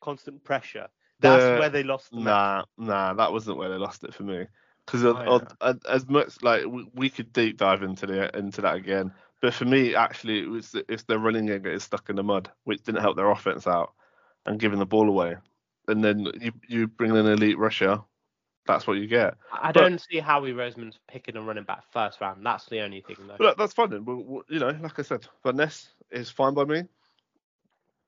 constant 0.00 0.42
pressure, 0.42 0.88
that's 1.20 1.44
the, 1.44 1.58
where 1.60 1.68
they 1.68 1.82
lost. 1.82 2.12
The 2.12 2.20
nah, 2.20 2.56
match. 2.56 2.66
nah, 2.78 3.14
that 3.14 3.30
wasn't 3.30 3.58
where 3.58 3.68
they 3.68 3.76
lost 3.76 4.04
it 4.04 4.14
for 4.14 4.22
me 4.22 4.46
because 4.86 5.04
oh, 5.04 5.42
yeah. 5.60 5.72
as 5.88 6.08
much 6.08 6.42
like 6.42 6.62
we, 6.94 7.10
could 7.10 7.32
deep 7.32 7.58
dive 7.58 7.82
into 7.82 8.06
the 8.06 8.36
into 8.38 8.62
that 8.62 8.76
again. 8.76 9.12
But 9.42 9.52
for 9.52 9.64
me, 9.64 9.94
actually, 9.94 10.40
it 10.40 10.48
was 10.48 10.74
it's 10.88 11.02
their 11.04 11.18
running 11.18 11.46
game 11.46 11.62
getting 11.62 11.78
stuck 11.80 12.08
in 12.08 12.16
the 12.16 12.22
mud, 12.22 12.50
which 12.64 12.82
didn't 12.84 13.02
help 13.02 13.16
their 13.16 13.30
offense 13.30 13.66
out. 13.66 13.92
and 14.46 14.60
giving 14.60 14.78
the 14.78 14.86
ball 14.86 15.08
away, 15.08 15.36
and 15.88 16.02
then 16.02 16.26
you 16.40 16.52
you 16.68 16.86
bring 16.86 17.10
in 17.10 17.16
an 17.16 17.26
elite 17.26 17.58
rusher. 17.58 18.00
That's 18.66 18.86
what 18.86 18.94
you 18.98 19.06
get. 19.06 19.34
I 19.52 19.70
But- 19.70 19.80
don't 19.80 20.00
see 20.00 20.18
Howie 20.18 20.52
Roseman's 20.52 20.98
picking 21.08 21.36
a 21.36 21.42
running 21.42 21.64
back 21.64 21.84
first 21.92 22.20
round. 22.20 22.44
That's 22.44 22.66
the 22.66 22.80
only 22.80 23.00
thing 23.00 23.16
though. 23.26 23.36
But 23.38 23.58
that's 23.58 23.72
fine 23.72 23.90
then. 23.90 24.04
We'll, 24.04 24.24
we'll- 24.24 24.44
you 24.48 24.58
know, 24.58 24.76
like 24.80 24.98
I 24.98 25.02
said, 25.02 25.26
Van 25.44 25.56
Ness 25.56 25.88
is 26.10 26.30
fine 26.30 26.54
by 26.54 26.64
me. 26.64 26.82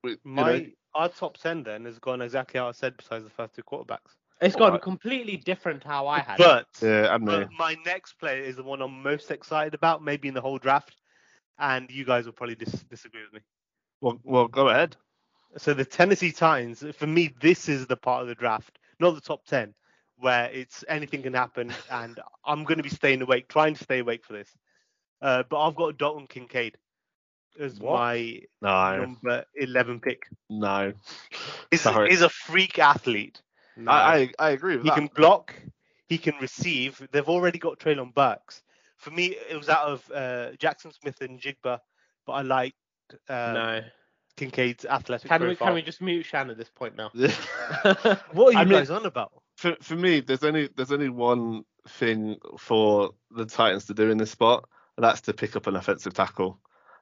We, 0.02 0.10
you 0.10 0.18
know, 0.24 0.42
My 0.42 0.72
our 0.94 1.08
top 1.08 1.36
ten 1.38 1.62
then 1.62 1.84
has 1.84 1.98
gone 1.98 2.22
exactly 2.22 2.58
how 2.58 2.68
I 2.68 2.72
said. 2.72 2.96
Besides 2.96 3.24
the 3.24 3.30
first 3.30 3.54
two 3.54 3.62
quarterbacks, 3.62 4.16
It's 4.40 4.54
gone 4.54 4.66
Alright. 4.68 4.82
completely 4.82 5.36
different 5.36 5.82
how 5.82 6.06
I 6.06 6.20
had 6.20 6.38
it. 6.38 6.44
but 6.44 6.66
yeah, 6.80 7.14
and 7.14 7.24
me. 7.24 7.32
But 7.38 7.48
my 7.58 7.76
next 7.84 8.14
player 8.14 8.42
is 8.42 8.56
the 8.56 8.62
one 8.62 8.80
I'm 8.80 9.02
most 9.02 9.30
excited 9.30 9.74
about, 9.74 10.02
maybe 10.02 10.28
in 10.28 10.34
the 10.34 10.40
whole 10.40 10.58
draft, 10.58 10.96
and 11.58 11.90
you 11.90 12.04
guys 12.04 12.24
will 12.26 12.32
probably 12.32 12.54
dis- 12.54 12.84
disagree 12.88 13.22
with 13.22 13.32
me. 13.32 13.40
Well, 14.00 14.20
well, 14.22 14.46
go 14.46 14.68
ahead. 14.68 14.96
So 15.56 15.74
the 15.74 15.84
Tennessee 15.84 16.30
Titans, 16.30 16.84
for 16.96 17.06
me, 17.06 17.34
this 17.40 17.68
is 17.68 17.86
the 17.88 17.96
part 17.96 18.22
of 18.22 18.28
the 18.28 18.34
draft, 18.36 18.78
not 19.00 19.14
the 19.16 19.20
top 19.20 19.44
ten, 19.44 19.74
where 20.18 20.48
it's 20.52 20.84
anything 20.88 21.22
can 21.22 21.34
happen, 21.34 21.72
and 21.90 22.20
I'm 22.44 22.62
going 22.64 22.76
to 22.78 22.84
be 22.84 22.90
staying 22.90 23.22
awake, 23.22 23.48
trying 23.48 23.74
to 23.74 23.82
stay 23.82 23.98
awake 23.98 24.24
for 24.24 24.34
this. 24.34 24.50
Uh, 25.20 25.42
but 25.50 25.60
I've 25.60 25.74
got 25.74 25.98
Dalton 25.98 26.28
Kincaid 26.28 26.76
as 27.58 27.80
What? 27.80 27.94
my 27.98 28.40
No, 28.62 29.00
number 29.00 29.44
11 29.56 29.98
pick. 29.98 30.28
no. 30.48 30.92
He's, 31.72 31.80
Sorry. 31.80 32.10
he's 32.10 32.22
a 32.22 32.28
freak 32.28 32.78
athlete. 32.78 33.42
No. 33.78 33.90
I, 33.92 34.14
I 34.16 34.30
I 34.38 34.50
agree 34.50 34.76
with 34.76 34.84
He 34.84 34.90
that. 34.90 34.96
can 34.96 35.06
block. 35.14 35.54
He 36.08 36.18
can 36.18 36.34
receive. 36.40 37.06
They've 37.12 37.28
already 37.28 37.58
got 37.58 37.78
Treylon 37.78 38.12
Burks. 38.14 38.62
For 38.96 39.10
me, 39.10 39.36
it 39.48 39.56
was 39.56 39.68
out 39.68 39.86
of 39.86 40.10
uh, 40.12 40.50
Jaxon 40.58 40.92
Smith-Njigba, 40.92 41.78
but 42.26 42.32
I 42.32 42.42
liked 42.42 42.76
um, 43.28 43.54
no. 43.54 43.80
Kincaid's 44.36 44.84
athletic 44.84 45.28
Can 45.28 45.46
we 45.46 45.54
can 45.56 45.74
we 45.74 45.82
just 45.82 46.00
mute 46.00 46.24
Shan 46.24 46.50
at 46.50 46.56
this 46.58 46.68
point 46.70 46.96
now? 46.96 47.10
What 47.14 48.48
are 48.48 48.52
you 48.52 48.58
I 48.58 48.64
mean- 48.64 48.78
guys 48.78 48.90
on 48.90 49.06
about? 49.06 49.32
for 49.56 49.76
for 49.82 49.94
me, 49.96 50.20
there's 50.20 50.44
only 50.44 50.68
there's 50.76 50.92
only 50.92 51.08
one 51.08 51.64
thing 51.88 52.36
for 52.58 53.10
the 53.30 53.44
Titans 53.46 53.86
to 53.86 53.94
do 53.94 54.10
in 54.10 54.18
this 54.18 54.30
spot, 54.30 54.68
and 54.96 55.04
that's 55.04 55.20
to 55.22 55.32
pick 55.32 55.56
up 55.56 55.66
an 55.66 55.76
offensive 55.76 56.14
tackle. 56.14 56.60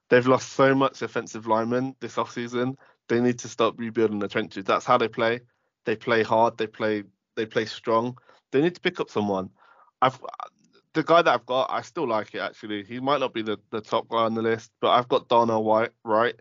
They've 0.08 0.26
lost 0.26 0.52
so 0.52 0.74
much 0.74 1.02
offensive 1.02 1.46
linemen 1.46 1.96
this 2.00 2.16
offseason. 2.16 2.76
They 3.08 3.20
need 3.20 3.38
to 3.40 3.48
stop 3.48 3.78
rebuilding 3.78 4.18
the 4.20 4.28
trenches. 4.28 4.64
That's 4.64 4.84
how 4.86 4.96
they 4.98 5.08
play. 5.08 5.40
They 5.86 5.96
play 5.96 6.22
hard. 6.22 6.58
They 6.58 6.66
play 6.66 7.04
they 7.36 7.46
play 7.46 7.64
strong. 7.64 8.18
They 8.52 8.60
need 8.60 8.74
to 8.74 8.80
pick 8.80 9.00
up 9.00 9.08
someone. 9.08 9.50
I've 10.02 10.20
the 10.92 11.02
guy 11.02 11.22
that 11.22 11.32
I've 11.32 11.46
got, 11.46 11.70
I 11.70 11.82
still 11.82 12.08
like 12.08 12.34
it 12.34 12.40
actually. 12.40 12.82
He 12.84 13.00
might 13.00 13.20
not 13.20 13.32
be 13.34 13.42
the, 13.42 13.58
the 13.70 13.80
top 13.80 14.08
guy 14.08 14.24
on 14.24 14.34
the 14.34 14.42
list, 14.42 14.70
but 14.80 14.90
I've 14.90 15.08
got 15.08 15.28
Darnell 15.28 15.62
Wright, 15.62 15.90
right, 16.04 16.34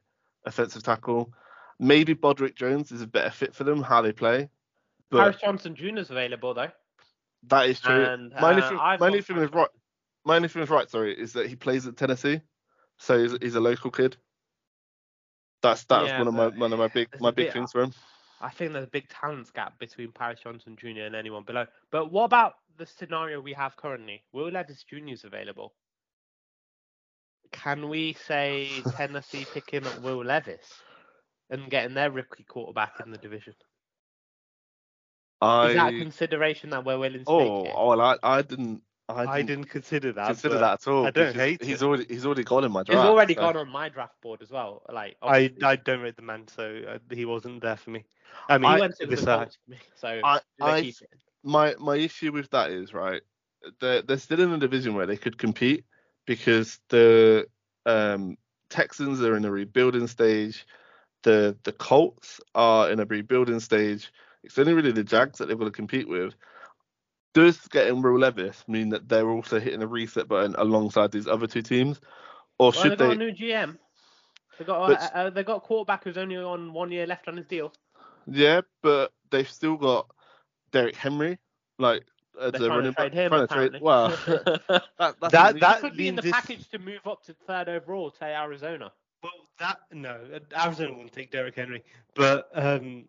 offensive 0.46 0.82
tackle. 0.82 1.34
Maybe 1.78 2.14
Broderick 2.14 2.56
Jones 2.56 2.92
is 2.92 3.02
a 3.02 3.08
better 3.08 3.30
fit 3.30 3.54
for 3.54 3.66
them, 3.66 3.84
how 3.84 4.02
they 4.02 4.14
play. 4.14 4.50
But 5.12 5.20
Paris 5.20 5.38
Johnson 5.42 5.76
Jr. 5.76 5.98
is 5.98 6.10
available 6.10 6.54
though. 6.54 6.72
that 7.48 7.70
is 7.70 7.80
true. 7.82 8.06
And 8.06 8.32
my 8.40 8.52
only 8.52 8.62
uh, 8.62 8.70
thing, 8.70 8.78
my 8.78 9.06
only 9.08 9.22
thing 9.22 9.38
with 9.38 9.54
right, 9.54 9.68
my 10.24 10.38
only 10.38 10.48
thing 10.48 10.62
with 10.62 10.70
right, 10.70 10.90
sorry, 10.90 11.14
is 11.14 11.34
that 11.34 11.48
he 11.48 11.56
plays 11.56 11.86
at 11.86 11.98
Tennessee, 11.98 12.40
so 12.98 13.22
he's, 13.22 13.36
he's 13.42 13.56
a 13.56 13.60
local 13.62 13.92
kid. 13.92 14.16
That's 15.62 15.84
that's 15.84 16.08
Yeah, 16.08 16.20
one 16.20 16.28
of 16.28 16.34
my 16.34 16.48
one 16.48 16.74
of 16.74 16.80
my 16.80 16.88
big 16.88 17.10
my 17.20 17.32
big 17.32 17.48
bit- 17.48 17.54
things 17.54 17.72
for 17.74 17.84
him. 17.84 17.94
I 18.42 18.50
think 18.50 18.74
there's 18.74 18.86
a 18.86 18.90
big 18.92 19.10
talent 19.10 19.52
gap 19.54 19.80
between 19.80 20.12
Paris 20.12 20.42
Johnson 20.44 20.76
Jr. 20.78 21.02
and 21.02 21.16
anyone 21.16 21.44
below. 21.44 21.66
But 21.92 22.12
what 22.12 22.26
about 22.26 22.54
the 22.78 22.86
scenario 22.86 23.40
we 23.42 23.54
have 23.54 23.78
currently? 23.78 24.24
Will 24.34 24.50
Levis 24.50 24.84
Jr. 24.84 25.10
is 25.10 25.24
available. 25.24 25.74
Can 27.52 27.90
we 27.90 28.14
say 28.14 28.84
Tennessee 28.98 29.46
picking 29.54 29.86
up 29.88 30.02
Will 30.02 30.24
Levis 30.24 30.84
and 31.50 31.70
getting 31.70 31.94
their 31.96 32.12
rookie 32.12 32.44
quarterback 32.44 33.00
in 33.04 33.12
the 33.12 33.18
division? 33.18 33.56
I 35.42 35.68
Is 35.68 35.74
that 35.74 35.94
a 35.94 35.98
consideration 35.98 36.72
that 36.72 36.86
we're 36.86 37.00
willing 37.00 37.26
to 37.26 37.32
oh 37.32 37.64
make? 37.64 37.74
oh 37.74 37.88
well, 37.90 38.02
I 38.02 38.18
I 38.24 38.42
didn't 38.42 38.82
I 39.08 39.24
I 39.24 39.38
didn't, 39.38 39.48
didn't 39.48 39.70
consider 39.70 40.12
that. 40.14 40.28
consider 40.28 40.58
that 40.58 40.74
at 40.82 40.88
all. 40.88 41.06
I 41.06 41.12
don't 41.12 41.28
because 41.28 41.36
hate 41.42 41.64
he's 41.64 41.82
it. 41.82 41.86
already 41.86 42.06
he's 42.10 42.26
already 42.26 42.44
gone 42.44 42.64
in 42.64 42.72
my 42.72 42.82
It's 42.82 42.90
draft. 42.90 43.08
already 43.08 43.36
so- 43.36 43.42
gone 43.42 43.58
on 43.58 43.70
my 43.70 43.90
draft 43.90 44.20
board 44.22 44.42
as 44.42 44.50
well. 44.52 44.82
Like 44.92 45.18
I, 45.22 45.28
obviously, 45.46 45.64
I 45.64 45.76
don't 45.76 46.02
rate 46.02 46.16
the 46.16 46.22
man, 46.24 46.48
so 46.48 46.82
uh, 46.88 46.98
he 47.14 47.26
wasn't 47.26 47.62
there 47.62 47.76
for 47.78 47.92
me. 47.92 48.06
I 48.50 48.58
mean, 48.58 48.72
he 48.72 48.78
I- 48.78 48.80
went 48.80 48.96
to 48.98 49.06
the 49.06 49.16
this 49.16 49.24
side. 49.24 49.38
Colts 49.40 49.58
for 49.64 49.72
me, 49.72 49.78
so 49.96 50.22
I- 50.24 50.40
I- 50.62 50.94
my 51.44 51.76
my 51.80 51.96
issue 51.96 52.32
with 52.32 52.50
that 52.50 52.72
is 52.72 52.94
right. 52.94 53.22
They're 53.80 54.02
they're 54.02 54.18
still 54.18 54.42
in 54.42 54.52
a 54.52 54.58
division 54.58 54.96
where 54.96 55.06
they 55.06 55.18
could 55.18 55.38
compete 55.38 55.86
because 56.26 56.80
the 56.90 57.48
um, 57.86 58.38
Texans 58.70 59.22
are 59.22 59.36
in 59.38 59.46
a 59.46 59.52
rebuilding 59.52 60.08
stage. 60.08 60.66
The 61.22 61.56
the 61.64 61.72
Colts 61.72 62.40
are 62.56 62.90
in 62.90 63.00
a 63.00 63.06
rebuilding 63.06 63.60
stage. 63.60 64.12
It's 64.44 64.58
only 64.60 64.74
really 64.74 64.92
the 64.92 65.04
Jags 65.04 65.38
that 65.40 65.48
they've 65.48 65.58
got 65.58 65.66
to 65.66 65.72
compete 65.72 66.08
with. 66.08 66.34
Does 67.36 67.60
getting 67.68 68.02
Will 68.02 68.18
Levis 68.18 68.64
mean 68.68 68.90
that 68.90 69.08
they're 69.08 69.30
also 69.30 69.60
hitting 69.60 69.84
a 69.84 69.88
reset 69.88 70.28
button 70.28 70.56
alongside 70.58 71.12
these 71.12 71.28
other 71.28 71.46
two 71.48 71.62
teams, 71.62 72.00
or 72.58 72.72
Well, 72.72 72.72
should 72.72 72.92
they 72.94 72.96
got 72.96 73.08
they? 73.10 73.14
a 73.14 73.18
new 73.18 73.32
GM. 73.32 73.78
They 74.58 74.66
got 74.66 74.88
But- 74.88 75.02
a, 75.02 75.18
uh, 75.18 75.30
they 75.30 75.44
got 75.44 75.62
quarterback 75.64 76.06
who's 76.06 76.18
only 76.18 76.38
on 76.38 76.72
one 76.74 76.92
year 76.92 77.06
left 77.06 77.28
on 77.28 77.36
his 77.38 77.46
deal. 77.46 77.74
Yeah, 78.26 78.62
but 78.82 79.12
they've 79.30 79.50
still 79.50 79.76
got 79.76 80.08
Derrick 80.72 80.96
Henry, 80.96 81.38
like 81.78 82.06
as 82.42 82.54
They're 82.54 82.68
a 82.68 82.70
running 82.70 82.94
to 82.94 83.10
trade 83.10 83.12
back. 83.12 83.14
him. 83.14 83.30
trying 83.30 83.48
to 83.48 83.54
trade. 83.54 83.76
apparently. 83.76 83.80
Well, 83.82 84.10
that, 84.98 85.16
that's 85.20 85.32
That- 85.34 85.60
that- 85.60 85.82
could 85.82 85.98
be 85.98 86.08
in 86.08 86.16
the 86.16 86.22
leans 86.22 86.34
this- 86.34 86.42
package 86.42 86.70
to 86.70 86.80
move 86.80 87.06
up 87.06 87.22
to 87.26 87.34
third 87.46 87.68
overall 87.70 88.10
to 88.12 88.24
Arizona. 88.26 88.92
Well, 89.22 89.32
that 89.60 89.80
no, 89.92 90.20
Arizona 90.58 90.92
wouldn't 90.94 91.12
take 91.12 91.32
Derrick 91.32 91.56
Henry, 91.56 91.84
but 92.14 92.50
um, 92.54 93.06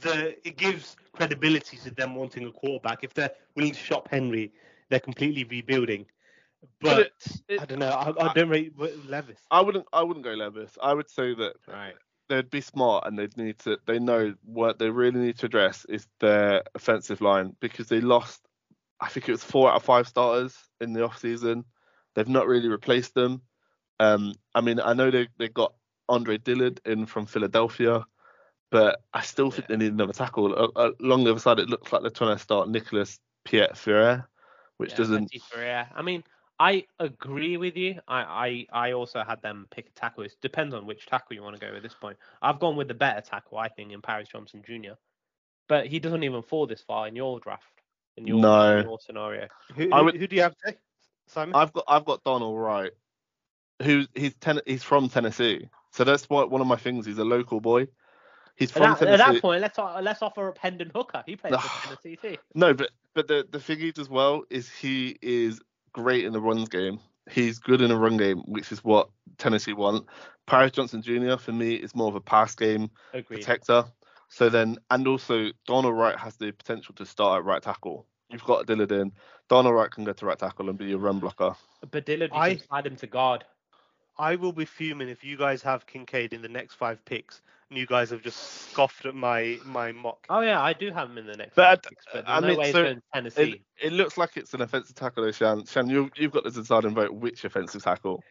the 0.00 0.36
it 0.46 0.56
gives 0.56 0.96
credibility 1.12 1.76
to 1.78 1.90
them 1.90 2.14
wanting 2.14 2.46
a 2.46 2.52
quarterback. 2.52 3.02
If 3.02 3.14
they're 3.14 3.30
willing 3.56 3.72
to 3.72 3.78
shop 3.78 4.08
Henry, 4.10 4.52
they're 4.88 5.00
completely 5.00 5.44
rebuilding. 5.44 6.06
But, 6.80 6.80
But 6.80 6.98
it- 7.00 7.12
it- 7.48 7.60
I 7.60 7.64
don't 7.66 7.78
know. 7.78 7.88
I, 7.90 8.30
I 8.30 8.32
don't 8.34 8.48
rate 8.48 8.72
Levis. 9.06 9.38
I 9.50 9.60
wouldn't. 9.60 9.86
I 9.92 10.02
wouldn't 10.02 10.24
go 10.24 10.32
Levis. 10.32 10.76
I 10.82 10.92
would 10.94 11.08
say 11.08 11.34
that 11.34 11.54
Right. 11.68 11.94
they'd 12.28 12.50
be 12.50 12.60
smart 12.60 13.06
and 13.06 13.18
they'd 13.18 13.36
need 13.36 13.58
to. 13.60 13.78
They 13.86 13.98
know 13.98 14.34
what 14.44 14.78
they 14.78 14.90
really 14.90 15.20
need 15.20 15.38
to 15.38 15.46
address 15.46 15.84
is 15.86 16.06
their 16.20 16.62
offensive 16.74 17.20
line 17.20 17.54
because 17.60 17.88
they 17.88 18.00
lost. 18.00 18.40
I 19.00 19.08
think 19.08 19.28
it 19.28 19.32
was 19.32 19.44
four 19.44 19.70
out 19.70 19.76
of 19.76 19.84
five 19.84 20.08
starters 20.08 20.56
in 20.80 20.92
the 20.92 21.04
off 21.04 21.18
season. 21.18 21.64
They've 22.14 22.28
not 22.28 22.48
really 22.48 22.68
replaced 22.68 23.14
them. 23.14 23.42
Um, 24.00 24.34
I 24.54 24.60
mean, 24.60 24.80
I 24.80 24.94
know 24.94 25.10
they 25.10 25.28
they 25.38 25.48
got 25.48 25.74
Andre 26.08 26.38
Dillard 26.38 26.80
in 26.84 27.06
from 27.06 27.26
Philadelphia, 27.26 28.04
but 28.70 29.00
I 29.14 29.22
still 29.22 29.50
think 29.50 29.68
they 29.68 29.76
need 29.76 29.92
another 29.92 30.12
tackle. 30.12 30.52
Uh, 30.54 30.68
uh, 30.78 30.90
along 31.00 31.24
the 31.24 31.30
other 31.30 31.40
side, 31.40 31.58
it 31.58 31.68
looks 31.68 31.92
like 31.92 32.02
they're 32.02 32.10
trying 32.10 32.36
to 32.36 32.42
start 32.42 32.68
Nicholas 32.68 33.18
Petit-Frere, 33.44 34.28
which 34.76 34.90
Yeah, 34.90 34.96
doesn't. 34.96 35.30
Petit 35.30 35.42
Ferrer. 35.50 35.88
I 35.94 36.02
mean, 36.02 36.22
I 36.60 36.84
agree 36.98 37.56
with 37.56 37.76
you. 37.76 38.00
I, 38.08 38.66
I 38.72 38.88
I 38.88 38.92
also 38.92 39.22
had 39.22 39.40
them 39.42 39.68
pick 39.70 39.86
a 39.88 39.90
tackle. 39.98 40.24
It 40.24 40.34
depends 40.42 40.74
on 40.74 40.86
which 40.86 41.06
tackle 41.06 41.36
you 41.36 41.42
want 41.42 41.58
to 41.58 41.64
go 41.66 41.74
at 41.74 41.82
this 41.82 41.94
point. 41.94 42.18
I've 42.42 42.58
gone 42.60 42.76
with 42.76 42.88
the 42.88 42.94
better 42.94 43.20
tackle, 43.20 43.58
I 43.58 43.68
think, 43.68 43.92
in 43.92 44.02
Paris 44.02 44.28
Johnson 44.28 44.62
Jr. 44.66 44.94
But 45.68 45.86
he 45.86 45.98
doesn't 46.00 46.22
even 46.24 46.42
fall 46.42 46.66
this 46.66 46.82
far 46.82 47.06
in 47.08 47.14
your 47.14 47.38
draft, 47.40 47.64
in 48.16 48.26
your, 48.26 48.38
No. 48.40 48.78
in 48.78 48.86
your 48.86 48.98
scenario. 48.98 49.48
Who, 49.76 49.88
I 49.92 49.98
who- 49.98 50.04
would- 50.06 50.16
who 50.16 50.26
do 50.26 50.34
you 50.36 50.42
have 50.42 50.56
today, 50.56 50.78
Simon? 51.28 51.54
I've 51.54 51.72
got 51.72 51.84
I've 51.86 52.04
got 52.04 52.24
Donald 52.24 52.58
Wright, 52.58 52.92
who's 53.82 54.08
he's 54.14 54.34
ten, 54.34 54.60
he's 54.66 54.82
from 54.82 55.08
Tennessee, 55.08 55.68
so 55.92 56.02
that's 56.04 56.28
what 56.28 56.50
one 56.50 56.60
of 56.60 56.66
my 56.66 56.76
things. 56.76 57.06
He's 57.06 57.18
a 57.18 57.24
local 57.24 57.60
boy. 57.60 57.86
He's 58.58 58.70
At 58.70 58.98
from 58.98 59.06
that, 59.06 59.20
at 59.20 59.32
that 59.32 59.40
point, 59.40 59.60
let's 59.62 59.78
let's 59.78 60.20
offer 60.20 60.48
up 60.48 60.58
Hendon 60.58 60.90
Hooker. 60.92 61.22
He 61.24 61.36
plays 61.36 61.54
for 61.54 61.86
Tennessee 61.86 62.16
too. 62.22 62.36
No, 62.54 62.74
but 62.74 62.90
but 63.14 63.28
the 63.28 63.46
the 63.48 63.60
thing 63.60 63.80
is 63.80 63.98
as 63.98 64.08
well 64.08 64.42
is 64.50 64.68
he 64.68 65.16
is 65.22 65.60
great 65.92 66.24
in 66.24 66.32
the 66.32 66.40
runs 66.40 66.68
game. 66.68 66.98
He's 67.30 67.58
good 67.58 67.80
in 67.82 67.90
a 67.90 67.96
run 67.96 68.16
game, 68.16 68.38
which 68.46 68.72
is 68.72 68.82
what 68.82 69.10
Tennessee 69.36 69.74
want. 69.74 70.06
Paris 70.46 70.72
Johnson 70.72 71.02
Jr. 71.02 71.36
for 71.36 71.52
me 71.52 71.74
is 71.74 71.94
more 71.94 72.08
of 72.08 72.16
a 72.16 72.20
pass 72.20 72.54
game 72.54 72.90
Agreed. 73.12 73.36
protector. 73.36 73.84
So 74.28 74.48
then, 74.48 74.76
and 74.90 75.06
also 75.06 75.50
Donald 75.66 75.96
Wright 75.96 76.18
has 76.18 76.36
the 76.36 76.50
potential 76.50 76.94
to 76.96 77.06
start 77.06 77.40
at 77.40 77.44
right 77.44 77.62
tackle. 77.62 78.06
You've 78.30 78.44
got 78.44 78.66
Dillard 78.66 78.92
in. 78.92 79.12
Donald 79.48 79.74
Wright 79.74 79.90
can 79.90 80.04
go 80.04 80.12
to 80.12 80.26
right 80.26 80.38
tackle 80.38 80.68
and 80.68 80.76
be 80.76 80.92
a 80.92 80.98
run 80.98 81.18
blocker. 81.18 81.54
But 81.90 82.06
Dillard, 82.06 82.30
you 82.32 82.38
I- 82.38 82.54
can 82.56 82.66
slide 82.66 82.86
him 82.86 82.96
to 82.96 83.06
guard. 83.06 83.44
I 84.18 84.34
will 84.34 84.52
be 84.52 84.64
fuming 84.64 85.08
if 85.08 85.22
you 85.22 85.36
guys 85.36 85.62
have 85.62 85.86
Kincaid 85.86 86.32
in 86.32 86.42
the 86.42 86.48
next 86.48 86.74
five 86.74 87.04
picks, 87.04 87.40
and 87.70 87.78
you 87.78 87.86
guys 87.86 88.10
have 88.10 88.22
just 88.22 88.70
scoffed 88.70 89.04
at 89.06 89.14
my 89.14 89.58
my 89.64 89.92
mock. 89.92 90.26
Oh 90.28 90.40
yeah, 90.40 90.60
I 90.62 90.72
do 90.72 90.90
have 90.90 91.10
him 91.10 91.18
in 91.18 91.26
the 91.26 91.36
next. 91.36 91.54
But 91.54 91.64
five 91.64 91.78
I- 91.84 91.88
picks, 91.88 92.04
but 92.12 92.24
I 92.28 92.40
there's 92.40 92.42
no 92.42 92.48
mean, 92.48 92.58
way 92.58 92.72
so 92.72 92.82
going 92.84 92.96
to 92.96 93.02
Tennessee. 93.12 93.62
It, 93.80 93.86
it 93.86 93.92
looks 93.92 94.16
like 94.16 94.36
it's 94.36 94.54
an 94.54 94.62
offensive 94.62 94.94
tackle, 94.96 95.24
though, 95.24 95.32
Shan. 95.32 95.64
Shan, 95.66 95.88
you, 95.88 96.10
you've 96.16 96.32
got 96.32 96.44
the 96.44 96.50
deciding 96.50 96.94
vote 96.94 97.12
which 97.12 97.44
offensive 97.44 97.82
tackle. 97.82 98.22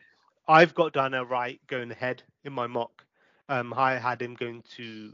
I've 0.48 0.74
got 0.74 0.94
Darnell 0.94 1.26
Wright 1.26 1.60
going 1.68 1.92
ahead 1.92 2.24
in 2.46 2.54
my 2.54 2.68
mock. 2.68 3.06
Um, 3.50 3.74
I 3.74 3.98
had 3.98 4.22
him 4.22 4.34
going 4.34 4.64
to 4.76 5.12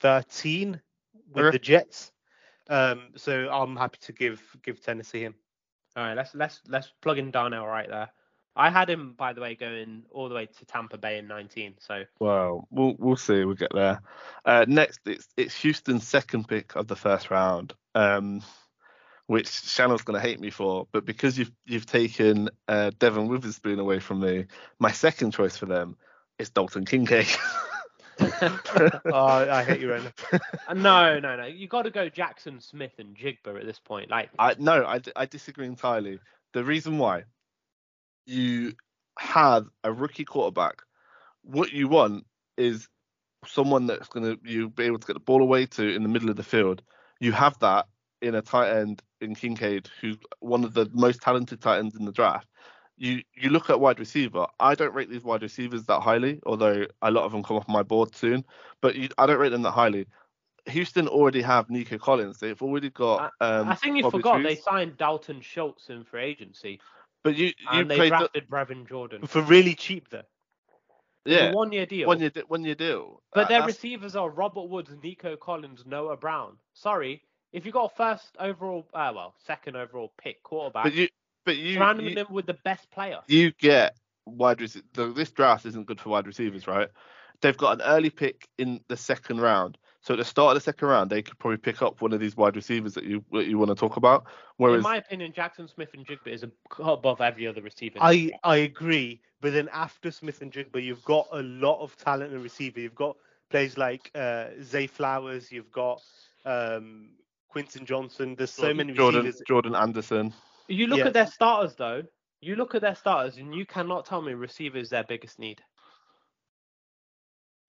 13 0.00 0.80
with 1.32 1.44
Okay. 1.46 1.56
the 1.56 1.58
Jets. 1.58 2.12
Um, 2.68 3.10
so 3.16 3.48
I'm 3.50 3.76
happy 3.76 3.98
to 4.02 4.12
give 4.12 4.42
give 4.62 4.82
Tennessee 4.82 5.22
him. 5.22 5.34
All 5.96 6.04
right, 6.04 6.14
let's 6.14 6.34
let's 6.34 6.60
let's 6.68 6.92
plug 7.02 7.18
in 7.18 7.30
Darnell 7.30 7.66
right 7.66 7.88
there. 7.88 8.10
I 8.56 8.70
had 8.70 8.88
him, 8.88 9.14
by 9.16 9.32
the 9.32 9.40
way, 9.40 9.54
going 9.54 10.04
all 10.10 10.28
the 10.28 10.34
way 10.34 10.46
to 10.46 10.64
Tampa 10.64 10.96
Bay 10.96 11.18
in 11.18 11.26
19. 11.26 11.74
So 11.78 12.04
Well, 12.20 12.68
we'll 12.70 12.94
we'll 12.98 13.16
see. 13.16 13.44
We'll 13.44 13.54
get 13.54 13.72
there. 13.74 14.00
Uh, 14.44 14.64
next, 14.68 15.00
it's 15.06 15.28
it's 15.36 15.56
Houston's 15.56 16.06
second 16.06 16.46
pick 16.46 16.76
of 16.76 16.86
the 16.86 16.96
first 16.96 17.30
round, 17.30 17.72
um, 17.94 18.42
which 19.26 19.48
Shannon's 19.48 20.02
going 20.02 20.20
to 20.20 20.26
hate 20.26 20.40
me 20.40 20.50
for, 20.50 20.86
but 20.92 21.04
because 21.04 21.38
you've 21.38 21.52
you've 21.64 21.86
taken 21.86 22.48
uh, 22.68 22.90
Devon 22.98 23.28
Witherspoon 23.28 23.78
away 23.78 23.98
from 23.98 24.20
me, 24.20 24.46
my 24.78 24.92
second 24.92 25.32
choice 25.32 25.56
for 25.56 25.66
them 25.66 25.96
is 26.38 26.50
Dalton 26.50 26.84
Kincaid. 26.84 27.28
oh, 28.20 29.50
I 29.50 29.64
hate 29.64 29.80
you, 29.80 29.90
Ren. 29.90 30.12
Uh, 30.68 30.74
no, 30.74 31.18
no, 31.18 31.36
no. 31.36 31.46
You 31.46 31.66
got 31.66 31.82
to 31.82 31.90
go 31.90 32.08
Jaxon 32.08 32.62
Smith-Njigba 32.62 33.58
at 33.58 33.66
this 33.66 33.80
point. 33.80 34.08
Like, 34.08 34.30
I 34.38 34.54
no, 34.56 34.84
I, 34.84 35.00
I 35.16 35.26
disagree 35.26 35.66
entirely. 35.66 36.20
The 36.52 36.62
reason 36.62 36.98
why 36.98 37.24
you 38.26 38.74
have 39.18 39.66
a 39.82 39.92
rookie 39.92 40.24
quarterback, 40.24 40.82
what 41.42 41.72
you 41.72 41.88
want 41.88 42.24
is 42.56 42.88
someone 43.46 43.86
that's 43.86 44.08
going 44.08 44.24
to 44.24 44.38
you 44.48 44.70
be 44.70 44.84
able 44.84 44.98
to 44.98 45.06
get 45.06 45.14
the 45.14 45.20
ball 45.20 45.42
away 45.42 45.66
to 45.66 45.94
in 45.94 46.02
the 46.02 46.08
middle 46.08 46.30
of 46.30 46.36
the 46.36 46.42
field. 46.42 46.82
You 47.20 47.32
have 47.32 47.58
that 47.60 47.86
in 48.22 48.34
a 48.34 48.42
tight 48.42 48.70
end 48.76 49.02
in 49.20 49.34
Kincaid, 49.34 49.88
who's 50.00 50.16
one 50.40 50.64
of 50.64 50.74
the 50.74 50.88
most 50.92 51.20
talented 51.20 51.60
tight 51.60 51.78
ends 51.78 51.94
in 51.94 52.04
the 52.04 52.12
draft. 52.12 52.48
You 52.96 53.22
you 53.34 53.50
look 53.50 53.70
at 53.70 53.80
wide 53.80 53.98
receiver. 53.98 54.46
I 54.60 54.74
don't 54.74 54.94
rate 54.94 55.10
these 55.10 55.24
wide 55.24 55.42
receivers 55.42 55.84
that 55.86 56.00
highly, 56.00 56.40
although 56.46 56.86
a 57.02 57.10
lot 57.10 57.24
of 57.24 57.32
them 57.32 57.42
come 57.42 57.56
off 57.56 57.68
my 57.68 57.82
board 57.82 58.14
soon. 58.14 58.44
But 58.80 58.94
you, 58.94 59.08
I 59.18 59.26
don't 59.26 59.38
rate 59.38 59.50
them 59.50 59.62
that 59.62 59.72
highly. 59.72 60.06
Houston 60.66 61.08
already 61.08 61.42
have 61.42 61.68
Nico 61.68 61.98
Collins. 61.98 62.38
They've 62.38 62.60
already 62.62 62.90
got. 62.90 63.32
Um, 63.40 63.68
I 63.68 63.74
think 63.74 63.96
you 63.96 64.02
Bobby 64.04 64.18
forgot 64.18 64.42
they 64.42 64.56
signed 64.56 64.96
Dalton 64.96 65.40
Schultz 65.40 65.90
in 65.90 66.04
for 66.04 66.18
agency, 66.18 66.80
But 67.24 67.36
you 67.36 67.46
you 67.46 67.52
and 67.70 67.90
they 67.90 67.96
played 67.96 68.12
the, 68.12 68.18
drafted 68.18 68.48
Brevin 68.50 68.86
Jordan. 68.88 69.26
For 69.26 69.42
really 69.42 69.74
cheap, 69.74 70.10
though. 70.10 70.22
yeah 71.24 71.52
one 71.52 71.72
year 71.72 71.86
deal. 71.86 72.06
one 72.06 72.20
year 72.20 72.30
one 72.48 72.64
year 72.64 72.74
deal. 72.74 73.22
But 73.32 73.46
Uh, 73.46 73.48
their 73.48 73.58
that's- 73.60 73.76
receivers 73.76 74.14
are 74.14 74.28
Robert 74.28 74.68
Woods, 74.68 74.90
Nico 75.02 75.34
Collins, 75.36 75.84
Noah 75.86 76.16
Brown. 76.18 76.58
Sorry, 76.74 77.24
if 77.52 77.64
you 77.64 77.72
got 77.72 77.92
a 77.92 77.96
first 77.96 78.36
overall, 78.38 78.86
uh, 78.92 79.10
well, 79.14 79.34
second 79.46 79.74
overall 79.76 80.12
pick 80.18 80.42
quarterback, 80.42 80.84
but 80.84 80.92
you 80.94 81.08
but 81.46 81.56
you 81.56 81.74
surround 81.74 82.02
you, 82.02 82.14
them 82.14 82.26
with 82.30 82.46
the 82.46 82.58
best 82.64 82.90
player. 82.90 83.20
you 83.26 83.52
get 83.52 83.96
wide 84.26 84.60
receivers. 84.60 85.14
This 85.14 85.30
draft 85.30 85.64
isn't 85.66 85.86
good 85.86 86.00
for 86.00 86.10
wide 86.10 86.26
receivers, 86.26 86.66
right? 86.66 86.88
They've 87.40 87.56
got 87.56 87.80
an 87.80 87.86
early 87.86 88.10
pick 88.10 88.48
in 88.58 88.80
the 88.88 88.96
second 88.96 89.40
round. 89.40 89.76
So 90.04 90.12
at 90.12 90.18
the 90.18 90.24
start 90.24 90.54
of 90.54 90.62
the 90.62 90.64
second 90.64 90.86
round, 90.86 91.08
they 91.08 91.22
could 91.22 91.38
probably 91.38 91.56
pick 91.56 91.80
up 91.80 92.02
one 92.02 92.12
of 92.12 92.20
these 92.20 92.36
wide 92.36 92.56
receivers 92.56 92.92
that 92.92 93.04
you 93.04 93.24
that 93.32 93.46
you 93.46 93.56
want 93.56 93.70
to 93.70 93.74
talk 93.74 93.96
about. 93.96 94.26
Whereas, 94.58 94.76
In 94.76 94.82
my 94.82 94.98
opinion, 94.98 95.32
Jaxon 95.32 95.66
Smith-Njigba 95.66 96.26
is 96.26 96.44
above 96.78 97.22
every 97.22 97.46
other 97.46 97.62
receiver. 97.62 97.98
I 98.02 98.32
I 98.44 98.56
agree, 98.56 99.22
but 99.40 99.54
then 99.54 99.70
after 99.72 100.10
Smith 100.10 100.42
and 100.42 100.52
Jigba, 100.52 100.84
you've 100.84 101.02
got 101.04 101.26
a 101.32 101.40
lot 101.42 101.80
of 101.80 101.96
talent 101.96 102.34
in 102.34 102.42
receiver. 102.42 102.80
You've 102.80 102.94
got 102.94 103.16
players 103.48 103.78
like 103.78 104.10
uh, 104.14 104.48
Zay 104.62 104.86
Flowers. 104.86 105.50
You've 105.50 105.72
got 105.72 106.02
um, 106.44 107.12
Quentin 107.48 107.86
Johnston. 107.86 108.34
There's 108.34 108.50
so 108.50 108.74
many 108.74 108.92
Jordan 108.92 109.24
receivers. 109.24 109.42
Jordan 109.48 109.74
Addison. 109.74 110.34
You 110.68 110.86
look 110.86 110.98
Yeah. 110.98 111.06
at 111.06 111.14
their 111.14 111.28
starters 111.28 111.76
though. 111.76 112.02
You 112.42 112.56
look 112.56 112.74
at 112.74 112.82
their 112.82 112.94
starters, 112.94 113.38
and 113.38 113.54
you 113.54 113.64
cannot 113.64 114.04
tell 114.04 114.20
me 114.20 114.34
receiver 114.34 114.76
is 114.76 114.90
their 114.90 115.04
biggest 115.04 115.38
need. 115.38 115.62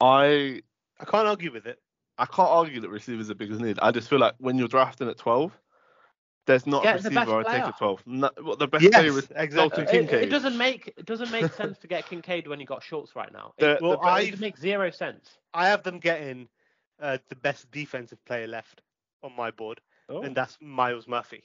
I 0.02 0.62
I 1.00 1.06
can't 1.06 1.28
argue 1.28 1.54
with 1.54 1.66
it. 1.66 1.80
I 2.18 2.26
can't 2.26 2.50
argue 2.50 2.80
that 2.82 2.90
receivers 2.90 3.26
are 3.28 3.30
the 3.30 3.36
biggest 3.36 3.60
need. 3.62 3.80
I 3.82 3.92
just 3.92 4.10
feel 4.10 4.20
like 4.20 4.36
when 4.40 4.58
you're 4.58 4.68
drafting 4.68 5.10
at 5.10 5.18
12, 5.18 5.58
there's 6.48 6.66
not 6.68 6.84
Get 6.84 6.94
a 6.94 7.10
receiver 7.10 7.40
I 7.40 7.44
take 7.44 7.64
at 7.64 7.78
12. 7.78 8.04
No, 8.06 8.30
what 8.42 8.60
the 8.60 8.68
best 8.68 8.84
Yes, 8.84 8.94
player 8.94 9.08
is 9.18 9.28
exactly. 9.36 9.84
Dalton 9.86 10.04
It, 10.06 10.24
it 10.24 10.30
doesn't 10.30 10.58
make 10.58 10.94
it 10.96 11.06
doesn't 11.06 11.32
make 11.32 11.52
sense 11.54 11.78
to 11.80 11.88
get 11.88 12.08
Kincaid 12.08 12.48
when 12.48 12.60
you 12.60 12.66
got 12.66 12.84
Schultz 12.84 13.16
right 13.16 13.32
now. 13.34 13.54
The- 13.58 13.74
It, 13.78 13.82
Well, 13.82 13.94
it 13.94 14.00
I've- 14.04 14.38
makes 14.38 14.60
zero 14.62 14.90
sense. 14.92 15.38
I 15.54 15.68
have 15.68 15.84
them 15.84 16.00
getting 16.00 16.48
uh, 17.02 17.18
the 17.30 17.36
best 17.36 17.70
defensive 17.72 18.24
player 18.26 18.48
left 18.48 18.82
on 19.24 19.36
my 19.36 19.52
board, 19.52 19.82
Oh. 20.08 20.22
and 20.22 20.36
that's 20.36 20.58
Myles 20.62 21.08
Murphy. 21.08 21.44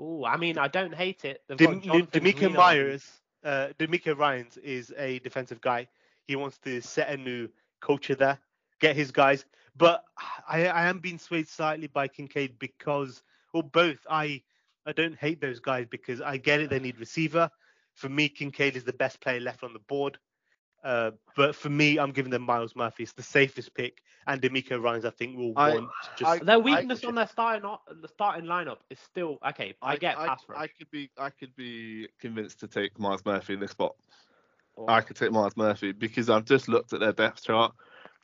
Ooh, 0.00 0.24
I 0.24 0.36
mean, 0.36 0.58
I 0.58 0.68
don't 0.68 0.94
hate 0.94 1.24
it. 1.24 1.42
They've 1.48 1.56
Dem- 1.56 1.80
got 1.80 2.10
D'Amico 2.10 2.40
Green. 2.40 2.52
Myers, 2.54 3.20
uh, 3.44 3.68
DeMeco 3.78 4.16
Ryans 4.18 4.56
is 4.58 4.92
a 4.98 5.18
defensive 5.20 5.60
guy. 5.60 5.88
He 6.26 6.36
wants 6.36 6.58
to 6.58 6.80
set 6.80 7.08
a 7.10 7.16
new 7.16 7.48
culture 7.80 8.14
there, 8.14 8.38
get 8.80 8.96
his 8.96 9.10
guys. 9.12 9.44
But 9.76 10.04
I, 10.48 10.66
I 10.66 10.86
am 10.86 10.98
being 10.98 11.18
swayed 11.18 11.48
slightly 11.48 11.86
by 11.86 12.08
Kincaid 12.08 12.58
because, 12.58 13.22
or 13.52 13.62
both. 13.62 13.98
I 14.08 14.42
I 14.86 14.92
don't 14.92 15.16
hate 15.16 15.40
those 15.40 15.60
guys 15.60 15.86
because 15.90 16.20
I 16.20 16.36
get 16.36 16.60
it. 16.60 16.70
They 16.70 16.80
need 16.80 16.98
receiver. 16.98 17.50
For 17.94 18.08
me, 18.08 18.28
Kincaid 18.28 18.76
is 18.76 18.84
the 18.84 18.92
best 18.92 19.20
player 19.20 19.40
left 19.40 19.62
on 19.62 19.72
the 19.72 19.78
board. 19.80 20.18
Uh, 20.82 21.10
but 21.36 21.54
for 21.54 21.68
me, 21.68 21.98
I'm 21.98 22.12
giving 22.12 22.30
them 22.30 22.42
Myles 22.42 22.74
Murphy. 22.74 23.02
It's 23.02 23.12
the 23.12 23.22
safest 23.22 23.74
pick, 23.74 24.02
and 24.26 24.40
DeMeco 24.40 24.82
Ryans, 24.82 25.04
I 25.04 25.10
think, 25.10 25.36
will 25.36 25.52
I- 25.54 25.72
want 25.74 25.90
just. 26.16 26.42
I- 26.42 26.44
Their 26.44 26.58
weakness 26.58 27.04
on 27.04 27.14
their 27.14 27.26
starting 27.26 27.66
o- 27.66 27.82
the 28.00 28.08
starting 28.08 28.46
lineup 28.46 28.78
is 28.88 28.98
still 29.00 29.38
okay. 29.46 29.74
I, 29.82 29.96
get 29.96 30.16
I, 30.16 30.28
pass 30.28 30.42
rush. 30.48 30.58
I 30.58 30.66
could 30.68 30.90
be 30.90 31.10
I 31.18 31.30
could 31.30 31.54
be 31.54 32.08
convinced 32.18 32.60
to 32.60 32.68
take 32.68 32.98
Myles 32.98 33.24
Murphy 33.26 33.54
in 33.54 33.60
this 33.60 33.72
spot. 33.72 33.94
Or- 34.74 34.90
I 34.90 35.02
could 35.02 35.16
take 35.16 35.32
Myles 35.32 35.56
Murphy 35.56 35.92
because 35.92 36.30
I've 36.30 36.46
just 36.46 36.66
looked 36.68 36.94
at 36.94 37.00
their 37.00 37.12
depth 37.12 37.42
chart. 37.42 37.74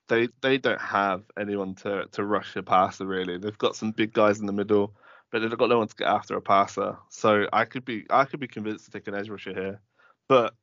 They 0.08 0.28
they 0.40 0.58
don't 0.58 0.80
have 0.80 1.22
anyone 1.38 1.74
to 1.76 2.06
to 2.12 2.24
rush 2.24 2.54
a 2.56 2.62
passer 2.62 3.06
really. 3.06 3.38
They've 3.38 3.58
got 3.58 3.76
some 3.76 3.90
big 3.90 4.12
guys 4.12 4.38
in 4.40 4.46
the 4.46 4.52
middle, 4.52 4.94
but 5.32 5.40
they've 5.40 5.58
got 5.58 5.68
no 5.68 5.78
one 5.78 5.88
to 5.88 5.96
get 5.96 6.08
after 6.08 6.36
a 6.36 6.40
passer. 6.40 6.96
So 7.10 7.46
I 7.52 7.64
could 7.64 7.84
be 7.84 8.06
I 8.10 8.24
could 8.24 8.40
be 8.40 8.48
convinced 8.48 8.84
to 8.86 8.90
take 8.90 9.08
an 9.08 9.14
edge 9.14 9.28
rusher 9.28 9.52
here. 9.52 9.80
But 10.28 10.54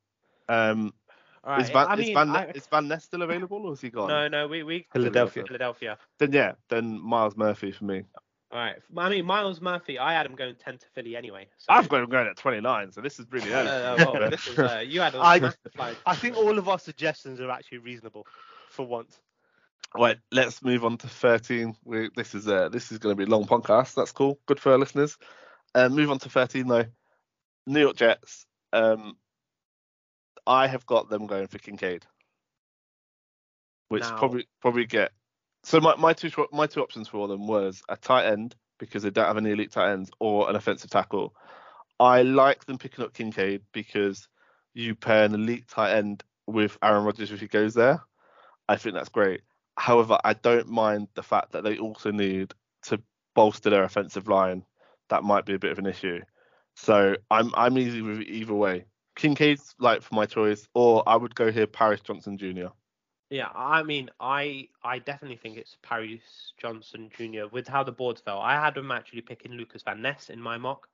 um, 0.49 0.93
All 1.43 1.59
is 1.59 1.69
Van 1.69 1.87
I 1.87 1.95
is 1.95 2.09
Van 2.11 2.29
I- 2.29 2.51
is 2.51 2.67
Van 2.67 2.87
Ness 2.87 3.03
still 3.03 3.21
available 3.21 3.65
or 3.65 3.73
is 3.73 3.81
he 3.81 3.89
gone? 3.89 4.07
no, 4.07 4.27
no, 4.27 4.47
we 4.47 4.63
we 4.63 4.87
Philadelphia. 4.93 5.43
Philadelphia. 5.45 5.97
Then 6.19 6.31
yeah, 6.31 6.53
then 6.69 7.01
Myles 7.01 7.35
Murphy 7.35 7.71
for 7.71 7.83
me. 7.85 8.03
All 8.53 8.59
right. 8.59 8.75
I 8.97 9.09
mean, 9.09 9.25
Myles 9.25 9.59
Murphy. 9.61 9.97
I 9.97 10.13
had 10.13 10.27
him 10.27 10.35
going 10.35 10.55
ten 10.55 10.77
to 10.77 10.85
Philly 10.93 11.15
anyway. 11.15 11.47
So. 11.57 11.73
I've 11.73 11.89
got 11.89 12.03
him 12.03 12.09
going 12.09 12.27
at 12.27 12.37
29, 12.37 12.91
so 12.91 13.01
this 13.01 13.19
is 13.19 13.25
really 13.31 13.51
early. 13.51 13.67
uh, 13.67 13.95
well, 13.97 14.29
this 14.29 14.47
is, 14.47 14.59
uh, 14.59 14.83
you 14.85 15.01
had. 15.01 15.15
I- 15.15 15.37
a 15.37 15.53
flag. 15.75 15.95
I 16.05 16.15
think 16.15 16.37
all 16.37 16.59
of 16.59 16.69
our 16.69 16.77
suggestions 16.77 17.41
are 17.41 17.49
actually 17.49 17.79
reasonable, 17.79 18.27
for 18.69 18.85
once. 18.85 19.19
Right, 19.95 20.17
let's 20.31 20.63
move 20.63 20.85
on 20.85 20.97
to 20.97 21.07
13. 21.07 21.75
We, 21.85 22.09
this 22.15 22.33
is 22.33 22.47
uh, 22.47 22.69
this 22.69 22.91
is 22.91 22.97
going 22.97 23.15
to 23.15 23.17
be 23.17 23.29
a 23.29 23.33
long 23.33 23.45
podcast. 23.45 23.93
That's 23.93 24.11
cool. 24.11 24.39
Good 24.47 24.59
for 24.59 24.71
our 24.71 24.77
listeners. 24.77 25.17
Uh, 25.75 25.89
move 25.89 26.09
on 26.09 26.19
to 26.19 26.29
13 26.29 26.67
though. 26.67 26.85
New 27.67 27.79
York 27.79 27.95
Jets. 27.95 28.45
Um, 28.71 29.17
I 30.45 30.67
have 30.67 30.85
got 30.85 31.09
them 31.09 31.27
going 31.27 31.47
for 31.47 31.59
Kincaid, 31.59 32.05
which 33.89 34.03
probably 34.03 34.47
probably 34.61 34.85
get. 34.85 35.11
So 35.63 35.79
my, 35.79 35.95
my 35.95 36.13
two 36.13 36.29
my 36.51 36.67
two 36.67 36.81
options 36.81 37.07
for 37.07 37.27
them 37.27 37.47
was 37.47 37.81
a 37.87 37.95
tight 37.95 38.25
end 38.25 38.55
because 38.79 39.03
they 39.03 39.11
don't 39.11 39.27
have 39.27 39.37
any 39.37 39.51
elite 39.51 39.71
tight 39.71 39.91
ends 39.91 40.11
or 40.19 40.49
an 40.49 40.55
offensive 40.55 40.89
tackle. 40.89 41.33
I 41.99 42.23
like 42.23 42.65
them 42.65 42.77
picking 42.77 43.05
up 43.05 43.13
Kincaid 43.13 43.61
because 43.71 44.27
you 44.73 44.95
pair 44.95 45.23
an 45.23 45.35
elite 45.35 45.67
tight 45.67 45.95
end 45.95 46.23
with 46.47 46.77
Aaron 46.83 47.05
Rodgers 47.05 47.31
if 47.31 47.39
he 47.39 47.47
goes 47.47 47.73
there. 47.73 48.01
I 48.67 48.75
think 48.75 48.95
that's 48.95 49.09
great. 49.09 49.41
However, 49.77 50.19
I 50.23 50.33
don't 50.33 50.67
mind 50.67 51.07
the 51.15 51.23
fact 51.23 51.51
that 51.51 51.63
they 51.63 51.77
also 51.77 52.11
need 52.11 52.53
to 52.83 53.01
bolster 53.33 53.69
their 53.69 53.83
offensive 53.83 54.27
line. 54.27 54.63
That 55.09 55.23
might 55.23 55.45
be 55.45 55.53
a 55.53 55.59
bit 55.59 55.71
of 55.71 55.79
an 55.79 55.85
issue. 55.85 56.21
So 56.75 57.15
I'm 57.29 57.53
I'm 57.55 57.77
easy 57.77 58.01
with 58.01 58.21
either 58.21 58.53
way. 58.53 58.85
Kincaid's 59.15 59.75
like 59.79 60.01
for 60.01 60.15
my 60.15 60.25
choice, 60.25 60.67
or 60.73 61.07
I 61.07 61.15
would 61.15 61.35
go 61.35 61.51
here 61.51 61.67
Paris 61.67 62.01
Johnson 62.01 62.37
Jr. 62.37 62.67
Yeah, 63.29 63.49
I 63.55 63.83
mean, 63.83 64.09
I 64.19 64.69
I 64.83 64.99
definitely 64.99 65.37
think 65.37 65.57
it's 65.57 65.77
Paris 65.81 66.53
Johnson 66.57 67.09
Jr. 67.15 67.47
with 67.51 67.67
how 67.67 67.83
the 67.83 67.91
boards 67.91 68.21
fell. 68.21 68.39
I 68.39 68.53
had 68.53 68.77
him 68.77 68.91
actually 68.91 69.21
picking 69.21 69.53
Lucas 69.53 69.83
Van 69.83 70.01
Ness 70.01 70.29
in 70.29 70.39
my 70.39 70.57
mock. 70.57 70.87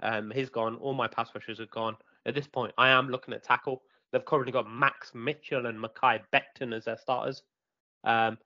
Um, 0.00 0.30
he's 0.30 0.50
gone. 0.50 0.76
All 0.76 0.94
my 0.94 1.06
pass 1.06 1.30
rushers 1.34 1.60
are 1.60 1.66
gone. 1.66 1.96
At 2.26 2.34
this 2.34 2.46
point, 2.46 2.74
I 2.78 2.88
am 2.88 3.08
looking 3.08 3.34
at 3.34 3.44
tackle. 3.44 3.82
They've 4.10 4.24
currently 4.24 4.52
got 4.52 4.70
Max 4.70 5.14
Mitchell 5.14 5.66
and 5.66 5.78
Mekhi 5.78 6.20
Becton 6.32 6.74
as 6.74 6.84
their 6.84 6.96
starters. 6.96 7.42
Um, 8.04 8.38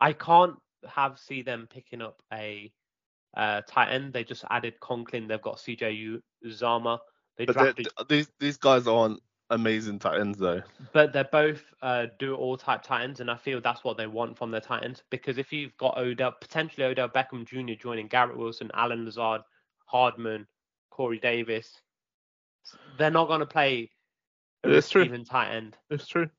I 0.00 0.12
can't 0.12 0.56
have 0.86 1.18
see 1.18 1.42
them 1.42 1.68
picking 1.72 2.02
up 2.02 2.20
a 2.32 2.72
uh, 3.36 3.62
tight 3.68 3.90
end. 3.90 4.12
They 4.12 4.24
just 4.24 4.44
added 4.50 4.78
Conklin. 4.80 5.28
They've 5.28 5.40
got 5.40 5.56
CJ 5.56 6.20
Uzomah. 6.44 6.98
They 7.36 7.46
But 7.46 7.54
drafted 7.54 7.88
these 8.08 8.30
these 8.38 8.56
guys 8.56 8.86
aren't 8.86 9.20
amazing 9.50 9.98
tight 9.98 10.20
ends 10.20 10.38
though. 10.38 10.62
but 10.92 11.12
they're 11.12 11.24
both 11.24 11.62
uh, 11.82 12.06
do 12.18 12.34
all 12.34 12.56
type 12.56 12.82
tight 12.82 13.02
ends, 13.04 13.20
and 13.20 13.30
I 13.30 13.36
feel 13.36 13.60
that's 13.60 13.84
what 13.84 13.96
they 13.96 14.06
want 14.06 14.36
from 14.38 14.50
their 14.50 14.60
tight 14.60 14.84
ends. 14.84 15.02
Because 15.10 15.38
if 15.38 15.52
you've 15.52 15.76
got 15.76 15.98
Odell, 15.98 16.34
potentially 16.40 16.86
Odell 16.86 17.08
Beckham 17.08 17.44
Jr. 17.44 17.74
joining 17.74 18.08
Garrett 18.08 18.36
Wilson, 18.36 18.70
Allen 18.74 19.04
Lazard, 19.04 19.42
Hardman, 19.86 20.46
Corey 20.90 21.18
Davis, 21.18 21.80
they're 22.98 23.10
not 23.10 23.28
going 23.28 23.40
to 23.40 23.46
play 23.46 23.90
That's 24.62 24.88
true. 24.88 25.02
receiving 25.02 25.24
tight 25.24 25.52
end 25.54 25.76
It's 25.90 26.06
true. 26.06 26.30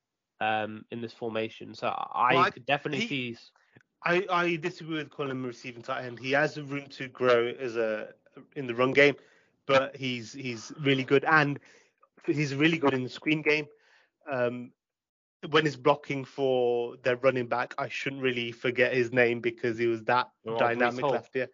Um, 0.41 0.83
in 0.91 0.99
this 1.01 1.13
formation. 1.13 1.73
So 1.73 1.87
I 1.87 2.33
Well, 2.33 2.43
I- 2.43 2.49
could 2.51 2.65
definitely 2.65 3.05
he- 3.05 3.35
see. 3.35 3.37
I, 4.03 4.25
I 4.29 4.55
disagree 4.57 4.97
with 4.97 5.09
calling 5.09 5.31
him 5.31 5.45
a 5.45 5.47
receiving 5.47 5.81
tight 5.81 6.03
end. 6.05 6.19
He 6.19 6.31
has 6.33 6.59
room 6.61 6.87
to 6.89 7.07
grow 7.07 7.47
as 7.47 7.75
a 7.77 8.13
in 8.55 8.67
the 8.67 8.75
run 8.75 8.91
game, 8.91 9.15
but 9.65 9.95
he's 9.95 10.33
he's 10.33 10.73
really 10.81 11.03
good. 11.05 11.23
And 11.25 11.59
he's 12.25 12.53
really 12.53 12.77
good 12.77 12.93
in 12.93 13.03
the 13.03 13.09
screen 13.09 13.41
game. 13.41 13.65
Um, 14.29 14.71
when 15.49 15.63
he's 15.63 15.77
blocking 15.77 16.25
for 16.25 16.97
their 17.03 17.15
running 17.15 17.47
back, 17.47 17.73
I 17.77 17.87
shouldn't 17.87 18.21
really 18.21 18.51
forget 18.51 18.93
his 18.93 19.13
name 19.13 19.39
because 19.39 19.77
he 19.77 19.87
was 19.87 20.03
that 20.03 20.29
Oh, 20.45 20.57
dynamic 20.57 21.05
Hall. 21.05 21.13
last 21.13 21.33
year. 21.33 21.47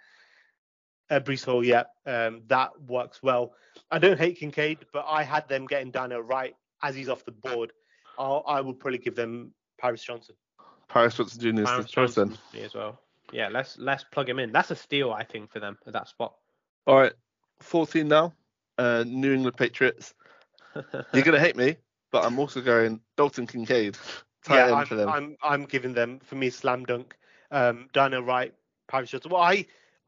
Uh, 1.09 1.19
Breece 1.19 1.45
Hall, 1.45 1.63
yeah, 1.63 1.84
um, 2.05 2.41
that 2.47 2.71
works 2.82 3.21
well. 3.21 3.53
I 3.91 3.99
don't 3.99 4.17
hate 4.17 4.38
Kincaid, 4.39 4.79
but 4.91 5.05
I 5.07 5.23
had 5.23 5.47
them 5.49 5.67
getting 5.67 5.91
Dino 5.91 6.19
right 6.19 6.55
as 6.82 6.95
he's 6.95 7.09
off 7.09 7.25
the 7.25 7.32
board. 7.32 7.73
I'll, 8.22 8.43
I 8.45 8.61
would 8.61 8.80
probably 8.80 8.99
give 8.99 9.15
them 9.15 9.51
Paris 9.80 10.03
Johnson. 10.03 10.36
Paris 10.88 11.15
Johnson 11.15 11.39
Jr. 11.39 11.47
is 11.47 11.55
the 11.55 11.63
Clarence 11.63 11.91
choice 11.91 12.15
then. 12.15 12.28
Johnson, 12.30 12.43
me 12.53 12.61
as 12.61 12.74
well. 12.76 12.99
Yeah, 13.32 13.49
let's 13.49 13.78
let's 13.80 14.03
plug 14.03 14.30
him 14.30 14.39
in. 14.39 14.51
That's 14.51 14.72
a 14.72 14.76
steal, 14.76 15.11
I 15.11 15.24
think, 15.24 15.51
for 15.51 15.59
them 15.59 15.78
at 15.88 15.93
that 15.93 16.07
spot. 16.07 16.36
All 16.86 16.97
right, 16.97 17.13
14 17.61 18.07
now. 18.07 18.34
Uh, 18.78 19.03
New 19.07 19.34
England 19.34 19.57
Patriots. 19.57 20.13
You're 21.13 21.24
gonna 21.24 21.39
hate 21.39 21.55
me, 21.55 21.78
but 22.11 22.24
I'm 22.24 22.38
also 22.39 22.61
going 22.61 22.99
Dalton 23.17 23.47
Kincaid. 23.47 23.97
Tight 24.43 24.55
yeah, 24.55 24.65
end 24.65 24.76
I'm, 24.76 24.86
for 24.86 24.95
them. 24.95 25.09
I'm 25.09 25.38
I'm 25.43 25.65
giving 25.65 25.93
them 25.93 26.19
for 26.19 26.36
me 26.36 26.49
slam 26.49 26.86
dunk. 26.86 27.15
Um, 27.51 27.89
Dino 27.93 28.22
Wright, 28.22 28.53
Paris 28.88 29.09
Johnson. 29.09 29.32
Well, 29.32 29.41
I 29.41 29.65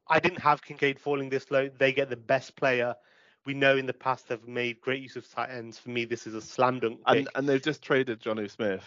I 0.07 0.19
didn't 0.19 0.39
have 0.39 0.61
Kincaid 0.61 0.99
falling 0.99 1.29
this 1.29 1.49
low. 1.49 1.69
They 1.77 1.93
get 1.93 2.09
the 2.09 2.17
best 2.17 2.55
player. 2.55 2.95
We 3.45 3.53
know 3.53 3.75
in 3.77 3.85
the 3.85 3.93
past 3.93 4.27
they've 4.29 4.47
made 4.47 4.81
great 4.81 5.01
use 5.01 5.15
of 5.15 5.29
tight 5.29 5.49
ends. 5.49 5.77
For 5.79 5.89
me, 5.89 6.05
this 6.05 6.27
is 6.27 6.33
a 6.35 6.41
slam 6.41 6.79
dunk 6.79 7.05
pick. 7.07 7.27
and 7.27 7.29
and 7.35 7.47
they've 7.49 7.61
just 7.61 7.81
traded 7.81 8.19
Jonnu 8.21 8.49
Smith. 8.49 8.83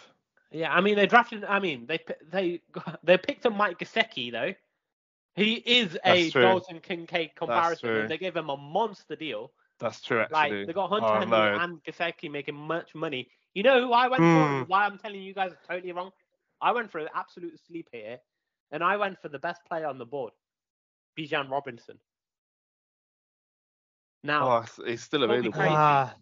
yeah, 0.50 0.72
I 0.72 0.80
mean 0.80 0.96
they 0.96 1.06
drafted. 1.06 1.44
I 1.44 1.58
mean 1.60 1.86
they 1.86 1.98
they 2.30 2.62
they 3.04 3.18
picked 3.18 3.46
up 3.46 3.54
Mike 3.54 3.78
Gesicki 3.78 4.30
though. 4.32 4.54
He 5.34 5.54
is 5.54 5.98
a 6.04 6.30
That's 6.30 6.30
true. 6.30 6.42
Dalton 6.42 6.80
Kincaid 6.80 7.34
comparison, 7.36 7.94
and 7.96 8.08
they 8.08 8.18
gave 8.18 8.36
him 8.36 8.48
a 8.50 8.56
monster 8.56 9.16
deal. 9.16 9.52
That's 9.78 10.00
true, 10.00 10.24
Like 10.30 10.64
they 10.66 10.72
got 10.72 10.88
Hunter 10.88 11.16
Oh, 11.16 11.18
Henry 11.18 11.50
no. 11.50 11.54
and 11.54 11.82
Gesicki 11.84 12.30
making 12.30 12.54
much 12.56 12.94
money. 12.94 13.28
You 13.54 13.62
know 13.62 13.80
who 13.80 13.92
I 13.92 14.08
went 14.08 14.22
Hmm. 14.22 14.32
for? 14.32 14.64
Why 14.66 14.84
I'm 14.86 14.98
telling 14.98 15.22
you 15.22 15.34
guys 15.34 15.52
are 15.52 15.58
totally 15.74 15.92
wrong. 15.92 16.10
I 16.60 16.72
went 16.72 16.90
for 16.90 16.98
an 16.98 17.08
absolute 17.14 17.58
sleep 17.60 17.88
here, 17.92 18.18
and 18.72 18.82
I 18.82 18.96
went 18.96 19.20
for 19.20 19.28
the 19.28 19.38
best 19.38 19.64
player 19.66 19.86
on 19.86 19.98
the 19.98 20.06
board, 20.06 20.32
Bijan 21.18 21.50
Robinson. 21.50 21.98
Now, 24.26 24.48
Oh, 24.48 24.56
it's- 24.58 24.80
he's 24.86 25.02
still 25.02 25.22
available. 25.22 25.52
crazy. 25.52 25.70
Ah, 25.74 26.14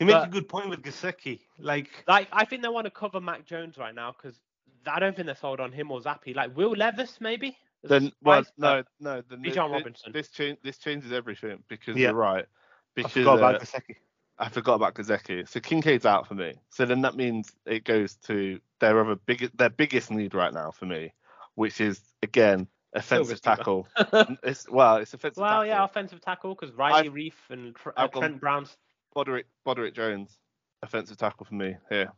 you 0.00 0.06
make 0.06 0.14
But- 0.16 0.28
a 0.28 0.30
good 0.30 0.48
point 0.48 0.68
with 0.68 0.82
Gesicki. 0.82 1.40
Like, 1.58 2.04
like 2.08 2.28
I 2.32 2.44
think 2.44 2.62
they 2.62 2.68
want 2.68 2.84
to 2.86 2.90
cover 2.90 3.20
Mac 3.20 3.44
Jones 3.46 3.78
right 3.78 3.94
now 3.94 4.12
because 4.12 4.40
I 4.86 4.98
don't 5.00 5.14
think 5.16 5.26
they're 5.26 5.34
sold 5.36 5.60
on 5.60 5.72
him 5.72 5.90
or 5.90 6.00
Zappe. 6.00 6.34
Like 6.34 6.54
Will 6.56 6.72
Levis 6.72 7.20
maybe. 7.20 7.56
as 7.84 7.90
Then, 7.90 8.12
well, 8.22 8.44
surprise, 8.44 8.84
no, 9.00 9.14
no. 9.16 9.22
Then 9.28 9.38
Bijan 9.40 9.44
this, 9.44 9.56
Robinson. 9.56 10.12
This, 10.12 10.30
change, 10.30 10.58
this 10.62 10.78
changes 10.78 11.12
everything 11.12 11.62
because 11.68 11.96
Yeah. 11.96 12.08
you're 12.08 12.14
right. 12.14 12.44
I 12.44 12.48
Because 12.94 13.12
forgot 13.12 13.38
about 13.38 13.54
uh, 13.56 13.58
Gesicki. 13.60 13.96
I 14.38 14.48
forgot 14.48 14.74
about 14.74 14.94
Gesicki. 14.94 15.48
So 15.48 15.60
Kincaid's 15.60 16.06
out 16.06 16.26
for 16.26 16.34
me. 16.34 16.54
So 16.70 16.84
then 16.84 17.00
that 17.02 17.14
means 17.14 17.54
it 17.66 17.84
goes 17.84 18.16
to 18.26 18.60
their 18.80 18.98
other 19.00 19.14
big, 19.16 19.50
their 19.56 19.70
biggest 19.70 20.10
need 20.10 20.34
right 20.34 20.52
now 20.52 20.70
for 20.72 20.86
me, 20.86 21.12
which 21.54 21.80
is 21.80 22.00
again 22.22 22.66
offensive 22.94 23.40
tackle. 23.40 23.88
it's 24.42 24.68
well, 24.68 24.96
it's 24.96 25.14
offensive 25.14 25.40
well, 25.40 25.60
tackle. 25.60 25.66
yeah, 25.66 25.84
offensive 25.84 26.20
tackle 26.20 26.54
because 26.54 26.74
Riley 26.74 27.10
Reiff 27.10 27.34
and 27.50 27.76
uh, 27.96 28.08
Trent 28.08 28.40
Brown's. 28.40 28.76
Broderick, 29.12 29.46
Broderick 29.64 29.94
Jones, 29.94 30.38
offensive 30.82 31.16
tackle 31.16 31.46
for 31.46 31.54
me 31.54 31.76
here, 31.88 32.12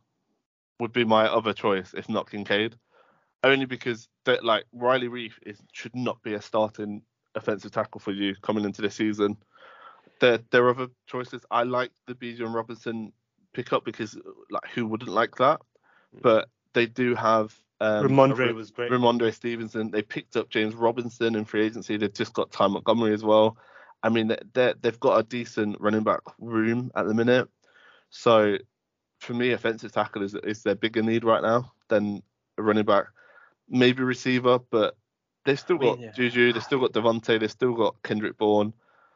would 0.79 0.91
be 0.91 1.05
my 1.05 1.27
other 1.27 1.53
choice 1.53 1.93
if 1.95 2.09
not 2.09 2.29
Kincaid. 2.29 2.75
Only 3.43 3.65
because 3.65 4.07
that 4.25 4.43
like 4.43 4.65
Riley 4.73 5.07
Reiff 5.07 5.33
is 5.45 5.61
should 5.71 5.95
not 5.95 6.21
be 6.23 6.33
a 6.33 6.41
starting 6.41 7.03
offensive 7.35 7.71
tackle 7.71 7.99
for 7.99 8.11
you 8.11 8.35
coming 8.41 8.65
into 8.65 8.81
the 8.81 8.89
season. 8.89 9.37
There, 10.19 10.39
there 10.51 10.65
are 10.65 10.71
other 10.71 10.87
choices. 11.05 11.45
I 11.51 11.63
like 11.63 11.91
the 12.07 12.15
Bijan 12.15 12.53
Robinson 12.53 13.13
pickup 13.53 13.85
because 13.85 14.17
like 14.49 14.67
who 14.73 14.87
wouldn't 14.87 15.11
like 15.11 15.35
that? 15.35 15.61
But 16.21 16.49
they 16.73 16.87
do 16.87 17.13
have 17.13 17.55
um, 17.79 18.07
Rhamondre 18.07 18.53
was 18.53 18.71
great. 18.71 18.91
Rhamondre 18.91 19.33
Stevenson. 19.33 19.91
They 19.91 20.01
picked 20.01 20.35
up 20.35 20.49
James 20.49 20.73
Robinson 20.75 21.35
in 21.35 21.45
free 21.45 21.65
agency. 21.65 21.97
They've 21.97 22.13
just 22.13 22.33
got 22.33 22.51
Ty 22.51 22.67
Montgomery 22.67 23.13
as 23.13 23.23
well. 23.23 23.57
I 24.03 24.09
mean, 24.09 24.35
they 24.53 24.73
they've 24.81 24.99
got 24.99 25.19
a 25.19 25.23
decent 25.23 25.79
running 25.79 26.03
back 26.03 26.21
room 26.39 26.91
at 26.95 27.07
the 27.07 27.13
minute. 27.13 27.49
So 28.09 28.57
for 29.19 29.33
me, 29.33 29.51
offensive 29.51 29.91
tackle 29.91 30.23
is 30.23 30.35
is 30.43 30.63
their 30.63 30.75
bigger 30.75 31.01
need 31.01 31.23
right 31.23 31.41
now 31.41 31.71
than 31.89 32.23
a 32.57 32.63
running 32.63 32.85
back. 32.85 33.05
Maybe 33.69 34.01
receiver, 34.01 34.59
but 34.59 34.95
they've 35.45 35.59
still 35.59 35.77
I 35.77 35.79
mean, 35.79 35.95
got 35.95 36.01
yeah. 36.01 36.11
Juju. 36.11 36.53
They've 36.53 36.63
still 36.63 36.79
got 36.79 36.93
DeVante. 36.93 37.39
They've 37.39 37.51
still 37.51 37.73
got 37.73 38.01
Kendrick 38.03 38.37
Bourne. 38.37 38.73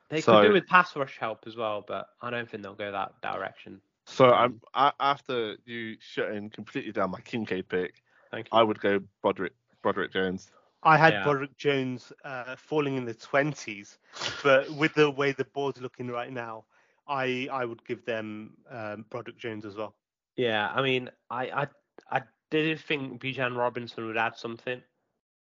They 0.09 0.21
So- 0.21 0.41
could 0.41 0.47
do 0.47 0.53
with 0.53 0.67
pass 0.67 0.95
rush 0.95 1.17
help 1.17 1.45
as 1.47 1.55
well, 1.55 1.83
but 1.87 2.07
I 2.21 2.29
don't 2.29 2.49
think 2.49 2.63
they'll 2.63 2.75
go 2.75 2.91
that 2.91 3.21
direction. 3.21 3.81
So 4.07 4.31
I'm 4.33 4.59
I, 4.73 4.91
after 4.99 5.55
you 5.65 5.95
shutting 5.99 6.49
completely 6.49 6.91
down 6.91 7.11
my 7.11 7.21
Kincaid 7.21 7.69
pick, 7.69 8.03
Thank 8.31 8.47
you. 8.51 8.57
I 8.57 8.63
would 8.63 8.79
go 8.79 8.99
Broderick 9.21 9.53
Broderick 9.81 10.11
Jones. 10.11 10.51
I 10.83 10.97
had 10.97 11.13
Yeah. 11.13 11.23
Broderick 11.23 11.57
Jones 11.57 12.11
uh, 12.23 12.55
falling 12.55 12.95
in 12.95 13.05
the 13.05 13.13
twenties, 13.13 13.99
but 14.43 14.69
with 14.71 14.93
the 14.95 15.09
way 15.09 15.31
the 15.31 15.45
board's 15.45 15.81
looking 15.81 16.07
right 16.07 16.31
now, 16.31 16.65
I 17.07 17.47
I 17.51 17.65
would 17.65 17.83
give 17.85 18.05
them 18.05 18.57
um, 18.69 19.05
Broderick 19.09 19.37
Jones 19.37 19.65
as 19.65 19.75
well. 19.75 19.95
Yeah, 20.35 20.71
I 20.73 20.81
mean, 20.81 21.09
I 21.29 21.51
I 21.51 21.67
I 22.09 22.21
did 22.49 22.79
think 22.79 23.21
Bijan 23.21 23.57
Robinson 23.57 24.07
would 24.07 24.17
add 24.17 24.35
something, 24.37 24.81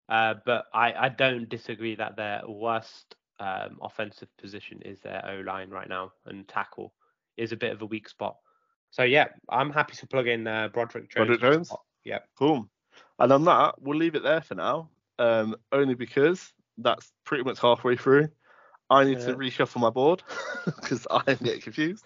uh, 0.08 0.34
but 0.46 0.66
I 0.72 0.92
I 0.94 1.08
don't 1.08 1.48
disagree 1.48 1.94
that 1.96 2.16
their 2.16 2.42
worst 2.48 3.16
um, 3.38 3.78
offensive 3.82 4.28
position 4.38 4.82
is 4.82 5.00
their 5.00 5.22
O 5.26 5.40
line 5.40 5.70
right 5.70 5.88
now, 5.88 6.12
and 6.26 6.48
tackle 6.48 6.94
is 7.36 7.52
a 7.52 7.56
bit 7.56 7.72
of 7.72 7.82
a 7.82 7.86
weak 7.86 8.08
spot. 8.08 8.36
So 8.90 9.02
yeah, 9.02 9.26
I'm 9.48 9.70
happy 9.70 9.94
to 9.96 10.06
plug 10.06 10.26
in 10.28 10.46
uh, 10.46 10.68
Broderick 10.68 11.10
Jones. 11.10 11.38
Broderick 11.38 11.40
for 11.40 11.50
the 11.50 11.56
Jones? 11.56 11.70
Spot. 12.04 12.12
Yeah. 12.12 12.18
Cool. 12.38 12.68
And 13.18 13.32
on 13.32 13.44
that, 13.44 13.80
we'll 13.80 13.98
leave 13.98 14.14
it 14.14 14.22
there 14.22 14.40
for 14.40 14.54
now. 14.54 14.90
Um, 15.18 15.56
only 15.72 15.94
because 15.94 16.52
that's 16.78 17.10
pretty 17.24 17.44
much 17.44 17.60
halfway 17.60 17.96
through. 17.96 18.28
I 18.90 19.04
need 19.04 19.20
to 19.20 19.34
reshuffle 19.34 19.80
my 19.80 19.90
board 19.90 20.22
because 20.64 21.06
I'm 21.10 21.36
getting 21.42 21.60
confused. 21.60 22.04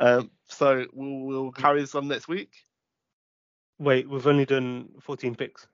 Um, 0.00 0.30
so 0.46 0.86
we'll 0.92 1.20
we'll 1.20 1.52
carry 1.52 1.80
this 1.80 1.94
on 1.94 2.08
next 2.08 2.28
week. 2.28 2.50
Wait, 3.78 4.08
we've 4.08 4.26
only 4.26 4.44
done 4.44 4.88
14 5.00 5.34
picks. 5.36 5.66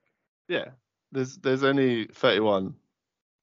Yeah. 0.48 0.66
There's 1.12 1.36
there's 1.38 1.64
only 1.64 2.06
31. 2.06 2.74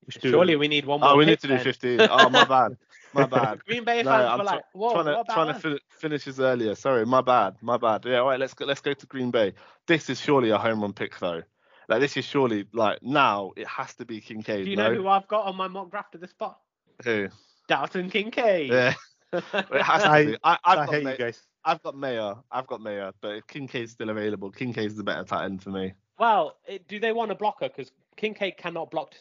We 0.05 0.29
Surely 0.29 0.55
we 0.55 0.67
need 0.67 0.85
one 0.85 0.99
more. 0.99 1.09
Oh, 1.11 1.15
we 1.17 1.25
need 1.25 1.39
pick 1.39 1.41
to 1.41 1.47
do 1.47 1.55
then. 1.55 1.63
15. 1.63 2.07
Oh, 2.11 2.29
my 2.29 2.43
bad. 2.45 2.77
My 3.13 3.25
bad. 3.27 3.63
Green 3.65 3.83
Bay 3.83 4.03
No, 4.03 4.11
fans 4.11 4.25
I'm 4.29 4.39
were 4.39 4.43
try- 4.45 4.53
like, 4.55 4.63
"Whoa, 4.73 4.91
trying 4.93 5.05
to 5.05 5.11
what 5.11 5.19
about 5.21 5.33
trying 5.33 5.47
to 5.47 5.53
us?" 5.55 5.61
fin- 5.61 5.79
finish 5.89 6.23
this 6.25 6.39
earlier. 6.39 6.75
Sorry, 6.75 7.05
my 7.05 7.21
bad, 7.21 7.55
my 7.61 7.77
bad. 7.77 8.05
Yeah, 8.05 8.19
all 8.19 8.27
right, 8.27 8.39
let's 8.39 8.53
go. 8.53 8.65
Let's 8.65 8.81
go 8.81 8.93
to 8.93 9.05
Green 9.07 9.31
Bay. 9.31 9.53
This 9.87 10.09
is 10.09 10.19
surely 10.19 10.49
a 10.51 10.57
home 10.57 10.81
run 10.81 10.93
pick, 10.93 11.17
though. 11.19 11.41
Like 11.89 11.99
this 11.99 12.15
is 12.15 12.23
surely 12.25 12.67
like 12.73 13.03
now 13.03 13.51
it 13.57 13.67
has 13.67 13.93
to 13.95 14.05
be 14.05 14.21
Kincaid. 14.21 14.65
Do 14.65 14.71
you 14.71 14.77
no? 14.77 14.89
know 14.89 14.95
who 14.95 15.07
I've 15.07 15.27
got 15.27 15.45
on 15.45 15.55
my 15.57 15.67
mock 15.67 15.91
draft 15.91 16.15
at 16.15 16.21
this 16.21 16.29
spot? 16.31 16.59
Who? 17.03 17.27
Dalton 17.67 18.09
Kincaid. 18.09 18.69
Yeah, 18.71 18.93
it 19.33 19.43
has 19.81 20.03
to 20.03 20.09
I- 20.09 20.25
be. 20.25 20.37
I, 20.43 20.57
I've 20.63 20.77
I 20.79 20.85
hate 20.85 21.03
May- 21.03 21.11
you 21.11 21.17
guys. 21.17 21.41
I've 21.63 21.81
got 21.83 21.95
Mayer. 21.95 22.35
I've 22.51 22.65
got 22.65 22.81
Mayer, 22.81 23.11
but 23.21 23.35
if 23.35 23.47
Kincaid's 23.47 23.91
still 23.91 24.09
available, 24.09 24.49
Kincaid's 24.51 24.95
the 24.95 25.03
better 25.03 25.23
tight 25.23 25.45
end 25.45 25.61
for 25.61 25.69
me. 25.69 25.93
Well, 26.17 26.57
do 26.87 26.99
they 26.99 27.11
want 27.11 27.31
a 27.31 27.35
blocker? 27.35 27.67
Because 27.67 27.91
Kincaid 28.15 28.57
cannot 28.57 28.89
block. 28.89 29.13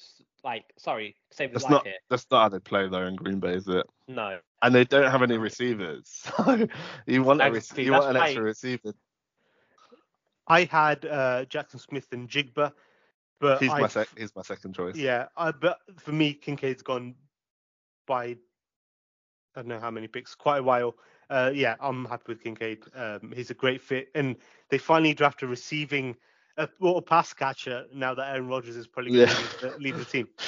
To, 0.43 0.49
s- 0.49 0.55
like, 0.55 0.65
sorry, 0.79 1.17
save 1.31 1.51
his 1.53 1.63
That's 1.63 1.65
life 1.65 1.71
not 1.73 1.85
here. 1.87 1.95
that's 2.09 2.27
not 2.31 2.43
how 2.43 2.49
they 2.51 2.59
play 2.61 2.89
though 2.89 3.07
in 3.07 3.17
Green 3.17 3.41
Bay, 3.41 3.55
is 3.55 3.69
it? 3.69 3.87
No. 4.09 4.39
And 4.63 4.75
they 4.75 4.85
don't 4.85 5.11
have 5.11 5.23
any 5.23 5.39
receivers, 5.39 6.03
so 6.37 6.67
you 7.07 7.23
want 7.23 7.41
a 7.41 7.45
rec- 7.45 7.57
Exactly, 7.57 7.85
you 7.85 7.93
want 7.93 8.17
an 8.17 8.23
extra 8.23 8.43
why- 8.43 8.47
receiver. 8.49 8.93
I 10.47 10.65
had 10.65 11.05
uh, 11.05 11.45
Jaxon 11.45 11.81
Smith-Njigba, 11.81 12.73
but 13.41 13.61
He's 13.63 13.71
I, 13.71 13.81
my 13.81 13.87
sec- 13.87 14.19
he's 14.19 14.35
my 14.35 14.43
second 14.43 14.75
choice. 14.75 14.97
yeah, 14.97 15.27
I, 15.37 15.53
but 15.53 15.79
for 15.99 16.13
me, 16.13 16.35
Kincaid's 16.35 16.83
gone 16.83 17.15
by 18.07 18.37
I 19.55 19.63
don't 19.63 19.69
know 19.69 19.81
how 19.81 19.91
many 19.91 20.07
picks, 20.09 20.35
quite 20.35 20.59
a 20.59 20.63
while. 20.63 20.95
Uh, 21.29 21.51
yeah, 21.55 21.75
I'm 21.81 22.05
happy 22.05 22.25
with 22.29 22.43
Kincaid. 22.43 22.83
Um, 22.95 23.33
he's 23.35 23.51
a 23.51 23.55
great 23.55 23.81
fit, 23.81 24.09
and 24.15 24.37
they 24.71 24.79
finally 24.79 25.15
drafted 25.15 25.49
a 25.49 25.51
receiving 25.51 26.17
a, 26.61 26.69
or 26.81 26.99
a 26.99 27.03
pass 27.03 27.33
catcher 27.33 27.87
now 27.93 28.15
that 28.15 28.29
Aaron 28.31 28.49
Rodgers 28.49 28.77
is 28.77 28.87
probably 28.87 29.11
going 29.13 29.29
to 29.29 29.33
Yeah. 29.33 29.39
lead, 29.39 29.51
the, 29.61 29.79
lead 29.79 29.97
the 29.97 30.05
team. 30.05 30.29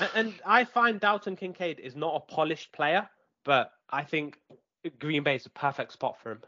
And, 0.00 0.10
and 0.14 0.34
I 0.44 0.64
find 0.64 0.98
Dalton 0.98 1.36
Kincaid 1.36 1.78
is 1.78 1.94
not 1.94 2.16
a 2.16 2.20
polished 2.20 2.72
player, 2.72 3.08
but 3.44 3.72
I 3.90 4.02
think 4.02 4.38
Green 4.98 5.22
Bay 5.22 5.36
is 5.36 5.46
a 5.46 5.50
perfect 5.50 5.92
spot 5.92 6.18
for 6.20 6.32
him. 6.32 6.42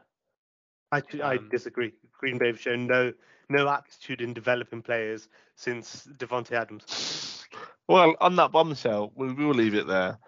I, 0.93 1.03
I 1.23 1.37
Um, 1.37 1.49
disagree. 1.51 1.93
Green 2.19 2.39
Bay 2.39 2.49
have 2.49 2.61
shown 2.61 2.87
no 2.87 3.13
no 3.49 3.69
aptitude 3.69 4.21
in 4.21 4.35
developing 4.35 4.83
players 4.83 5.29
since 5.55 6.07
Davante 6.19 6.53
Adams. 6.53 7.47
Well, 7.89 8.17
on 8.21 8.35
that 8.37 8.51
bombshell, 8.51 9.13
we 9.15 9.33
will 9.33 9.55
leave 9.55 9.75
it 9.77 9.87
there. 9.87 10.19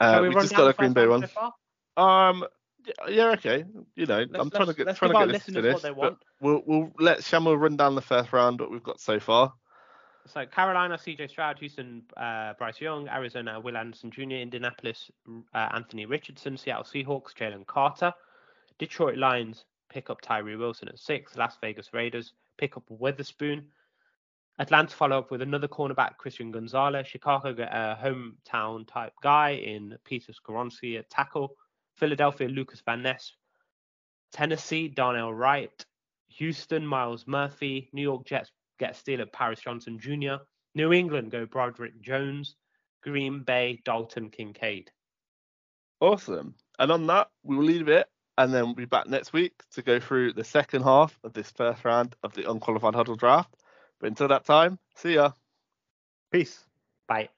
Uh, 0.00 0.18
we 0.22 0.28
we 0.28 0.34
just 0.34 0.54
got 0.56 0.68
a 0.68 0.72
Green 0.72 0.92
Bay 0.92 1.06
round 1.06 1.22
one. 1.22 1.28
so? 1.28 2.02
Um, 2.02 2.40
y- 2.40 2.48
yeah, 3.08 3.30
okay. 3.32 3.64
You 3.94 4.06
know, 4.06 4.24
I'm 4.34 4.50
trying 4.50 4.50
to 4.50 4.58
let's- 4.58 4.76
get 4.76 4.86
let's 4.86 4.98
trying 4.98 5.12
to 5.12 5.18
get 5.18 5.46
this 5.46 5.54
listeners 5.54 5.74
what 5.74 5.82
they 5.82 5.90
want. 5.90 6.18
We'll 6.40 6.62
we'll 6.66 6.90
let 6.98 7.18
Shamu 7.18 7.58
run 7.58 7.76
down 7.76 7.94
the 7.94 8.02
first 8.02 8.32
round 8.32 8.60
what 8.60 8.70
we've 8.70 8.82
got 8.82 9.00
so 9.00 9.18
far. 9.18 9.52
So 10.26 10.44
Carolina, 10.44 10.96
CJ 10.96 11.30
Stroud, 11.30 11.58
Houston, 11.60 12.02
uh, 12.16 12.54
Bryce 12.58 12.80
Young, 12.80 13.08
Arizona, 13.08 13.60
Will 13.60 13.76
Anderson 13.76 14.10
Jr., 14.10 14.22
Indianapolis, 14.22 15.10
uh, 15.54 15.68
Anthony 15.72 16.04
Richardson, 16.04 16.56
Seattle 16.56 16.84
Seahawks, 16.84 17.32
Jalen 17.32 17.66
Carter, 17.66 18.12
Detroit 18.78 19.18
Lions 19.18 19.64
pick 19.88 20.10
up 20.10 20.20
Tyree 20.20 20.56
Wilson 20.56 20.88
at 20.88 20.98
six. 20.98 21.36
Las 21.36 21.56
Vegas 21.60 21.92
Raiders 21.92 22.32
pick 22.58 22.76
up 22.76 22.82
Witherspoon. 22.88 23.66
Atlanta 24.58 24.96
follow 24.96 25.18
up 25.18 25.30
with 25.30 25.42
another 25.42 25.68
cornerback, 25.68 26.16
Christian 26.16 26.50
Gonzalez. 26.50 27.06
Chicago 27.06 27.52
get 27.52 27.68
a 27.72 27.98
hometown 28.02 28.86
type 28.88 29.12
guy 29.22 29.50
in 29.50 29.96
Peter 30.04 30.32
Skoronski 30.32 30.98
at 30.98 31.10
tackle. 31.10 31.56
Philadelphia, 31.96 32.48
Lucas 32.48 32.82
Van 32.84 33.02
Ness. 33.02 33.32
Tennessee, 34.32 34.88
Darnell 34.88 35.32
Wright. 35.32 35.84
Houston, 36.28 36.86
Myles 36.86 37.26
Murphy. 37.26 37.88
New 37.92 38.02
York 38.02 38.26
Jets 38.26 38.50
get 38.78 38.94
Steeler 38.94 39.30
Paris 39.32 39.60
Johnson 39.60 39.98
Jr. 39.98 40.42
New 40.74 40.92
England 40.92 41.30
go 41.30 41.46
Broderick 41.46 42.00
Jones. 42.00 42.56
Green 43.02 43.44
Bay, 43.44 43.80
Dalton 43.84 44.30
Kincaid. 44.30 44.90
Awesome. 46.00 46.54
And 46.78 46.90
on 46.90 47.06
that, 47.06 47.30
we 47.42 47.56
will 47.56 47.64
leave 47.64 47.88
it 47.88 48.08
and 48.38 48.52
then 48.52 48.64
we'll 48.64 48.74
be 48.74 48.84
back 48.84 49.06
next 49.06 49.32
week 49.32 49.62
to 49.72 49.82
go 49.82 49.98
through 49.98 50.32
the 50.32 50.44
second 50.44 50.82
half 50.82 51.18
of 51.24 51.32
this 51.32 51.50
first 51.50 51.84
round 51.84 52.14
of 52.22 52.34
the 52.34 52.50
unqualified 52.50 52.94
huddle 52.94 53.16
draft. 53.16 53.54
But 54.00 54.08
until 54.08 54.28
that 54.28 54.44
time, 54.44 54.78
see 54.96 55.14
ya. 55.14 55.32
Peace. 56.30 56.64
Bye. 57.08 57.30